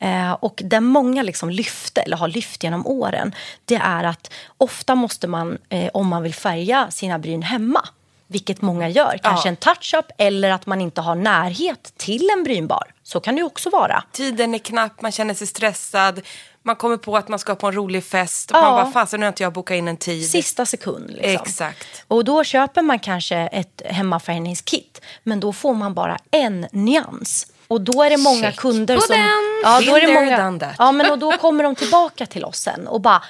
Eh, 0.03 0.31
och 0.31 0.61
det 0.65 0.79
många 0.79 1.21
liksom 1.23 1.49
lyfte, 1.49 2.01
eller 2.01 2.17
har 2.17 2.27
lyft 2.27 2.63
genom 2.63 2.87
åren, 2.87 3.35
det 3.65 3.75
är 3.75 4.03
att 4.03 4.31
ofta 4.57 4.95
måste 4.95 5.27
man, 5.27 5.57
eh, 5.69 5.89
om 5.93 6.07
man 6.07 6.23
vill 6.23 6.33
färga 6.33 6.91
sina 6.91 7.19
bryn 7.19 7.41
hemma, 7.41 7.87
vilket 8.27 8.61
många 8.61 8.89
gör, 8.89 9.19
kanske 9.23 9.47
Ja. 9.47 9.49
en 9.49 9.55
touch-up 9.55 10.05
eller 10.17 10.49
att 10.51 10.65
man 10.65 10.81
inte 10.81 11.01
har 11.01 11.15
närhet 11.15 11.93
till 11.97 12.29
en 12.37 12.43
brynbar. 12.43 12.83
Så 13.03 13.19
kan 13.19 13.35
det 13.35 13.43
också 13.43 13.69
vara. 13.69 14.03
Tiden 14.11 14.53
är 14.55 14.59
knapp, 14.59 15.01
man 15.01 15.11
känner 15.11 15.33
sig 15.33 15.47
stressad. 15.47 16.21
Man 16.65 16.75
kommer 16.75 16.97
på 16.97 17.17
att 17.17 17.27
man 17.27 17.39
ska 17.39 17.55
på 17.55 17.67
en 17.67 17.73
rolig 17.75 18.03
fest. 18.03 18.51
Och 18.51 18.57
Ja. 18.57 18.61
man 18.61 18.71
bara, 18.73 18.91
fasen 18.91 19.19
nu 19.19 19.25
har 19.25 19.27
inte 19.31 19.43
jag 19.43 19.53
bokat 19.53 19.75
in 19.75 19.87
en 19.87 19.97
tid. 19.97 20.29
Sista 20.29 20.65
sekund. 20.65 21.09
Liksom. 21.11 21.31
Exakt. 21.31 21.87
Och 22.07 22.25
då 22.25 22.43
köper 22.43 22.81
man 22.81 22.99
kanske 22.99 23.37
ett 23.37 23.81
hemmafärgningskit, 23.85 25.01
men 25.23 25.39
då 25.39 25.53
får 25.53 25.73
man 25.73 25.93
bara 25.93 26.17
en 26.31 26.67
nyans. 26.71 27.47
Och 27.67 27.81
då 27.81 28.03
är 28.03 28.09
det 28.09 28.17
många 28.17 28.51
Check 28.51 28.59
kunder 28.59 28.97
som... 28.99 29.15
Ja, 29.63 29.81
då 29.81 29.95
är 29.95 30.01
det 30.07 30.13
många, 30.13 30.73
ja, 30.77 30.91
men 30.91 31.11
och 31.11 31.19
då 31.19 31.31
kommer 31.31 31.63
de 31.63 31.75
tillbaka 31.75 32.25
till 32.25 32.45
oss 32.45 32.57
sen 32.57 32.87
och 32.87 33.01
bara, 33.01 33.23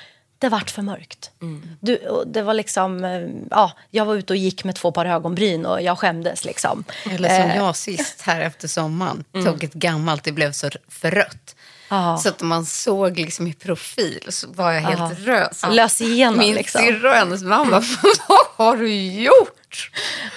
det 0.43 0.50
vart 0.50 0.69
för 0.69 0.82
mörkt. 0.82 1.32
Mm. 1.41 1.62
Du, 1.80 2.24
det 2.26 2.41
var 2.41 2.54
liksom, 2.54 3.04
eh, 3.04 3.22
ja, 3.52 3.72
jag 3.91 4.06
var 4.06 4.15
ute 4.15 4.34
och 4.34 4.38
gick 4.38 4.63
med 4.63 4.76
två 4.76 4.91
par 4.91 5.06
ögonbryn 5.06 5.65
och 5.65 5.82
jag 5.82 6.00
skämdes 6.00 6.46
liksom. 6.46 6.84
Eller 7.12 7.30
som 7.30 7.50
Eh, 7.50 7.58
jag 7.58 7.76
sist 7.76 8.22
här 8.22 8.41
efter 8.41 8.67
sommaren 8.67 9.24
tog 9.46 9.63
ett 9.63 9.74
gammalt, 9.74 10.24
det 10.24 10.32
blev 10.32 10.52
så 10.52 10.69
för 10.89 11.12
rött. 11.12 11.56
Ja. 11.89 12.17
Så 12.17 12.30
att 12.30 12.41
man 12.41 12.65
såg 12.65 13.19
liksom 13.19 13.48
i 13.48 13.54
profil 13.54 14.26
så 14.30 14.48
var 14.48 14.72
jag 14.72 14.82
helt 14.82 15.19
röd. 15.19 15.56
Lös 15.69 16.02
igenom 16.02 16.39
Min 16.39 16.56
liksom. 16.56 16.82
syrra 16.82 17.10
och 17.10 17.15
hennes 17.15 17.43
mamma, 17.43 17.84
vad 18.28 18.67
har 18.67 18.78
du 18.78 18.96
gjort? 18.96 19.62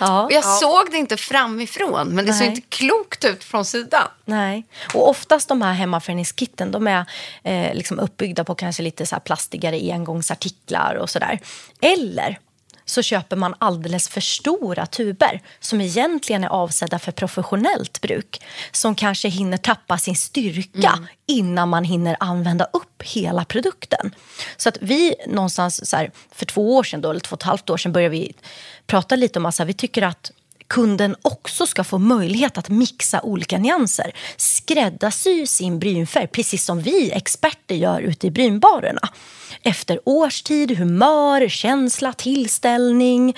Ja. 0.01 0.25
Och 0.25 0.33
jag 0.33 0.44
såg 0.44 0.90
det 0.90 0.96
inte 0.96 1.16
framifrån, 1.16 2.09
men 2.09 2.27
det 2.27 2.33
såg 2.33 2.40
Nej. 2.40 2.49
inte 2.49 2.68
klokt 2.68 3.25
ut 3.25 3.44
från 3.44 3.64
sidan. 3.64 4.09
Nej. 4.25 4.64
Och 4.94 5.09
oftast 5.09 5.49
de 5.49 5.62
här 5.62 5.72
hemmafärgningskitten 5.72 6.70
de 6.70 6.87
är 6.87 7.07
eh, 7.42 7.75
liksom 7.75 7.99
uppbyggda 7.99 8.44
på 8.44 8.55
kanske 8.55 8.83
lite 8.83 9.07
så 9.07 9.14
här 9.14 9.20
plastigare 9.20 9.92
engångsartiklar 9.92 10.94
och 10.94 11.11
sådär. 11.11 11.38
Eller 11.81 12.38
så 12.87 13.03
köper 13.03 13.37
man 13.37 13.55
alldeles 13.59 14.09
för 14.09 14.20
stora 14.20 14.87
tuber 14.87 15.42
som 15.61 15.81
egentligen 15.81 16.44
är 16.44 16.49
avsedda 16.49 16.99
för 16.99 17.12
professionellt 17.12 18.01
bruk. 18.01 18.42
Som 18.72 18.94
kanske 18.94 19.29
hinner 19.29 19.57
tappa 19.57 19.99
sin 19.99 20.16
styrka 20.16 20.99
innan 21.27 21.68
man 21.68 21.85
hinner 21.85 22.16
använda 22.20 22.64
upp 22.64 23.03
hela 23.03 23.44
produkten. 23.44 24.14
Så 24.57 24.68
att 24.68 24.79
vi 24.81 25.14
någonstans 25.27 25.90
så 25.90 25.96
här, 25.96 26.11
för 26.33 26.46
två 26.46 26.77
år 26.77 26.85
sedan, 26.85 27.01
då, 27.01 27.11
eller 27.11 27.20
två 27.20 27.35
och 27.35 27.42
ett 27.42 27.46
halvt 27.46 27.70
år 27.70 27.77
sedan, 27.77 27.92
började 27.92 28.12
vi 28.12 28.35
prata 28.87 29.16
lite 29.16 29.38
om 29.38 29.46
att 29.46 29.61
vi 29.61 29.75
tycker 29.75 30.03
att 30.03 30.33
kunden 30.69 31.17
också 31.23 31.67
ska 31.67 31.85
få 31.85 31.99
möjlighet 31.99 32.59
att 32.59 32.69
mixa 32.69 33.21
olika 33.21 33.59
nyanser. 33.59 34.13
Skräddarsy 34.37 35.47
sin 35.47 35.79
brynfärg, 35.79 36.27
precis 36.27 36.65
som 36.65 36.81
vi 36.81 37.13
experter 37.13 37.75
gör 37.75 38.01
ute 38.01 38.27
i 38.27 38.31
brynbarerna. 38.31 39.09
Efter 39.63 40.01
årstid, 40.05 40.79
humör, 40.79 41.49
känsla, 41.49 42.13
tillställning 42.13 43.37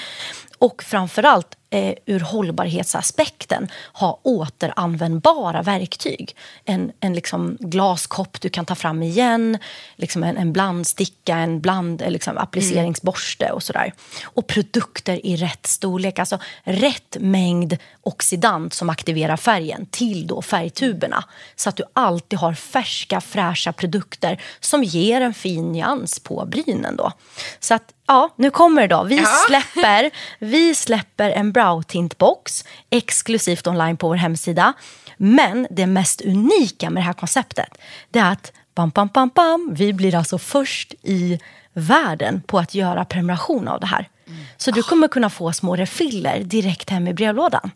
och 0.59 0.83
framförallt 0.83 1.58
eh, 1.71 1.95
ur 2.07 2.21
hållbarhetsaspekten 2.21 3.69
ha 3.93 4.21
återanvändbara 4.23 5.63
verktyg. 5.63 6.37
En, 6.65 6.93
en 7.01 7.15
liksom 7.15 7.57
glaskopp 7.61 8.41
du 8.41 8.49
kan 8.49 8.67
ta 8.67 8.75
fram 8.75 9.03
igen, 9.03 9.59
liksom 9.97 10.23
en, 10.25 10.37
en 10.37 10.53
blandsticka, 10.53 11.37
en 11.37 11.61
bland, 11.61 12.03
eh, 12.03 12.11
liksom 12.11 12.39
appliceringsborste 12.39 13.51
och 13.53 13.63
sådär. 13.63 13.93
Och 14.25 14.47
produkter 14.47 15.27
i 15.27 15.37
rätt 15.37 15.67
storlek, 15.67 16.19
alltså 16.19 16.39
rätt 16.65 17.17
mängd 17.21 17.77
oxidant 18.03 18.75
som 18.75 18.91
aktiverar 18.91 19.37
färgen 19.37 19.87
till 19.87 20.27
då 20.27 20.43
färgtuberna. 20.43 21.25
Så 21.57 21.69
att 21.69 21.77
du 21.77 21.85
alltid 21.93 22.39
har 22.39 22.55
färska, 22.55 23.21
fräscha 23.21 23.73
produkter 23.73 24.43
som 24.61 24.85
ger 24.85 25.21
en 25.21 25.35
fin 25.35 25.73
nyans 25.73 26.19
på 26.21 26.45
brynen. 26.47 26.97
Då. 26.97 27.13
Så 27.61 27.75
att, 27.75 27.95
ja, 28.07 28.35
nu 28.37 28.51
kommer 28.51 28.83
det 28.83 28.89
då. 28.89 29.05
Vi 29.05 29.17
Ja. 29.17 29.27
släpper, 29.47 30.11
vi 30.39 30.75
släpper 30.75 31.31
en 31.31 31.53
brow 31.59 31.83
tint 31.83 32.19
box 32.19 32.65
exklusivt 32.91 33.67
online 33.67 33.97
på 33.97 34.09
vår 34.09 34.15
hemsida. 34.17 34.73
Men 35.17 35.67
det 35.71 35.87
mest 35.87 36.21
unika 36.21 36.91
med 36.91 37.03
det 37.03 37.07
här 37.07 37.13
konceptet 37.13 37.79
det 38.11 38.19
är 38.19 38.33
att 38.33 38.53
bam, 38.75 38.91
bam, 38.91 39.09
bam, 39.15 39.31
bam, 39.35 39.75
vi 39.75 39.93
blir 39.93 40.15
alltså 40.15 40.39
först 40.39 40.95
i 41.03 41.39
världen 41.73 42.43
på 42.47 42.59
att 42.59 42.75
göra 42.75 43.05
prenumeration 43.05 43.69
av 43.69 43.81
det 43.81 43.87
här. 43.87 44.09
Så 44.57 44.71
du 44.71 44.83
kommer 44.83 45.09
kunna 45.09 45.31
få 45.31 45.53
små 45.53 45.77
refiller 45.77 46.39
direkt 46.45 46.91
hem 46.91 47.09
i 47.09 47.15
brevlådan. 47.15 47.71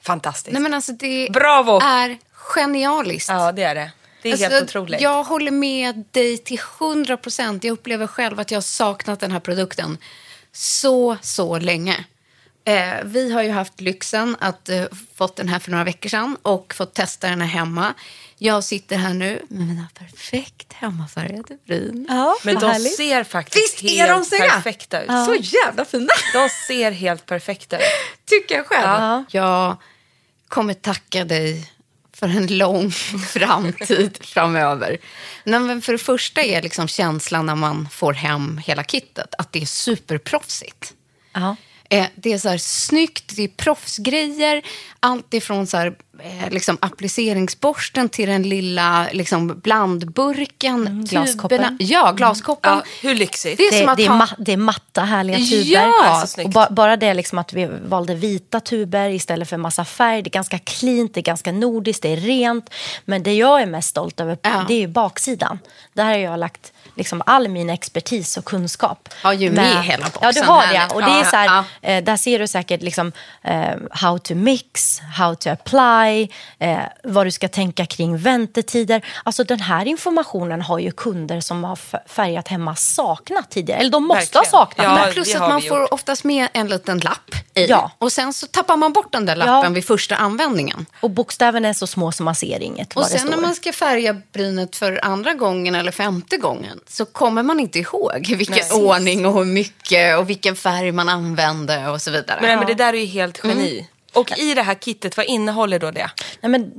Fantastiskt. 0.00 0.52
Nej, 0.52 0.62
men 0.62 0.74
alltså, 0.74 0.92
det 0.92 1.28
Bravo! 1.32 1.80
är 1.82 2.18
genialiskt. 2.32 3.28
Ja, 3.28 3.52
det 3.52 3.62
är 3.62 3.74
det. 3.74 3.90
Det 4.22 4.28
är 4.28 4.32
Alltså, 4.32 4.48
helt 4.48 4.62
otroligt. 4.62 5.00
Jag 5.00 5.24
håller 5.24 5.50
med 5.50 6.04
dig 6.10 6.38
till 6.38 6.60
100 6.80 7.16
procent. 7.16 7.64
Jag 7.64 7.72
upplever 7.72 8.06
själv 8.06 8.40
att 8.40 8.50
jag 8.50 8.56
har 8.56 8.62
saknat 8.62 9.20
den 9.20 9.32
här 9.32 9.40
produkten 9.40 9.98
så, 10.52 11.16
så 11.22 11.58
länge. 11.58 12.04
Eh, 12.64 13.04
vi 13.04 13.32
har 13.32 13.42
ju 13.42 13.50
haft 13.50 13.80
lyxen 13.80 14.36
att 14.40 14.68
eh, 14.68 14.84
fått 15.16 15.36
den 15.36 15.48
här 15.48 15.58
för 15.58 15.70
några 15.70 15.84
veckor 15.84 16.08
sedan 16.08 16.36
och 16.42 16.74
fått 16.74 16.94
testa 16.94 17.28
den 17.28 17.40
här 17.40 17.48
hemma. 17.48 17.94
Jag 18.38 18.64
sitter 18.64 18.96
här 18.96 19.14
nu 19.14 19.42
med 19.48 19.66
mina 19.68 19.88
perfekt 19.98 20.72
hemmafärgade 20.72 21.58
bryn. 21.66 22.06
Ja, 22.08 22.36
Men 22.44 22.54
de 22.54 22.70
härligt. 22.70 22.96
ser 22.96 23.24
faktiskt 23.24 23.82
Visst 23.82 23.94
är 23.98 24.08
de 24.08 24.12
helt 24.14 24.30
perfekta 24.52 25.02
ut. 25.02 25.08
Så 25.08 25.56
jävla 25.56 25.84
fina, 25.84 26.08
De 26.32 26.48
ser 26.68 26.90
helt 26.90 27.26
perfekta 27.26 27.76
ut. 27.76 27.82
tycker 28.24 28.54
jag 28.54 28.66
själv. 28.66 28.88
Ja. 28.88 29.24
Jag 29.30 29.76
kommer 30.48 30.74
tacka 30.74 31.24
dig 31.24 31.70
för 32.12 32.28
en 32.28 32.58
lång 32.58 32.90
framtid 33.28 34.18
framöver. 34.20 34.98
Nej, 35.44 35.60
men 35.60 35.82
för 35.82 35.92
det 35.92 35.98
första 35.98 36.42
är 36.42 36.62
liksom 36.62 36.88
känslan 36.88 37.46
när 37.46 37.54
man 37.56 37.88
får 37.92 38.12
hem 38.12 38.58
hela 38.58 38.84
kittet 38.84 39.34
att 39.38 39.52
det 39.52 39.62
är 39.62 39.66
superproffsigt. 39.66 40.94
Ja. 41.32 41.56
Eh, 41.92 42.06
det 42.14 42.32
är 42.32 42.38
så 42.38 42.48
här 42.48 42.58
snyggt, 42.58 43.36
det 43.36 43.42
är 43.44 43.48
proffsgrejer. 43.48 44.62
Allt 45.00 45.34
ifrån 45.34 45.66
så 45.66 45.76
här, 45.76 45.86
eh, 46.22 46.50
liksom 46.50 46.78
appliceringsborsten 46.80 48.08
till 48.08 48.28
den 48.28 48.42
lilla 48.42 49.08
liksom 49.12 49.60
blandburken. 49.60 50.86
Mm, 50.86 51.04
glaskoppen. 51.04 51.76
Ja, 51.80 52.12
glaskoppen. 52.16 52.72
Ja, 52.72 52.82
hur 53.02 53.14
lyxigt? 53.14 53.58
Det 53.58 53.64
är 53.64 53.72
Det, 53.72 53.78
som 53.78 53.88
att 53.88 53.96
det, 53.96 54.04
är 54.04 54.08
ha... 54.08 54.24
ma- 54.26 54.34
det 54.38 54.52
är 54.52 54.56
matta, 54.56 55.00
härliga 55.02 55.38
tuber. 55.38 55.72
Ja, 55.72 56.18
så 56.20 56.26
snyggt. 56.26 56.46
och 56.46 56.52
ba, 56.52 56.66
bara 56.70 56.96
det 56.96 57.14
liksom 57.14 57.38
att 57.38 57.52
vi 57.52 57.68
valde 57.88 58.14
vita 58.14 58.60
tuber 58.60 59.08
istället 59.10 59.48
för 59.48 59.56
massa 59.56 59.84
färg. 59.84 60.22
Det 60.22 60.28
är 60.28 60.32
ganska 60.32 60.58
cleant, 60.58 61.14
det 61.14 61.20
är 61.20 61.22
ganska 61.22 61.52
nordiskt, 61.52 62.02
det 62.02 62.08
är 62.12 62.16
rent. 62.16 62.70
Men 63.04 63.22
det 63.22 63.34
jag 63.34 63.62
är 63.62 63.66
mest 63.66 63.88
stolt 63.88 64.20
över 64.20 64.38
Ja. 64.42 64.64
det 64.68 64.74
är 64.74 64.78
ju 64.80 64.86
baksidan. 64.88 65.58
Där 65.94 66.04
har 66.04 66.14
jag 66.14 66.38
lagt 66.38 66.72
liksom 66.94 67.22
all 67.26 67.48
min 67.48 67.70
expertis 67.70 68.36
och 68.36 68.44
kunskap. 68.44 69.08
Har 69.22 69.32
ju 69.32 69.50
med 69.50 69.84
hela 69.84 70.04
boxen. 70.04 70.20
Ja, 70.22 70.32
du 70.32 70.40
har 70.48 70.66
det. 70.66 70.94
Och 70.94 71.00
det 71.02 71.10
är 71.10 71.24
så 71.24 71.36
här, 71.36 71.46
ja. 71.46 71.88
eh, 71.88 72.04
där 72.04 72.16
ser 72.16 72.38
du 72.38 72.46
säkert 72.46 72.82
liksom, 72.82 73.12
eh, 73.42 73.70
how 73.90 74.18
to 74.18 74.34
mix, 74.34 75.00
how 75.00 75.34
to 75.34 75.50
apply, 75.50 76.28
eh, 76.58 76.78
vad 77.04 77.26
du 77.26 77.30
ska 77.30 77.48
tänka 77.48 77.86
kring 77.86 78.16
väntetider. 78.18 79.04
Alltså 79.24 79.44
den 79.44 79.60
här 79.60 79.86
informationen 79.86 80.62
har 80.62 80.78
ju 80.78 80.90
kunder 80.90 81.40
som 81.40 81.64
har 81.64 81.78
färgat 82.08 82.48
hemma 82.48 82.76
saknat 82.76 83.50
tidigare. 83.50 83.80
Eller 83.80 83.90
de 83.90 84.06
måste 84.06 84.20
Verkligen. 84.20 84.44
ha 84.44 84.50
saknat 84.50 84.86
Ja, 84.86 84.94
det. 84.94 85.00
Men 85.00 85.12
plus 85.12 85.34
att 85.34 85.40
man 85.40 85.62
får 85.62 85.94
oftast 85.94 86.24
med 86.24 86.48
en 86.52 86.68
liten 86.68 86.98
lapp 86.98 87.34
i. 87.54 87.66
Ja. 87.66 87.90
Och 87.98 88.12
sen 88.12 88.32
så 88.32 88.46
tappar 88.46 88.76
man 88.76 88.92
bort 88.92 89.12
den 89.12 89.26
där 89.26 89.36
lappen 89.36 89.64
Ja. 89.64 89.68
vid 89.68 89.84
första 89.86 90.16
användningen. 90.16 90.86
Och 91.00 91.10
bokstäverna 91.10 91.68
är 91.68 91.72
så 91.72 91.86
små 91.86 92.12
så 92.12 92.22
man 92.22 92.34
ser 92.34 92.62
inget 92.62 92.96
Och 92.96 93.06
sen 93.06 93.26
när 93.26 93.36
man 93.36 93.54
ska 93.54 93.72
färga 93.72 94.16
brynet 94.32 94.76
för 94.76 95.04
andra 95.04 95.34
gången 95.34 95.74
eller 95.74 95.92
femte 95.92 96.36
gången 96.36 96.80
så 96.88 97.04
kommer 97.04 97.42
man 97.42 97.60
inte 97.60 97.78
ihåg 97.78 98.34
vilken 98.36 98.64
Nej. 98.70 98.82
ordning 98.82 99.26
och 99.26 99.34
hur 99.34 99.44
mycket 99.44 100.18
och 100.18 100.30
vilken 100.30 100.56
färg 100.56 100.92
man 100.92 101.08
använde 101.08 101.88
och 101.88 102.02
så 102.02 102.10
vidare. 102.10 102.38
Men, 102.42 102.58
men 102.58 102.68
det 102.68 102.74
där 102.74 102.94
är 102.94 102.98
ju 102.98 103.06
helt 103.06 103.40
geni. 103.44 103.88
Och 104.12 104.38
i 104.38 104.54
det 104.54 104.62
här 104.62 104.74
kittet, 104.74 105.16
vad 105.16 105.26
innehåller 105.26 105.78
då 105.78 105.90
det? 105.90 106.10
Nej, 106.40 106.50
men 106.50 106.72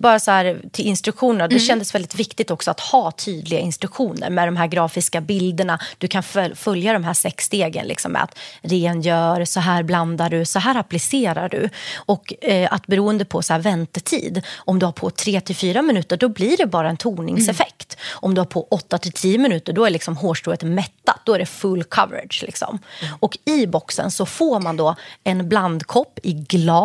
bara 0.00 0.20
så 0.20 0.30
här 0.30 0.60
till 0.72 0.86
instruktionerna. 0.86 1.44
Mm. 1.44 1.54
Det 1.54 1.60
kändes 1.60 1.94
väldigt 1.94 2.14
viktigt 2.14 2.50
också 2.50 2.70
att 2.70 2.80
ha 2.80 3.10
tydliga 3.10 3.60
instruktioner 3.60 4.30
med 4.30 4.48
de 4.48 4.56
här 4.56 4.66
grafiska 4.66 5.20
bilderna. 5.20 5.78
Du 5.98 6.08
kan 6.08 6.22
föl- 6.22 6.54
följa 6.54 6.92
de 6.92 7.04
här 7.04 7.14
sex 7.14 7.44
stegen. 7.44 7.86
Liksom, 7.86 8.12
med 8.12 8.22
att 8.22 8.38
rengör, 8.62 9.44
så 9.44 9.60
här 9.60 9.82
blandar 9.82 10.30
du, 10.30 10.44
så 10.44 10.58
här 10.58 10.74
applicerar 10.76 11.48
du. 11.48 11.68
Och 11.96 12.34
eh, 12.44 12.72
att 12.72 12.86
beroende 12.86 13.24
på 13.24 13.42
så 13.42 13.52
här 13.52 13.60
väntetid, 13.60 14.42
om 14.56 14.78
du 14.78 14.86
har 14.86 14.92
på 14.92 15.10
3 15.10 15.40
till 15.40 15.56
4 15.56 15.82
minuter 15.82 16.16
då 16.16 16.28
blir 16.28 16.56
det 16.56 16.66
bara 16.66 16.88
en 16.88 16.96
toningseffekt. 16.96 17.94
Mm. 17.94 18.18
Om 18.22 18.34
du 18.34 18.40
har 18.40 18.46
på 18.46 18.66
8 18.70 18.98
till 18.98 19.12
10 19.12 19.38
minuter 19.38 19.72
då 19.72 19.84
är 19.84 19.90
liksom 19.90 20.16
hårstrået 20.16 20.62
mättat. 20.62 21.20
Då 21.24 21.34
är 21.34 21.38
det 21.38 21.46
full 21.46 21.84
coverage. 21.84 22.42
Liksom. 22.46 22.78
Mm. 23.02 23.14
Och 23.20 23.38
i 23.44 23.66
boxen 23.66 24.10
så 24.10 24.26
får 24.26 24.60
man 24.60 24.76
då 24.76 24.94
en 25.24 25.48
blandkopp 25.48 26.18
i 26.22 26.32
glas. 26.32 26.77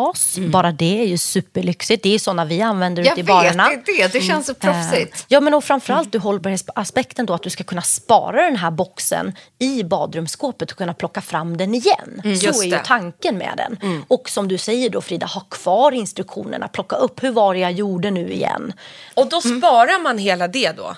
Bara 0.52 0.72
det 0.72 1.02
är 1.02 1.06
ju 1.06 1.18
superlyxigt. 1.18 2.04
Det 2.04 2.16
är 2.16 2.20
såna 2.20 2.46
vi 2.46 2.62
använder 2.62 3.02
Mm. 3.02 3.08
Jag 3.10 3.14
ute 3.14 3.22
i 3.22 3.34
barerna. 3.34 3.70
vet, 4.00 4.14
det 4.14 4.22
känns 4.22 4.48
så 4.48 4.54
proffsigt. 4.54 5.14
Eh, 5.16 5.26
Ja, 5.28 5.39
men 5.39 5.54
och 5.54 5.64
framförallt 5.64 6.12
du 6.12 6.20
hållbarhetsaspekten 6.20 7.26
då 7.26 7.34
att 7.34 7.44
du 7.44 7.50
ska 7.50 7.64
kunna 7.64 7.82
spara 7.82 8.44
den 8.44 8.56
här 8.56 8.72
boxen 8.72 9.34
i 9.60 9.84
badrumsskåpet 9.84 10.72
och 10.72 10.78
kunna 10.78 10.94
plocka 10.94 11.22
fram 11.22 11.58
den 11.58 11.76
igen. 11.76 12.22
Så 12.24 12.30
Just 12.30 12.64
är 12.64 12.68
ju 12.68 12.78
tanken 12.86 13.38
med 13.38 13.54
den. 13.58 14.04
Och 14.08 14.30
som 14.30 14.48
du 14.48 14.58
säger 14.58 14.89
då 14.89 15.02
Frida, 15.02 15.26
ha 15.26 15.41
kvar 15.41 15.91
instruktionerna, 15.91 16.68
plocka 16.68 16.96
upp 16.96 17.24
hur 17.24 17.32
var 17.32 17.56
jag 17.56 17.72
gjorde 17.72 18.12
nu 18.12 18.32
igen. 18.32 18.74
Och 19.14 19.30
då 19.30 19.41
sparar 19.41 20.04
man 20.04 20.18
hela 20.18 20.48
det 20.48 20.72
då? 20.72 20.96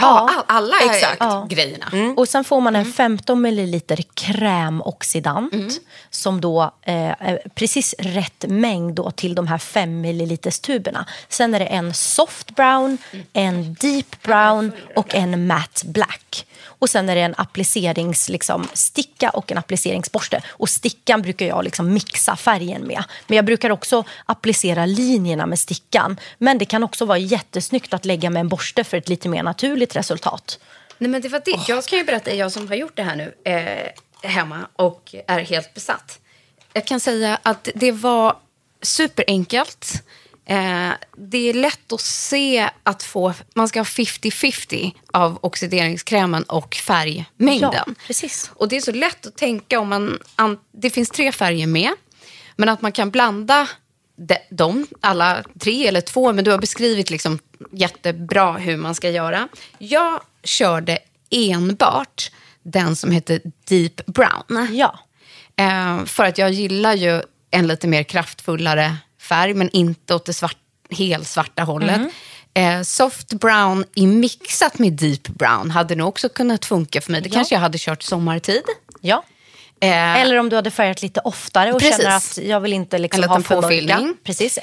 Ja, 0.00 0.30
all, 0.48 0.56
alla 0.56 0.76
exakt. 0.94 1.16
Ja. 1.20 1.46
grejerna. 1.50 2.14
Och 2.16 2.28
sen 2.28 2.44
får 2.44 2.60
man 2.60 2.76
en 2.76 2.92
15 2.92 3.40
milliliter 3.42 3.98
krämoxidant 4.14 5.52
Mm. 5.52 5.68
som 6.10 6.40
då 6.40 6.62
eh, 6.62 6.94
är 7.18 7.40
precis 7.54 7.94
rätt 7.98 8.44
mängd 8.48 8.94
då 8.94 9.10
till 9.10 9.34
de 9.34 9.46
här 9.46 9.58
5 9.58 10.00
milliliters 10.00 10.58
tuberna. 10.60 11.06
Sen 11.28 11.54
är 11.54 11.58
det 11.58 11.66
en 11.66 11.94
soft 11.94 12.54
brown, 12.56 12.98
en 13.32 13.74
deep 13.74 14.22
brown 14.22 14.72
och 14.96 15.14
en 15.14 15.46
matte 15.46 15.86
black. 15.86 16.46
Och 16.80 16.90
sen 16.90 17.08
är 17.08 17.14
det 17.14 17.20
en 17.20 17.34
appliceringssticka 17.36 18.32
liksom, 18.32 18.68
sticka 18.72 19.30
och 19.30 19.52
en 19.52 19.58
appliceringsborste. 19.58 20.42
Och 20.48 20.68
stickan 20.68 21.22
brukar 21.22 21.46
jag 21.46 21.64
liksom 21.64 21.92
mixa 21.92 22.36
färgen 22.36 22.82
med. 22.82 23.04
Men 23.26 23.36
jag 23.36 23.44
brukar 23.44 23.70
också 23.70 24.04
applicera 24.26 24.86
linjerna 24.86 25.46
med 25.46 25.58
stickan. 25.58 26.20
Men 26.38 26.58
det 26.58 26.64
kan 26.64 26.82
också 26.82 27.04
vara 27.04 27.18
jättesnyggt 27.18 27.94
att 27.94 28.04
lägga 28.04 28.30
med 28.30 28.40
en 28.40 28.48
borste 28.48 28.84
för 28.84 28.96
ett 28.96 29.08
lite 29.08 29.28
mer 29.28 29.42
naturligt 29.42 29.96
resultat. 29.96 30.58
Nej, 30.98 31.10
men 31.10 31.22
det 31.22 31.28
var 31.28 31.42
det. 31.44 31.68
Jag 31.68 31.84
kan 31.84 31.98
ju 31.98 32.04
berätta, 32.04 32.34
jag 32.34 32.52
som 32.52 32.68
har 32.68 32.74
gjort 32.74 32.96
det 32.96 33.02
här 33.02 33.16
nu 33.16 33.34
eh, 33.44 34.30
hemma 34.30 34.66
och 34.76 35.14
är 35.26 35.38
helt 35.38 35.74
besatt. 35.74 36.20
Jag 36.72 36.86
kan 36.86 37.00
säga 37.00 37.38
att 37.42 37.68
det 37.74 37.92
var 37.92 38.36
superenkelt. 38.82 40.02
Eh, 40.50 40.92
det 41.16 41.50
är 41.50 41.54
lätt 41.54 41.92
att 41.92 42.00
se 42.00 42.70
att 42.82 43.02
få, 43.02 43.34
man 43.54 43.68
ska 43.68 43.80
ha 43.80 43.84
50-50 43.84 44.92
av 45.12 45.38
oxideringskrämen 45.40 46.42
och 46.42 46.74
färgmängden. 46.74 47.70
Ja, 47.86 47.94
precis. 48.06 48.50
Och 48.54 48.68
det 48.68 48.76
är 48.76 48.80
så 48.80 48.92
lätt 48.92 49.26
att 49.26 49.36
tänka 49.36 49.80
om 49.80 49.88
man, 49.88 50.18
an, 50.36 50.58
det 50.72 50.90
finns 50.90 51.10
tre 51.10 51.32
färger 51.32 51.66
med, 51.66 51.90
men 52.56 52.68
att 52.68 52.82
man 52.82 52.92
kan 52.92 53.10
blanda 53.10 53.68
de, 54.16 54.36
dem, 54.50 54.86
alla 55.00 55.44
tre 55.60 55.86
eller 55.86 56.00
två, 56.00 56.32
men 56.32 56.44
du 56.44 56.50
har 56.50 56.58
beskrivit 56.58 57.10
liksom 57.10 57.38
jättebra 57.72 58.52
hur 58.52 58.76
man 58.76 58.94
ska 58.94 59.10
göra. 59.10 59.48
Jag 59.78 60.20
körde 60.44 60.98
enbart 61.30 62.30
den 62.62 62.96
som 62.96 63.10
heter 63.10 63.40
Deep 63.68 64.06
Brown. 64.06 64.68
Ja. 64.70 64.98
Eh, 65.56 66.04
för 66.04 66.24
att 66.24 66.38
jag 66.38 66.50
gillar 66.50 66.94
ju 66.94 67.22
en 67.50 67.66
lite 67.66 67.88
mer 67.88 68.02
kraftfullare 68.02 68.96
färg, 69.30 69.54
men 69.54 69.70
inte 69.70 70.14
åt 70.14 70.24
det 70.26 70.32
svart, 70.32 70.56
helsvarta 70.90 71.62
hållet. 71.62 72.00
Eh, 72.54 72.82
soft 72.82 73.32
brown 73.32 73.84
i 73.94 74.06
mixat 74.06 74.78
med 74.78 74.92
deep 74.92 75.28
brown 75.28 75.70
hade 75.70 75.94
nog 75.94 76.08
också 76.08 76.28
kunnat 76.28 76.64
funka 76.64 77.00
för 77.00 77.12
mig. 77.12 77.20
Det 77.20 77.28
kanske 77.30 77.54
jag 77.54 77.60
hade 77.60 77.78
kört 77.78 78.02
sommartid. 78.02 78.62
Ja. 79.00 79.22
Eh, 79.80 80.20
Eller 80.20 80.36
om 80.36 80.48
du 80.48 80.56
hade 80.56 80.70
färgat 80.70 81.02
lite 81.02 81.20
oftare 81.24 81.72
och 81.72 81.80
Precis. 81.80 81.96
känner 82.02 82.16
att 82.16 82.38
jag 82.42 82.60
vill 82.60 82.72
inte 82.72 82.98
liksom 82.98 83.22
ha 83.24 83.40
för 83.42 83.54
påfyllning. 83.62 84.16
Precis. 84.24 84.58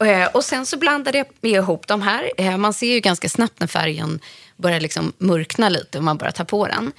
Eh, 0.00 0.26
Och 0.34 0.44
sen 0.44 0.66
så 0.66 0.76
blandade 0.78 1.18
jag 1.18 1.26
ihop 1.52 1.86
de 1.86 2.02
här. 2.02 2.30
Eh, 2.38 2.56
Man 2.56 2.72
ser 2.72 2.92
ju 2.94 3.00
ganska 3.00 3.28
snabbt 3.28 3.60
när 3.60 3.66
färgen 3.66 4.20
börjar 4.56 4.80
liksom 4.80 5.12
mörkna 5.18 5.68
lite 5.68 5.98
och 5.98 6.04
man 6.04 6.16
börjar 6.16 6.32
ta 6.32 6.44
på 6.44 6.66
den. 6.66 6.92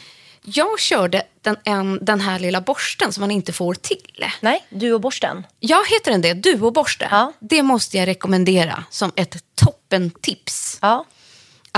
Jag 0.54 0.80
körde 0.80 1.24
den, 1.42 1.56
en, 1.64 2.00
den 2.02 2.22
här 2.22 2.40
lilla 2.40 2.62
borsten 2.62 3.14
som 3.14 3.22
man 3.22 3.32
inte 3.32 3.54
får 3.54 3.74
till. 3.74 4.26
Nej, 4.42 4.66
du 4.70 4.94
och 4.94 5.02
borsten. 5.02 5.46
Jag 5.60 5.88
heter 5.88 6.12
den 6.12 6.22
det, 6.22 6.34
duoborste. 6.34 7.08
Ja. 7.12 7.34
Det 7.40 7.64
måste 7.64 7.98
jag 7.98 8.08
rekommendera 8.08 8.84
som 8.90 9.12
ett 9.16 9.38
toppentips. 9.56 10.78
Ja. 10.82 11.06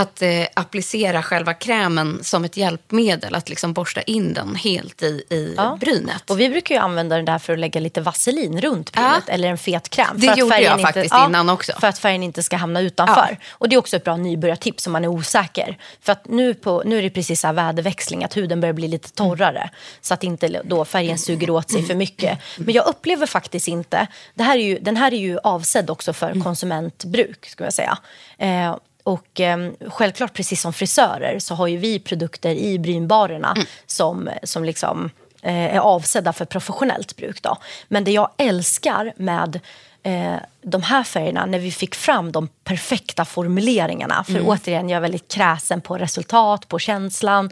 Att 0.02 0.22
eh, 0.22 0.30
applicera 0.54 1.24
själva 1.24 1.54
krämen 1.54 2.20
som 2.24 2.44
ett 2.46 2.58
hjälpmedel. 2.58 3.36
Att 3.36 3.50
liksom 3.50 3.74
borsta 3.74 4.02
in 4.02 4.34
den 4.34 4.56
helt 4.56 5.04
i, 5.04 5.24
i 5.30 5.54
Ja. 5.58 5.78
brynet. 5.82 6.30
Och 6.30 6.40
vi 6.40 6.50
brukar 6.50 6.76
ju 6.76 6.82
använda 6.82 7.16
den 7.16 7.26
där 7.26 7.40
för 7.40 7.54
att 7.54 7.60
lägga 7.60 7.80
lite 7.82 8.02
vaselin 8.02 8.62
runt 8.62 8.92
brynet 8.92 9.24
Ja. 9.28 9.34
eller 9.34 9.48
en 9.50 9.58
fet 9.58 9.90
kräm. 9.90 10.08
Det 10.16 10.38
gjorde 10.38 10.62
jag 10.62 10.74
inte, 10.74 10.84
faktiskt 10.84 11.12
ja, 11.14 11.26
innan 11.26 11.50
också. 11.50 11.74
För 11.80 11.88
att 11.88 11.98
färgen 12.00 12.24
inte 12.24 12.44
ska 12.44 12.56
hamna 12.58 12.80
utanför. 12.82 13.38
Och 13.52 13.70
det 13.70 13.76
är 13.76 13.78
också 13.78 13.96
ett 13.96 14.04
bra 14.04 14.18
nybörjartips 14.18 14.88
om 14.88 14.94
man 14.94 15.04
är 15.04 15.08
osäker. 15.08 15.78
För 16.02 16.12
att 16.12 16.28
nu, 16.28 16.54
på, 16.54 16.84
nu 16.86 16.98
är 16.98 17.02
det 17.02 17.10
precis 17.10 17.42
så 17.42 17.48
här 17.48 17.54
väderväxling, 17.54 18.24
att 18.24 18.38
huden 18.38 18.62
börjar 18.62 18.74
bli 18.74 18.88
lite 18.88 19.12
torrare. 19.12 19.70
Så 20.02 20.14
att 20.14 20.24
inte 20.24 20.62
då 20.66 20.86
färgen 20.86 21.18
suger 21.18 21.50
åt 21.50 21.72
sig 21.72 21.86
för 21.86 21.96
mycket. 21.96 22.40
Men 22.58 22.74
jag 22.74 22.88
upplever 22.88 23.26
faktiskt 23.28 23.68
inte, 23.68 24.08
det 24.36 24.44
här 24.44 24.58
är 24.58 24.64
ju, 24.64 24.80
den 24.80 24.98
här 24.98 25.14
är 25.14 25.18
ju 25.20 25.38
avsedd 25.44 25.90
också 25.90 26.14
för 26.14 26.42
konsumentbruk, 26.44 27.46
skulle 27.46 27.68
jag 27.68 27.74
säga. 27.74 27.98
Eh, 28.38 28.76
och 29.04 29.40
eh, 29.40 29.72
självklart, 29.90 30.34
precis 30.34 30.62
som 30.62 30.74
frisörer, 30.74 31.40
så 31.40 31.56
har 31.56 31.68
ju 31.68 31.78
vi 31.78 32.00
produkter 32.00 32.56
i 32.56 32.80
brynbarerna 32.80 33.56
som, 33.86 34.30
som 34.44 34.64
liksom 34.64 35.10
eh, 35.42 35.76
är 35.76 35.80
avsedda 35.80 36.34
för 36.34 36.46
professionellt 36.46 37.16
bruk. 37.18 37.42
Då. 37.42 37.58
Men 37.88 38.04
det 38.04 38.12
jag 38.12 38.30
älskar 38.38 39.14
med 39.16 39.60
eh, 40.04 40.36
de 40.62 40.82
här 40.82 41.04
färgerna, 41.04 41.46
när 41.46 41.60
vi 41.60 41.72
fick 41.72 41.96
fram 41.96 42.32
de 42.32 42.48
perfekta 42.48 43.26
formuleringarna, 43.26 44.24
för 44.24 44.42
återigen, 44.46 44.90
jag 44.90 44.98
är 44.98 45.02
väldigt 45.02 45.28
kräsen 45.28 45.82
på 45.82 45.98
resultat, 45.98 46.68
på 46.68 46.80
känslan, 46.80 47.50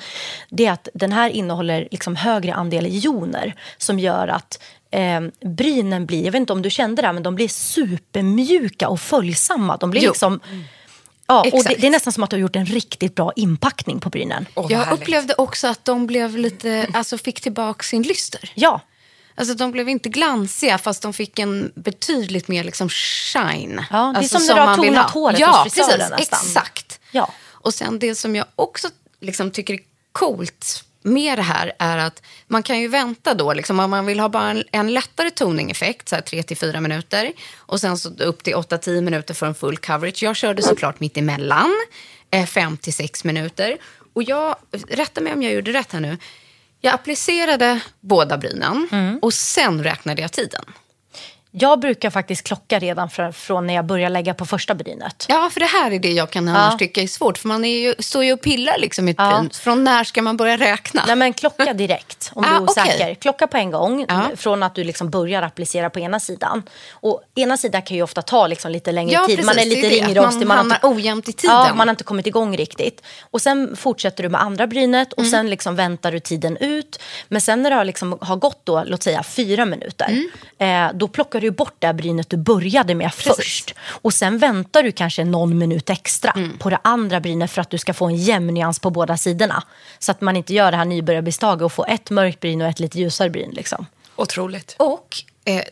det 0.50 0.66
är 0.66 0.72
att 0.72 0.88
den 0.94 1.12
här 1.12 1.30
innehåller 1.30 1.88
liksom 1.92 2.16
högre 2.16 2.54
andel 2.54 2.88
joner 3.06 3.54
som 3.78 4.00
gör 4.00 4.28
att 4.28 4.62
eh, 4.92 5.22
brynen 5.42 6.06
blir, 6.06 6.26
jag 6.26 6.32
vet 6.32 6.40
inte 6.40 6.54
om 6.54 6.62
du 6.62 6.70
kände 6.70 7.02
det, 7.02 7.14
men 7.14 7.24
de 7.24 7.36
blir 7.36 7.48
supermjuka 7.48 8.90
och 8.90 9.00
följsamma. 9.00 9.78
De 9.78 9.92
blir 9.92 10.02
Jo. 10.02 10.10
liksom... 10.10 10.40
Ja, 11.30 11.46
och 11.54 11.64
det, 11.64 11.76
det 11.80 11.88
är 11.88 11.92
nästan 11.92 12.14
som 12.14 12.24
att 12.24 12.30
du 12.30 12.36
har 12.36 12.42
gjort 12.42 12.56
en 12.56 12.66
riktigt 12.66 13.16
bra 13.16 13.32
inpackning 13.36 14.00
på 14.00 14.10
brynen. 14.10 14.46
Vad 14.54 14.72
Jag 14.72 14.80
härligt. 14.80 15.02
upplevde 15.02 15.34
också 15.38 15.68
att 15.68 15.86
de 15.86 16.08
blev 16.08 16.38
lite, 16.38 16.88
alltså 16.94 17.18
fick 17.18 17.42
tillbaka 17.42 17.84
sin 17.84 18.02
lyster. 18.02 18.52
Ja, 18.56 18.82
Alltså 19.36 19.54
de 19.54 19.72
blev 19.72 19.90
inte 19.90 20.10
glansiga 20.10 20.78
fast 20.78 21.02
de 21.02 21.14
fick 21.14 21.40
en 21.40 21.72
betydligt 21.76 22.48
mer 22.48 22.64
liksom 22.64 22.90
shine. 22.90 23.86
Ja, 23.92 23.98
det 23.98 24.04
är 24.04 24.18
alltså, 24.18 24.40
som 24.40 24.48
när 24.48 24.54
du 24.56 24.60
har 24.60 24.68
man 24.68 24.82
vill 24.82 24.90
tonat 24.90 25.12
ha. 25.12 25.22
håret 25.22 25.40
ja, 25.40 25.62
hos 25.64 25.74
frisören 25.74 25.98
precis, 26.00 26.32
nästan. 26.32 26.40
Exakt. 26.48 27.00
Ja. 27.12 27.32
Och 27.48 27.74
sen 27.74 28.00
det 28.00 28.16
som 28.16 28.36
jag 28.36 28.46
också 28.56 28.88
liksom 29.20 29.52
tycker 29.52 29.74
är 29.74 29.80
coolt 30.12 30.84
med 31.02 31.38
det 31.38 31.42
här 31.42 31.72
är 31.80 31.98
att 31.98 32.22
man 32.48 32.64
kan 32.64 32.80
ju 32.80 32.88
vänta 32.88 33.34
då, 33.34 33.54
liksom, 33.54 33.80
om 33.80 33.90
man 33.90 34.06
vill 34.06 34.20
ha 34.20 34.30
bara 34.30 34.50
en, 34.50 34.64
en 34.72 34.94
lättare 34.94 35.30
toning-effekt, 35.32 36.10
så 36.10 36.16
här 36.16 36.22
3-4 36.22 36.82
minuter, 36.82 37.32
och 37.58 37.80
sen 37.80 37.98
så 37.98 38.10
upp 38.10 38.44
till 38.44 38.56
8-10 38.56 39.02
minuter 39.02 39.34
för 39.34 39.46
en 39.46 39.56
full 39.56 39.78
coverage. 39.78 40.24
Jag 40.24 40.36
körde 40.36 40.62
såklart 40.62 41.00
mitt 41.00 41.18
emellan, 41.18 41.72
eh, 42.32 42.46
5-6 42.46 43.26
minuter. 43.26 43.78
Och 44.14 44.24
jag, 44.24 44.56
rätta 44.90 45.22
mig 45.22 45.34
om 45.34 45.44
jag 45.44 45.54
gjorde 45.54 45.74
rätt 45.74 45.92
här 45.92 46.00
nu, 46.00 46.18
jag 46.82 46.94
applicerade 46.94 47.80
båda 48.00 48.38
brynen 48.38 48.88
Mm. 48.92 49.20
och 49.22 49.34
sen 49.34 49.84
räknade 49.84 50.22
jag 50.22 50.32
tiden. 50.32 50.64
Jag 51.52 51.80
brukar 51.80 52.10
faktiskt 52.10 52.44
klocka 52.48 52.80
redan 52.80 53.10
från, 53.10 53.34
från 53.34 53.68
när 53.68 53.74
jag 53.74 53.86
börjar 53.86 54.10
lägga 54.10 54.34
på 54.34 54.46
första 54.46 54.76
brynet. 54.76 55.26
Ja, 55.30 55.50
för 55.54 55.60
det 55.60 55.66
här 55.66 55.92
är 55.92 56.00
det 56.00 56.12
jag 56.12 56.30
kan 56.32 56.48
annars 56.48 56.74
Ja. 56.74 56.78
tycka 56.78 57.02
är 57.02 57.08
svårt. 57.08 57.38
För 57.38 57.48
man 57.48 57.66
är 57.66 57.80
ju, 57.80 57.96
står 58.00 58.24
ju 58.24 58.34
och 58.34 58.42
pillar 58.42 58.78
liksom 58.78 59.08
i 59.08 59.12
ett 59.12 59.18
Ja. 59.20 59.38
bryn. 59.40 59.50
Från 59.54 59.84
när 59.84 60.04
ska 60.04 60.22
man 60.22 60.38
börja 60.38 60.58
räkna? 60.58 61.04
Nej, 61.08 61.16
men 61.16 61.34
klocka 61.34 61.74
direkt 61.74 62.32
om 62.36 62.44
du 62.44 62.50
Ah, 62.50 62.56
är 62.56 62.62
osäker. 62.64 62.94
okej. 62.96 63.16
Klocka 63.22 63.48
på 63.48 63.58
en 63.58 63.72
gång 63.72 64.06
Ja. 64.10 64.22
från 64.36 64.64
att 64.64 64.76
du 64.76 64.84
liksom 64.84 65.10
börjar 65.10 65.42
applicera 65.42 65.90
på 65.90 66.00
ena 66.00 66.20
sidan. 66.20 66.64
Och 66.92 67.22
ena 67.36 67.58
sidan 67.58 67.82
kan 67.82 67.98
ju 67.98 68.04
ofta 68.04 68.22
ta 68.22 68.48
liksom 68.48 68.72
lite 68.72 68.92
längre 68.92 69.14
Ja, 69.14 69.26
tid. 69.28 69.46
man 69.46 69.50
är 69.50 69.54
precis, 69.54 69.76
lite 69.76 69.90
det 69.90 70.00
är 70.00 70.02
det. 70.02 70.08
ringrostig. 70.08 70.48
Man 70.48 70.58
har 70.58 70.64
hamnar 70.64 70.76
inte- 70.76 70.88
ojämnt 70.88 71.30
i 71.30 71.34
tiden. 71.34 71.56
Ja, 71.56 71.74
man 71.76 71.88
har 71.88 71.94
inte 71.94 72.04
kommit 72.04 72.28
igång 72.28 72.58
riktigt. 72.58 73.02
Och 73.32 73.42
sen 73.42 73.76
fortsätter 73.76 74.24
du 74.24 74.30
med 74.30 74.42
andra 74.42 74.68
brynet 74.68 75.14
Mm. 75.18 75.26
och 75.26 75.32
sen 75.32 75.50
liksom 75.50 75.76
väntar 75.76 76.12
du 76.12 76.20
tiden 76.20 76.58
ut. 76.58 77.00
Men 77.28 77.42
sen 77.42 77.64
när 77.64 77.70
det 77.70 77.76
har, 77.76 77.84
liksom, 77.86 78.18
har 78.22 78.36
gått 78.36 78.62
då, 78.64 78.84
låt 78.88 79.04
säga 79.04 79.24
fyra 79.24 79.66
minuter, 79.66 80.30
Mm. 80.60 80.90
eh, 80.90 80.98
då 80.98 81.08
plockar 81.08 81.39
du 81.42 81.52
bort 81.52 81.76
det 81.80 81.88
här 81.88 81.94
brynet 81.94 82.30
du 82.30 82.38
började 82.38 82.96
med 82.96 83.14
först. 83.14 83.74
Och 83.88 84.14
sen 84.14 84.38
väntar 84.38 84.84
du 84.84 84.92
kanske 84.92 85.24
någon 85.26 85.58
minut 85.58 85.90
extra 85.90 86.32
Mm. 86.32 86.58
på 86.58 86.70
det 86.70 86.80
andra 86.82 87.20
brynet 87.20 87.52
för 87.52 87.62
att 87.62 87.70
du 87.70 87.78
ska 87.78 87.94
få 87.94 88.06
en 88.06 88.16
jämn 88.16 88.48
nyans 88.54 88.80
på 88.80 88.90
båda 88.90 89.18
sidorna. 89.18 89.64
Så 90.00 90.12
att 90.12 90.22
man 90.22 90.36
inte 90.36 90.54
gör 90.54 90.72
det 90.72 90.78
här 90.78 90.86
nybörjarmisstaget 90.86 91.62
och 91.66 91.74
får 91.74 91.90
ett 91.90 92.10
mörkt 92.10 92.40
bryn 92.40 92.62
och 92.62 92.68
ett 92.68 92.80
lite 92.80 93.00
ljusare 93.00 93.30
bryn. 93.30 93.50
Liksom. 93.52 93.86
Otroligt. 94.16 94.76
Och 94.80 95.16
eh, 95.46 95.64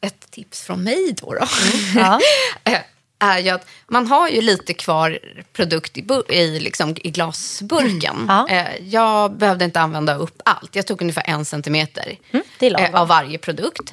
ett 0.00 0.30
tips 0.30 0.62
från 0.62 0.82
mig 0.84 1.14
då, 1.22 1.32
då 1.34 1.46
Ja. 1.96 2.20
eh, 2.72 2.78
är 3.18 3.38
ju 3.38 3.48
att 3.50 3.66
man 3.86 4.06
har 4.06 4.28
ju 4.28 4.40
lite 4.40 4.74
kvar 4.74 5.18
produkt 5.52 5.98
i, 5.98 6.04
i, 6.28 6.60
liksom, 6.60 6.96
i 7.02 7.10
glasburken. 7.10 8.24
Ja. 8.28 8.48
Eh, 8.48 8.66
jag 8.88 9.32
behövde 9.36 9.64
inte 9.64 9.80
använda 9.80 10.14
upp 10.14 10.42
allt. 10.44 10.76
Jag 10.76 10.86
tog 10.86 11.00
ungefär 11.02 11.24
en 11.26 11.44
centimeter 11.44 12.16
Mm. 12.32 12.44
Mm. 12.60 12.84
eh, 12.94 13.00
av 13.00 13.08
varje 13.08 13.38
produkt. 13.38 13.92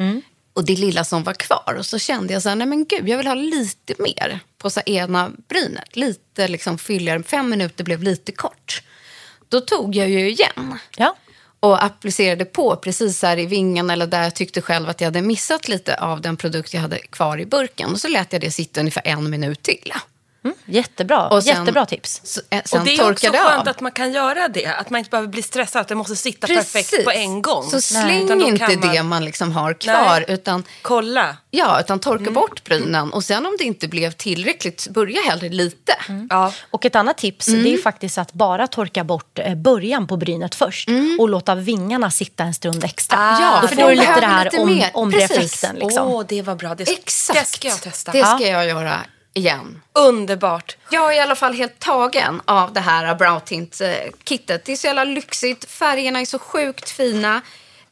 Och 0.54 0.66
det 0.66 0.76
lilla 0.76 1.04
som 1.04 1.24
var 1.24 1.34
kvar. 1.34 1.76
Och 1.78 1.86
så 1.86 2.00
kände 2.00 2.34
jag 2.34 2.42
så 2.42 2.50
här, 2.50 2.56
nej 2.56 2.68
men 2.68 2.86
gud, 2.86 3.10
jag 3.10 3.18
vill 3.18 3.28
ha 3.28 3.34
lite 3.34 3.94
mer 4.00 4.40
på 4.58 4.70
så 4.70 4.82
ena 4.86 5.32
brynet. 5.50 5.96
Lite 5.96 6.48
liksom 6.48 6.78
fylligare. 6.78 7.24
Fem 7.24 7.50
minuter 7.50 7.84
blev 7.84 8.04
lite 8.04 8.32
kort. 8.32 8.82
Då 9.50 9.62
tog 9.62 9.96
jag 9.96 10.10
ju 10.10 10.30
igen 10.30 10.78
Ja. 10.98 11.16
och 11.60 11.84
applicerade 11.84 12.46
på 12.46 12.76
precis 12.76 13.22
här 13.22 13.40
i 13.40 13.46
vingen 13.46 13.90
eller 13.90 14.08
där 14.08 14.24
jag 14.24 14.36
tyckte 14.36 14.62
själv 14.62 14.90
att 14.90 15.02
jag 15.02 15.08
hade 15.08 15.22
missat 15.22 15.68
lite 15.68 15.96
av 15.96 16.22
den 16.22 16.38
produkt 16.38 16.74
jag 16.74 16.82
hade 16.82 16.98
kvar 16.98 17.38
i 17.40 17.46
burken. 17.46 17.92
Och 17.92 18.00
så 18.00 18.08
lät 18.08 18.34
jag 18.34 18.42
det 18.42 18.52
sitta 18.52 18.80
ungefär 18.80 19.08
en 19.08 19.30
minut 19.30 19.64
till. 19.64 19.94
Mm, 20.44 20.56
jättebra. 20.66 21.28
Och 21.30 21.44
sen- 21.44 21.56
Jättebra 21.60 21.86
tips. 21.86 22.22
Så, 22.24 22.42
eh, 22.50 22.62
sen 22.66 22.80
Och 22.80 22.86
det 22.86 22.96
är 22.96 23.12
också 23.12 23.32
skönt 23.32 23.62
av. 23.62 23.68
att 23.68 23.82
man 23.82 23.92
kan 23.92 24.12
göra 24.12 24.48
det. 24.48 24.66
Att 24.66 24.90
man 24.90 24.98
inte 24.98 25.10
behöver 25.10 25.28
bli 25.30 25.42
stressad, 25.42 25.82
att 25.82 25.88
det 25.88 25.96
måste 25.96 26.16
sitta 26.16 26.48
perfekt 26.48 27.04
på 27.04 27.12
en 27.12 27.42
gång. 27.42 27.64
Så 27.70 27.82
släng 27.82 28.22
inte 28.22 28.36
man- 28.36 28.92
det 28.94 29.04
man 29.04 29.26
liksom 29.26 29.52
har 29.52 29.74
kvar. 29.74 29.94
Nej. 30.12 30.26
Utan, 30.28 30.64
Kolla. 30.82 31.38
ja, 31.52 31.80
utan 31.80 32.00
torka 32.00 32.22
Mm. 32.22 32.34
bort 32.34 32.64
brynen. 32.64 33.14
Och 33.14 33.24
sen 33.24 33.46
om 33.46 33.56
det 33.60 33.64
inte 33.64 33.88
blev 33.88 34.12
tillräckligt, 34.12 34.88
börja 34.90 35.22
hellre 35.22 35.50
lite. 35.50 35.94
Ja. 36.30 36.54
Och 36.72 36.86
ett 36.86 36.96
annat 36.96 37.18
tips 37.18 37.48
Mm. 37.48 37.64
det 37.64 37.74
är 37.74 37.78
faktiskt 37.78 38.18
att 38.18 38.34
bara 38.34 38.68
torka 38.68 39.04
bort 39.04 39.40
eh, 39.40 39.56
början 39.56 40.08
på 40.08 40.18
brynet 40.18 40.56
först 40.56 40.90
och 41.20 41.30
låta 41.30 41.56
vingarna 41.56 42.12
sitta 42.12 42.44
en 42.44 42.54
stund 42.54 42.84
extra. 42.84 43.18
Ah, 43.20 43.42
Ja, 43.42 43.60
Då 43.62 43.68
för 43.68 43.76
får 43.76 43.90
du 43.90 43.96
lite 43.96 44.20
det 44.20 44.26
här 44.26 44.44
lite 44.46 44.58
om, 44.58 44.76
mer. 44.76 44.90
ombre-effekten. 44.94 45.76
Liksom. 45.76 46.08
Åh, 46.08 46.24
det 46.28 46.42
var 46.42 46.56
bra. 46.56 46.76
Det, 46.76 46.90
Exakt. 46.92 47.40
det 47.40 47.46
ska 47.46 47.68
jag 47.68 47.82
testa. 47.82 48.12
Det 48.12 48.26
ska 48.26 48.48
jag 48.48 48.68
göra 48.68 49.00
igen. 49.34 49.82
Underbart. 49.94 50.78
Jag 50.90 51.14
är 51.14 51.18
i 51.18 51.20
alla 51.20 51.36
fall 51.36 51.54
helt 51.54 51.80
tagen 51.80 52.42
av 52.46 52.74
det 52.74 52.80
här 52.80 53.16
Brow 53.16 53.40
Tint-kittet. 53.40 54.66
Det 54.66 54.72
är 54.72 54.76
så 54.76 54.88
jävla 54.88 55.04
lyxigt. 55.04 55.72
Färgerna 55.72 56.22
är 56.22 56.26
så 56.26 56.40
sjukt 56.40 56.90
fina. 56.90 57.42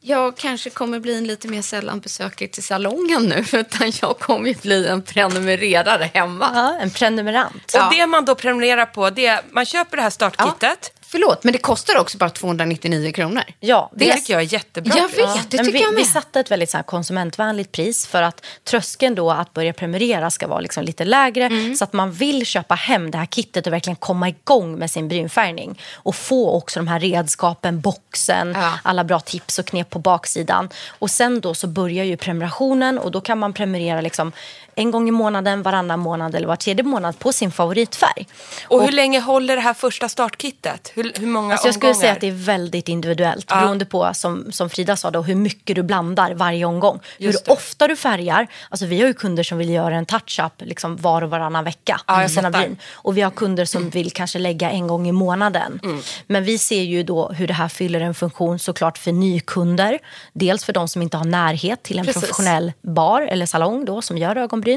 Jag 0.01 0.37
kanske 0.37 0.69
kommer 0.69 0.99
bli 0.99 1.17
en 1.17 1.27
lite 1.27 1.47
mer 1.47 1.61
sällan 1.61 1.99
besökare 1.99 2.49
till 2.49 2.63
salongen 2.63 3.23
nu. 3.23 3.45
Utan 3.59 3.91
jag 4.01 4.19
kommer 4.19 4.47
ju 4.47 4.55
bli 4.55 4.87
en 4.87 5.01
prenumererare 5.01 6.09
hemma. 6.13 6.51
Ja, 6.53 6.77
en 6.81 6.89
prenumerant. 6.89 7.71
Ja. 7.73 7.87
Och 7.87 7.93
det 7.93 8.07
man 8.07 8.25
då 8.25 8.35
prenumererar 8.35 8.85
på, 8.85 9.09
det 9.09 9.25
är, 9.25 9.41
man 9.51 9.65
köper 9.65 9.97
det 9.97 10.03
här 10.03 10.09
startkittet. 10.09 10.91
Förlåt, 11.11 11.43
men 11.43 11.53
det 11.53 11.59
kostar 11.59 11.97
också 11.97 12.17
bara 12.17 12.29
299 12.29 13.11
kronor. 13.11 13.43
Ja, 13.59 13.89
Det 13.95 14.05
det- 14.05 14.13
tycker 14.13 14.33
jag 14.33 14.41
är 14.41 14.53
jättebra. 14.53 14.93
Jag 14.97 15.07
vet. 15.07 15.51
det 15.51 15.57
men 15.57 15.65
tycker 15.65 15.77
vi, 15.79 15.83
jag 15.83 15.93
med. 15.93 15.99
vi 16.03 16.05
satte 16.05 16.39
ett 16.39 16.51
väldigt 16.51 16.69
så 16.69 16.77
här 16.77 16.83
konsumentvänligt 16.83 17.71
pris 17.71 18.07
för 18.07 18.21
att 18.21 18.45
tröskeln 18.63 19.15
då 19.15 19.31
att 19.31 19.53
börja 19.53 19.73
prenumerera 19.73 20.31
ska 20.31 20.47
vara 20.47 20.59
liksom 20.59 20.83
lite 20.83 21.05
lägre 21.05 21.45
Mm. 21.45 21.75
så 21.75 21.83
att 21.83 21.93
man 21.93 22.11
vill 22.11 22.45
köpa 22.45 22.75
hem 22.75 23.11
det 23.11 23.17
här 23.17 23.25
kittet 23.25 23.67
och 23.67 23.73
verkligen 23.73 23.95
komma 23.95 24.29
igång 24.29 24.75
med 24.79 24.91
sin 24.91 25.07
brynfärgning 25.07 25.79
och 25.93 26.15
få 26.15 26.51
också 26.51 26.79
de 26.79 26.87
här 26.87 26.99
redskapen, 26.99 27.81
boxen, 27.81 28.53
Ja. 28.55 28.73
alla 28.83 29.03
bra 29.03 29.19
tips 29.19 29.59
och 29.59 29.65
knep 29.65 29.89
på 29.89 29.99
baksidan. 29.99 30.69
Och 30.87 31.11
sen 31.11 31.39
då 31.41 31.53
så 31.53 31.67
börjar 31.67 32.03
ju 32.05 32.17
prenumerationen 32.17 32.99
och 32.99 33.11
då 33.11 33.21
kan 33.21 33.37
man 33.39 33.53
prenumerera 33.53 34.01
liksom 34.01 34.31
en 34.79 34.91
gång 34.91 35.07
i 35.07 35.11
månaden, 35.11 35.63
varannan 35.63 35.99
månad 35.99 36.35
eller 36.35 36.47
var 36.47 36.55
tredje 36.55 36.83
månad 36.83 37.19
på 37.19 37.33
sin 37.33 37.51
favoritfärg. 37.51 38.27
Och 38.67 38.83
hur 38.83 38.91
länge 38.91 39.19
håller 39.19 39.55
det 39.55 39.61
här 39.61 39.73
första 39.73 40.09
startkittet? 40.09 40.91
Hur, 40.95 41.11
hur 41.19 41.27
många 41.27 41.53
Alltså 41.53 41.67
jag 41.67 41.75
skulle 41.75 41.89
omgångar? 41.89 42.01
säga 42.01 42.13
att 42.13 42.21
det 42.21 42.27
är 42.27 42.45
väldigt 42.45 42.87
individuellt 42.89 43.47
beroende 43.47 43.85
på, 43.85 44.11
som, 44.13 44.51
som 44.51 44.69
Frida 44.69 44.95
sa, 44.95 45.11
då, 45.11 45.21
hur 45.21 45.35
mycket 45.35 45.75
du 45.75 45.83
blandar 45.83 46.33
varje 46.33 46.65
omgång. 46.65 46.99
Just 47.17 47.39
hur 47.39 47.45
det. 47.45 47.51
ofta 47.51 47.87
du 47.87 47.95
färgar. 47.95 48.47
Alltså 48.69 48.85
vi 48.85 49.01
har 49.01 49.07
ju 49.07 49.13
kunder 49.13 49.43
som 49.43 49.57
vill 49.57 49.69
göra 49.69 49.95
en 49.95 50.05
touch-up 50.05 50.53
liksom 50.57 50.97
var 50.97 51.21
och 51.21 51.29
varannan 51.29 51.63
vecka 51.63 52.01
Ja, 52.07 52.21
jag 52.21 52.31
sina 52.31 52.51
bryn. 52.51 52.77
Och 52.91 53.17
vi 53.17 53.21
har 53.21 53.31
kunder 53.31 53.65
som 53.65 53.89
vill 53.89 54.11
kanske 54.11 54.39
lägga 54.39 54.71
en 54.71 54.87
gång 54.87 55.07
i 55.07 55.11
månaden. 55.11 55.79
Mm. 55.83 56.01
Men 56.27 56.43
vi 56.43 56.57
ser 56.57 56.81
ju 56.81 57.03
då 57.03 57.27
hur 57.27 57.47
det 57.47 57.53
här 57.53 57.69
fyller 57.69 58.01
en 58.01 58.13
funktion 58.13 58.59
såklart 58.59 58.97
för 58.97 59.11
nykunder. 59.11 59.99
Dels 60.33 60.65
för 60.65 60.73
de 60.73 60.87
som 60.87 61.01
inte 61.01 61.17
har 61.17 61.25
närhet 61.25 61.83
till 61.83 61.99
en 61.99 62.05
Precis. 62.05 62.21
professionell 62.21 62.71
bar 62.81 63.21
eller 63.21 63.45
salong 63.45 63.85
då, 63.85 64.01
som 64.01 64.17
gör 64.17 64.35
ögonbryn. 64.35 64.68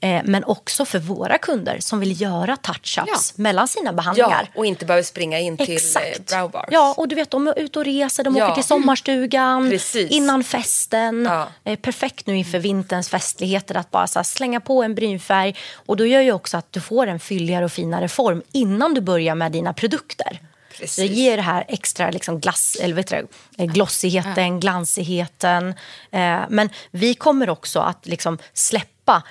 Eh, 0.00 0.20
men 0.24 0.44
också 0.44 0.84
för 0.84 0.98
våra 0.98 1.38
kunder 1.38 1.76
som 1.80 2.00
vill 2.00 2.20
göra 2.20 2.56
touch-ups 2.56 3.04
Ja. 3.06 3.42
mellan 3.42 3.68
sina 3.68 3.88
Ja, 3.90 3.92
behandlingar. 3.92 4.48
och 4.54 4.66
inte 4.66 4.84
behöver 4.86 5.02
springa 5.02 5.38
in 5.40 5.56
till 5.56 5.70
eh, 5.70 5.76
Exakt. 5.76 6.26
Browbars. 6.26 6.68
Ja, 6.70 6.94
och 6.96 7.08
du 7.08 7.14
vet 7.14 7.30
de 7.30 7.46
är 7.48 7.58
ute 7.58 7.78
och 7.78 7.84
reser, 7.84 8.24
de 8.24 8.36
Ja. 8.36 8.44
åker 8.44 8.54
till 8.54 8.64
sommarstugan, 8.64 9.70
Precis. 9.70 10.10
innan 10.10 10.44
festen. 10.44 11.24
Ja. 11.30 11.48
Eh, 11.64 11.78
perfekt 11.78 12.26
nu 12.26 12.36
inför 12.36 12.58
vinterns 12.58 13.08
festligheter 13.08 13.74
att 13.74 13.90
bara 13.90 14.06
här, 14.14 14.22
slänga 14.22 14.60
på 14.60 14.82
en 14.82 14.94
brynfärg. 14.94 15.56
Och 15.86 15.96
då 15.96 16.06
gör 16.06 16.20
ju 16.20 16.32
också 16.32 16.56
att 16.56 16.72
du 16.72 16.80
får 16.80 17.06
en 17.06 17.20
fylligare 17.20 17.64
och 17.64 17.72
finare 17.72 18.08
form 18.08 18.42
innan 18.52 18.94
du 18.94 19.00
börjar 19.00 19.34
med 19.34 19.52
dina 19.52 19.72
produkter. 19.72 20.40
Precis. 20.78 20.96
Det 20.96 21.14
ger 21.14 21.36
det 21.36 21.42
här 21.42 21.64
extra 21.68 22.10
liksom 22.10 22.40
glass, 22.40 22.76
eller 22.80 22.94
vet 22.94 23.06
du, 23.06 23.26
eh, 23.58 23.66
glossigheten, 23.66 24.60
glansigheten. 24.60 25.68
Eh, 26.10 26.38
men 26.48 26.70
vi 26.90 27.14
kommer 27.14 27.50
också 27.50 27.80
att 27.80 28.06
liksom 28.06 28.38
släppa 28.54 28.86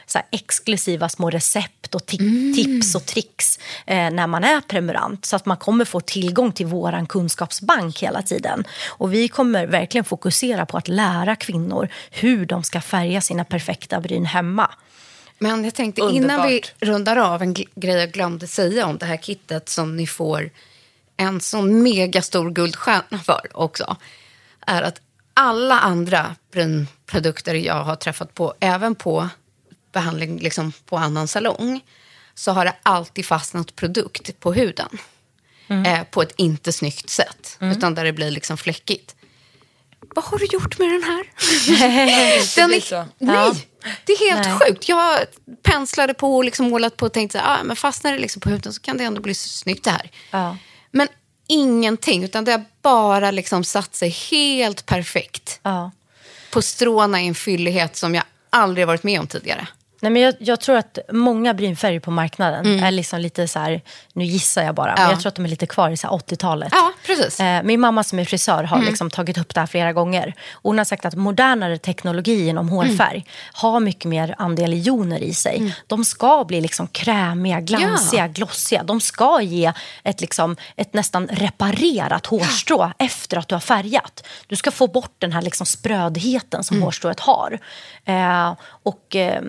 så 0.05 0.17
här 0.17 0.27
exklusiva 0.31 1.09
små 1.09 1.29
recept 1.29 1.95
och 1.95 2.01
ti- 2.01 2.53
tips 2.55 2.95
och 2.95 3.05
tricks 3.05 3.59
eh, 3.85 4.11
när 4.11 4.27
man 4.27 4.43
är 4.43 4.61
prenumerant. 4.61 5.25
Så 5.25 5.35
att 5.35 5.45
man 5.45 5.57
kommer 5.57 5.85
få 5.85 5.99
tillgång 5.99 6.51
till 6.51 6.65
vår 6.65 7.05
kunskapsbank 7.05 8.03
hela 8.03 8.21
tiden. 8.21 8.63
Och 8.89 9.13
vi 9.13 9.27
kommer 9.27 9.67
verkligen 9.67 10.05
fokusera 10.05 10.65
på 10.65 10.77
att 10.77 10.87
lära 10.87 11.35
kvinnor 11.35 11.89
hur 12.11 12.45
de 12.45 12.63
ska 12.63 12.81
färga 12.81 13.21
sina 13.21 13.43
perfekta 13.43 13.99
bryn 13.99 14.25
hemma. 14.25 14.71
Men 15.39 15.63
jag 15.63 15.75
tänkte 15.75 16.01
innan 16.01 16.47
vi 16.47 16.55
Underbart. 16.55 16.73
rundar 16.79 17.17
av 17.17 17.41
en 17.41 17.53
grej 17.53 17.95
jag 17.95 18.11
glömde 18.11 18.47
säga 18.47 18.85
om 18.85 18.97
det 18.97 19.05
här 19.05 19.17
kittet 19.17 19.69
som 19.69 19.95
ni 19.95 20.07
får 20.07 20.49
en 21.17 21.41
sån 21.41 21.83
megastor 21.83 22.51
guldstjärna 22.51 23.19
för 23.19 23.47
också. 23.53 23.95
Är 24.67 24.81
att 24.81 25.01
alla 25.33 25.79
andra 25.79 26.35
brynprodukter 26.51 27.53
jag 27.55 27.83
har 27.83 27.95
träffat 27.95 28.33
på, 28.33 28.53
även 28.59 28.95
på 28.95 29.29
behandling 29.91 30.39
liksom 30.39 30.73
på 30.85 30.97
annan 30.97 31.27
salong, 31.27 31.81
så 32.35 32.51
har 32.51 32.65
det 32.65 32.73
alltid 32.83 33.25
fastnat 33.25 33.75
produkt 33.75 34.39
på 34.39 34.53
huden. 34.53 34.97
Eh, 35.85 36.03
på 36.03 36.21
ett 36.21 36.33
inte 36.37 36.71
snyggt 36.71 37.09
sätt, 37.09 37.57
utan 37.59 37.95
där 37.95 38.03
det 38.03 38.13
blir 38.13 38.31
liksom 38.31 38.57
fläckigt. 38.57 39.15
vad 40.15 40.25
har 40.25 40.37
du 40.37 40.45
gjort 40.45 40.79
med 40.79 40.87
den 40.91 41.03
här? 41.03 41.25
den 42.55 42.73
är, 42.73 42.79
så. 42.81 43.05
nej, 43.17 43.35
Ja. 43.35 43.55
det 44.05 44.13
är 44.13 44.29
helt 44.35 44.47
Nej. 44.47 44.59
sjukt. 44.59 44.89
Jag 44.89 45.19
penslade 45.63 46.13
på 46.13 46.35
och 46.37 46.43
liksom 46.45 46.69
målat 46.69 46.97
på 46.97 47.05
och 47.05 47.13
tänkte 47.13 47.37
här, 47.39 47.59
ah, 47.59 47.63
men 47.63 47.75
fastnar 47.75 48.11
det 48.11 48.17
liksom 48.19 48.39
på 48.41 48.49
huden 48.49 48.73
så 48.73 48.81
kan 48.81 48.97
det 48.97 49.03
ändå 49.03 49.21
bli 49.21 49.33
så 49.33 49.49
snyggt 49.49 49.83
det 49.83 49.91
här. 49.91 50.11
Ja. 50.31 50.57
Men 50.91 51.07
ingenting, 51.47 52.23
utan 52.23 52.45
det 52.45 52.51
har 52.51 52.63
bara 52.81 53.31
liksom 53.31 53.63
satt 53.63 53.95
sig 53.95 54.09
helt 54.09 54.85
perfekt 54.85 55.59
Ja. 55.63 55.91
på 56.51 56.61
stråna 56.61 57.21
i 57.21 57.27
en 57.27 57.35
fyllighet 57.35 57.95
som 57.95 58.15
jag 58.15 58.23
aldrig 58.49 58.87
varit 58.87 59.03
med 59.03 59.19
om 59.19 59.27
tidigare. 59.27 59.67
Nej, 60.01 60.11
men 60.11 60.21
jag, 60.21 60.35
jag 60.39 60.59
tror 60.59 60.77
att 60.77 60.99
många 61.11 61.53
brynfärger 61.53 61.99
på 61.99 62.11
marknaden 62.11 62.83
är 62.83 62.91
liksom 62.91 63.19
lite 63.19 63.47
så 63.47 63.59
här, 63.59 63.81
nu 64.13 64.23
gissar 64.25 64.63
jag 64.63 64.75
bara, 64.75 64.85
men 64.91 64.97
Mm. 64.97 65.09
Ja. 65.09 65.11
jag 65.11 65.21
tror 65.21 65.27
att 65.29 65.35
de 65.35 65.45
är 65.45 65.49
lite 65.49 65.65
kvar 65.65 65.89
i 65.89 65.97
så 65.97 66.07
här 66.07 66.13
80-talet. 66.15 66.69
Ja, 66.71 66.91
precis. 67.05 67.39
Eh, 67.39 67.63
Min 67.63 67.79
mamma 67.79 68.03
som 68.03 68.19
är 68.19 68.25
frisör 68.25 68.57
Mm. 68.57 68.65
har 68.69 68.81
liksom 68.81 69.09
tagit 69.09 69.37
upp 69.37 69.53
det 69.53 69.59
här 69.59 69.67
flera 69.67 69.93
gånger. 69.93 70.33
Hon 70.53 70.77
har 70.77 70.85
sagt 70.85 71.05
att 71.05 71.15
modernare 71.15 71.77
teknologi 71.77 72.47
inom 72.47 72.69
hårfärg 72.69 73.15
Mm. 73.17 73.23
har 73.53 73.79
mycket 73.79 74.05
mer 74.05 74.35
andel 74.37 74.73
joner 74.87 75.19
i 75.19 75.33
sig. 75.33 75.75
De 75.87 76.05
ska 76.05 76.43
bli 76.47 76.61
liksom 76.61 76.87
krämiga, 76.87 77.59
glansiga, 77.61 78.27
glossiga. 78.27 78.83
De 78.83 79.01
ska 79.01 79.41
ge 79.41 79.73
ett, 80.03 80.21
liksom, 80.21 80.55
ett 80.75 80.93
nästan 80.93 81.27
reparerat 81.27 82.25
hårstrå 82.25 82.91
efter 82.97 83.37
att 83.37 83.47
du 83.47 83.55
har 83.55 83.59
färgat. 83.59 84.27
Du 84.47 84.55
ska 84.55 84.71
få 84.71 84.87
bort 84.87 85.15
den 85.19 85.31
här 85.31 85.41
liksom 85.41 85.65
sprödheten 85.65 86.63
som 86.63 86.81
hårstrået 86.81 87.19
har. 87.19 87.59
Eh, 88.05 88.53
och 88.83 89.15
eh, 89.15 89.41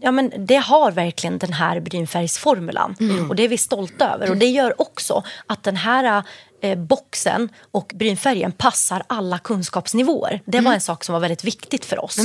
ja, 0.00 0.10
men 0.10 0.32
Det 0.38 0.56
har 0.56 0.90
verkligen 0.92 1.38
den 1.38 1.52
här 1.52 1.80
brynfärgsformulan. 1.80 2.96
Och 3.28 3.36
det 3.36 3.42
är 3.42 3.48
vi 3.48 3.58
stolta 3.58 4.14
över. 4.14 4.30
Och 4.30 4.36
det 4.36 4.46
gör 4.46 4.80
också 4.80 5.22
att 5.46 5.62
den 5.62 5.76
här 5.76 6.22
eh, 6.62 6.78
boxen 6.78 7.48
och 7.70 7.92
brynfärgen 7.94 8.52
passar 8.52 9.02
alla 9.06 9.38
kunskapsnivåer. 9.38 10.40
Det 10.44 10.60
var 10.60 10.72
en 10.72 10.80
sak 10.80 11.04
som 11.04 11.12
var 11.12 11.20
väldigt 11.20 11.44
viktigt 11.44 11.84
för 11.84 12.04
oss. 12.04 12.16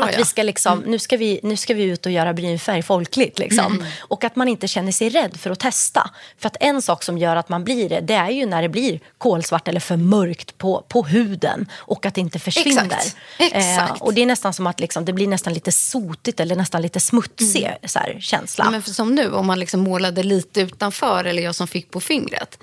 Nej, 0.00 0.08
att 0.08 0.12
jag. 0.12 0.18
Vi 0.18 0.24
ska 0.24 0.42
liksom, 0.42 0.78
nu, 0.78 0.98
ska 0.98 1.16
vi, 1.16 1.40
nu 1.42 1.56
ska 1.56 1.74
vi 1.74 1.82
ut 1.82 2.06
och 2.06 2.12
göra 2.12 2.32
brynfärg 2.32 2.82
folkligt. 2.82 3.38
Liksom. 3.38 3.84
Och 4.00 4.24
att 4.24 4.36
man 4.36 4.48
inte 4.48 4.68
känner 4.68 4.92
sig 4.92 5.08
rädd 5.08 5.36
för 5.36 5.50
att 5.50 5.58
testa. 5.60 6.10
För 6.38 6.46
att 6.46 6.56
en 6.60 6.82
sak 6.82 7.02
som 7.02 7.18
gör 7.18 7.36
att 7.36 7.48
man 7.48 7.64
blir 7.64 7.88
det, 7.88 8.00
det 8.00 8.14
är 8.14 8.30
ju 8.30 8.46
när 8.46 8.62
det 8.62 8.68
blir 8.68 9.00
kolsvart 9.18 9.68
eller 9.68 9.80
för 9.80 9.96
mörkt 9.96 10.58
på, 10.58 10.84
på 10.88 11.02
huden 11.02 11.66
och 11.76 12.06
att 12.06 12.14
det 12.14 12.20
inte 12.20 12.38
försvinner. 12.38 12.84
Exakt. 12.84 13.16
Exakt. 13.38 14.02
och 14.02 14.14
det 14.14 14.22
är 14.22 14.26
nästan 14.26 14.54
som 14.54 14.66
att 14.66 14.80
liksom, 14.80 15.04
det 15.04 15.12
blir 15.12 15.26
nästan 15.26 15.52
lite 15.52 15.72
sotigt 15.72 16.40
eller 16.40 16.56
nästan 16.56 16.82
lite 16.82 17.00
smutsig 17.00 17.76
så 17.84 17.98
här, 17.98 18.16
känsla. 18.20 18.70
Men 18.70 18.82
för 18.82 18.90
som 18.90 19.14
nu, 19.14 19.32
om 19.32 19.46
man 19.46 19.60
liksom 19.60 19.80
målade 19.80 20.22
lite 20.22 20.60
utanför, 20.60 21.24
eller 21.24 21.42
jag 21.42 21.54
som 21.54 21.68
fick 21.68 21.90
på 21.90 22.00
fingret. 22.00 22.58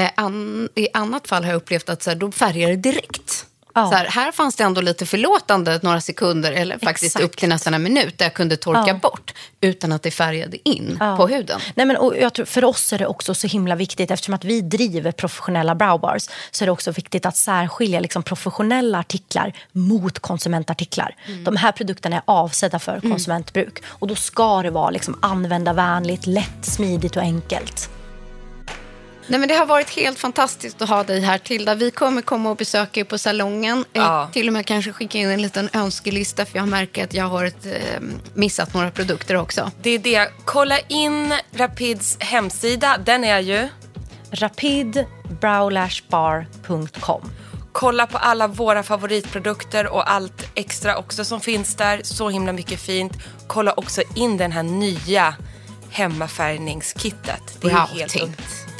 Eh, 0.00 0.10
an, 0.14 0.68
I 0.74 0.88
annat 0.94 1.28
fall 1.28 1.44
har 1.44 1.50
jag 1.50 1.56
upplevt 1.56 1.88
att 1.88 2.02
så 2.02 2.10
här, 2.10 2.16
då 2.16 2.32
färgar 2.32 2.68
det 2.68 2.76
direkt. 2.76 3.46
Ja. 3.74 3.90
Så 3.90 3.96
här, 3.96 4.04
här 4.06 4.32
fanns 4.32 4.56
det 4.56 4.64
ändå 4.64 4.80
lite 4.80 5.06
förlåtande 5.06 5.80
några 5.82 6.00
sekunder, 6.00 6.52
eller 6.52 6.78
faktiskt 6.78 7.16
Exakt. 7.16 7.24
upp 7.24 7.36
till 7.36 7.48
nästan 7.48 7.74
en 7.74 7.82
minut, 7.82 8.18
där 8.18 8.24
jag 8.26 8.34
kunde 8.34 8.56
torka 8.56 8.84
Ja. 8.86 8.94
bort 8.94 9.34
utan 9.60 9.92
att 9.92 10.02
det 10.02 10.10
färgade 10.10 10.68
in 10.68 10.96
Ja. 11.00 11.16
på 11.16 11.28
huden. 11.28 11.60
Nej, 11.74 11.86
men, 11.86 11.96
och 11.96 12.16
jag 12.16 12.32
tror, 12.34 12.46
för 12.46 12.64
oss 12.64 12.92
är 12.92 12.98
det 12.98 13.06
också 13.06 13.34
så 13.34 13.46
himla 13.46 13.74
viktigt, 13.74 14.10
eftersom 14.10 14.34
att 14.34 14.44
vi 14.44 14.60
driver 14.60 15.12
professionella 15.12 15.74
browbars, 15.74 16.28
så 16.50 16.64
är 16.64 16.66
det 16.66 16.72
också 16.72 16.90
viktigt 16.92 17.26
att 17.26 17.36
särskilja 17.36 18.00
liksom, 18.00 18.22
professionella 18.22 18.98
artiklar 18.98 19.52
mot 19.72 20.18
konsumentartiklar. 20.18 21.16
De 21.44 21.56
här 21.56 21.72
produkterna 21.72 22.16
är 22.16 22.22
avsedda 22.24 22.78
för 22.78 23.00
konsumentbruk 23.00 23.82
och 23.86 24.06
då 24.08 24.14
ska 24.14 24.62
det 24.62 24.70
vara 24.70 24.90
liksom, 24.90 25.18
användarvänligt, 25.22 26.26
lätt, 26.26 26.64
smidigt 26.64 27.16
och 27.16 27.22
enkelt. 27.22 27.90
Nej, 29.30 29.40
men 29.40 29.48
det 29.48 29.54
har 29.54 29.66
varit 29.66 29.90
helt 29.90 30.18
fantastiskt 30.18 30.82
att 30.82 30.88
ha 30.88 31.04
dig 31.04 31.20
här, 31.20 31.38
Tilda. 31.38 31.74
Vi 31.74 31.90
kommer 31.90 32.22
komma 32.22 32.50
och 32.50 32.56
besöka 32.56 33.00
er 33.00 33.04
på 33.04 33.18
salongen. 33.18 33.84
Eh, 33.92 34.02
Ja. 34.02 34.28
Till 34.32 34.46
och 34.46 34.52
med 34.52 34.66
kanske 34.66 34.92
skicka 34.92 35.18
in 35.18 35.28
en 35.30 35.42
liten 35.42 35.68
önskelista, 35.72 36.46
för 36.46 36.58
jag 36.58 36.68
märker 36.68 37.04
att 37.04 37.14
jag 37.14 37.24
har 37.24 37.44
ett, 37.44 37.66
eh, 37.66 37.72
missat 38.34 38.74
några 38.74 38.90
produkter 38.90 39.36
också. 39.36 39.70
Det 39.82 39.90
är 39.90 39.98
det. 39.98 40.28
Kolla 40.44 40.78
in 40.78 41.34
Rapids 41.52 42.16
hemsida. 42.20 42.98
Den 43.04 43.24
är 43.24 43.40
ju... 43.40 43.68
rapidbrowlashbar.com 44.30 47.30
Kolla 47.72 48.06
på 48.06 48.18
alla 48.18 48.46
våra 48.46 48.82
favoritprodukter 48.82 49.86
och 49.86 50.10
allt 50.12 50.46
extra 50.54 50.96
också 50.96 51.24
som 51.24 51.40
finns 51.40 51.74
där. 51.74 52.00
Så 52.04 52.28
himla 52.30 52.52
mycket 52.52 52.80
fint. 52.80 53.12
Kolla 53.46 53.72
också 53.72 54.02
in 54.14 54.36
den 54.36 54.52
här 54.52 54.62
nya 54.62 55.34
hemmafärgningskittet. 55.90 57.42
Det 57.60 57.68
är 57.68 57.70
Brow 57.70 57.88
helt 57.98 58.12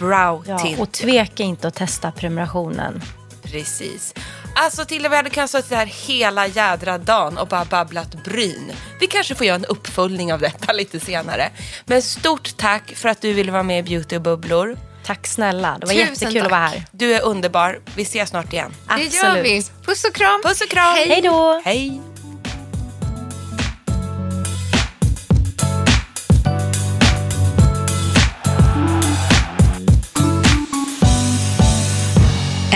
Brow 0.00 0.44
ja, 0.46 0.58
tint. 0.58 0.80
Och 0.80 0.92
tveka 0.92 1.42
inte 1.42 1.68
att 1.68 1.74
testa 1.74 2.12
prenumerationen. 2.12 3.02
Precis. 3.42 4.14
Alltså 4.54 4.84
till 4.84 5.04
och 5.04 5.10
med 5.10 5.18
hade 5.18 5.30
kunnat 5.30 5.50
stå 5.50 5.74
här 5.74 5.86
hela 5.86 6.46
jädra 6.46 6.98
dagen 6.98 7.38
och 7.38 7.48
bara 7.48 7.64
babblat 7.64 8.24
bryn. 8.24 8.72
Vi 9.00 9.06
kanske 9.06 9.34
får 9.34 9.46
göra 9.46 9.54
en 9.56 9.64
uppföljning 9.64 10.32
av 10.32 10.40
detta 10.40 10.72
lite 10.72 11.00
senare. 11.00 11.50
Men 11.84 12.02
stort 12.02 12.56
tack 12.56 12.92
för 12.96 13.08
att 13.08 13.20
du 13.20 13.32
ville 13.32 13.52
vara 13.52 13.62
med 13.62 13.78
i 13.78 13.82
Beauty 13.82 14.16
och 14.16 14.22
bubblor. 14.22 14.78
Tack 15.04 15.26
snälla, 15.26 15.78
det 15.80 15.86
var 15.86 15.94
Tusen 15.94 16.08
jättekul 16.08 16.36
att 16.36 16.42
tack. 16.42 16.50
vara 16.50 16.60
här. 16.60 16.84
Du 16.92 17.14
är 17.14 17.22
underbar. 17.22 17.80
Vi 17.94 18.02
ses 18.02 18.30
snart 18.30 18.52
igen. 18.52 18.74
Det 18.96 19.14
gör 19.14 19.42
vi. 19.42 19.62
Puss 19.86 20.04
och 20.04 20.14
kram. 20.14 20.42
Puss 20.44 20.60
och 20.60 20.68
kram. 20.68 20.94
Hej 20.94 21.20
då! 21.22 21.62
Hej. 21.64 22.00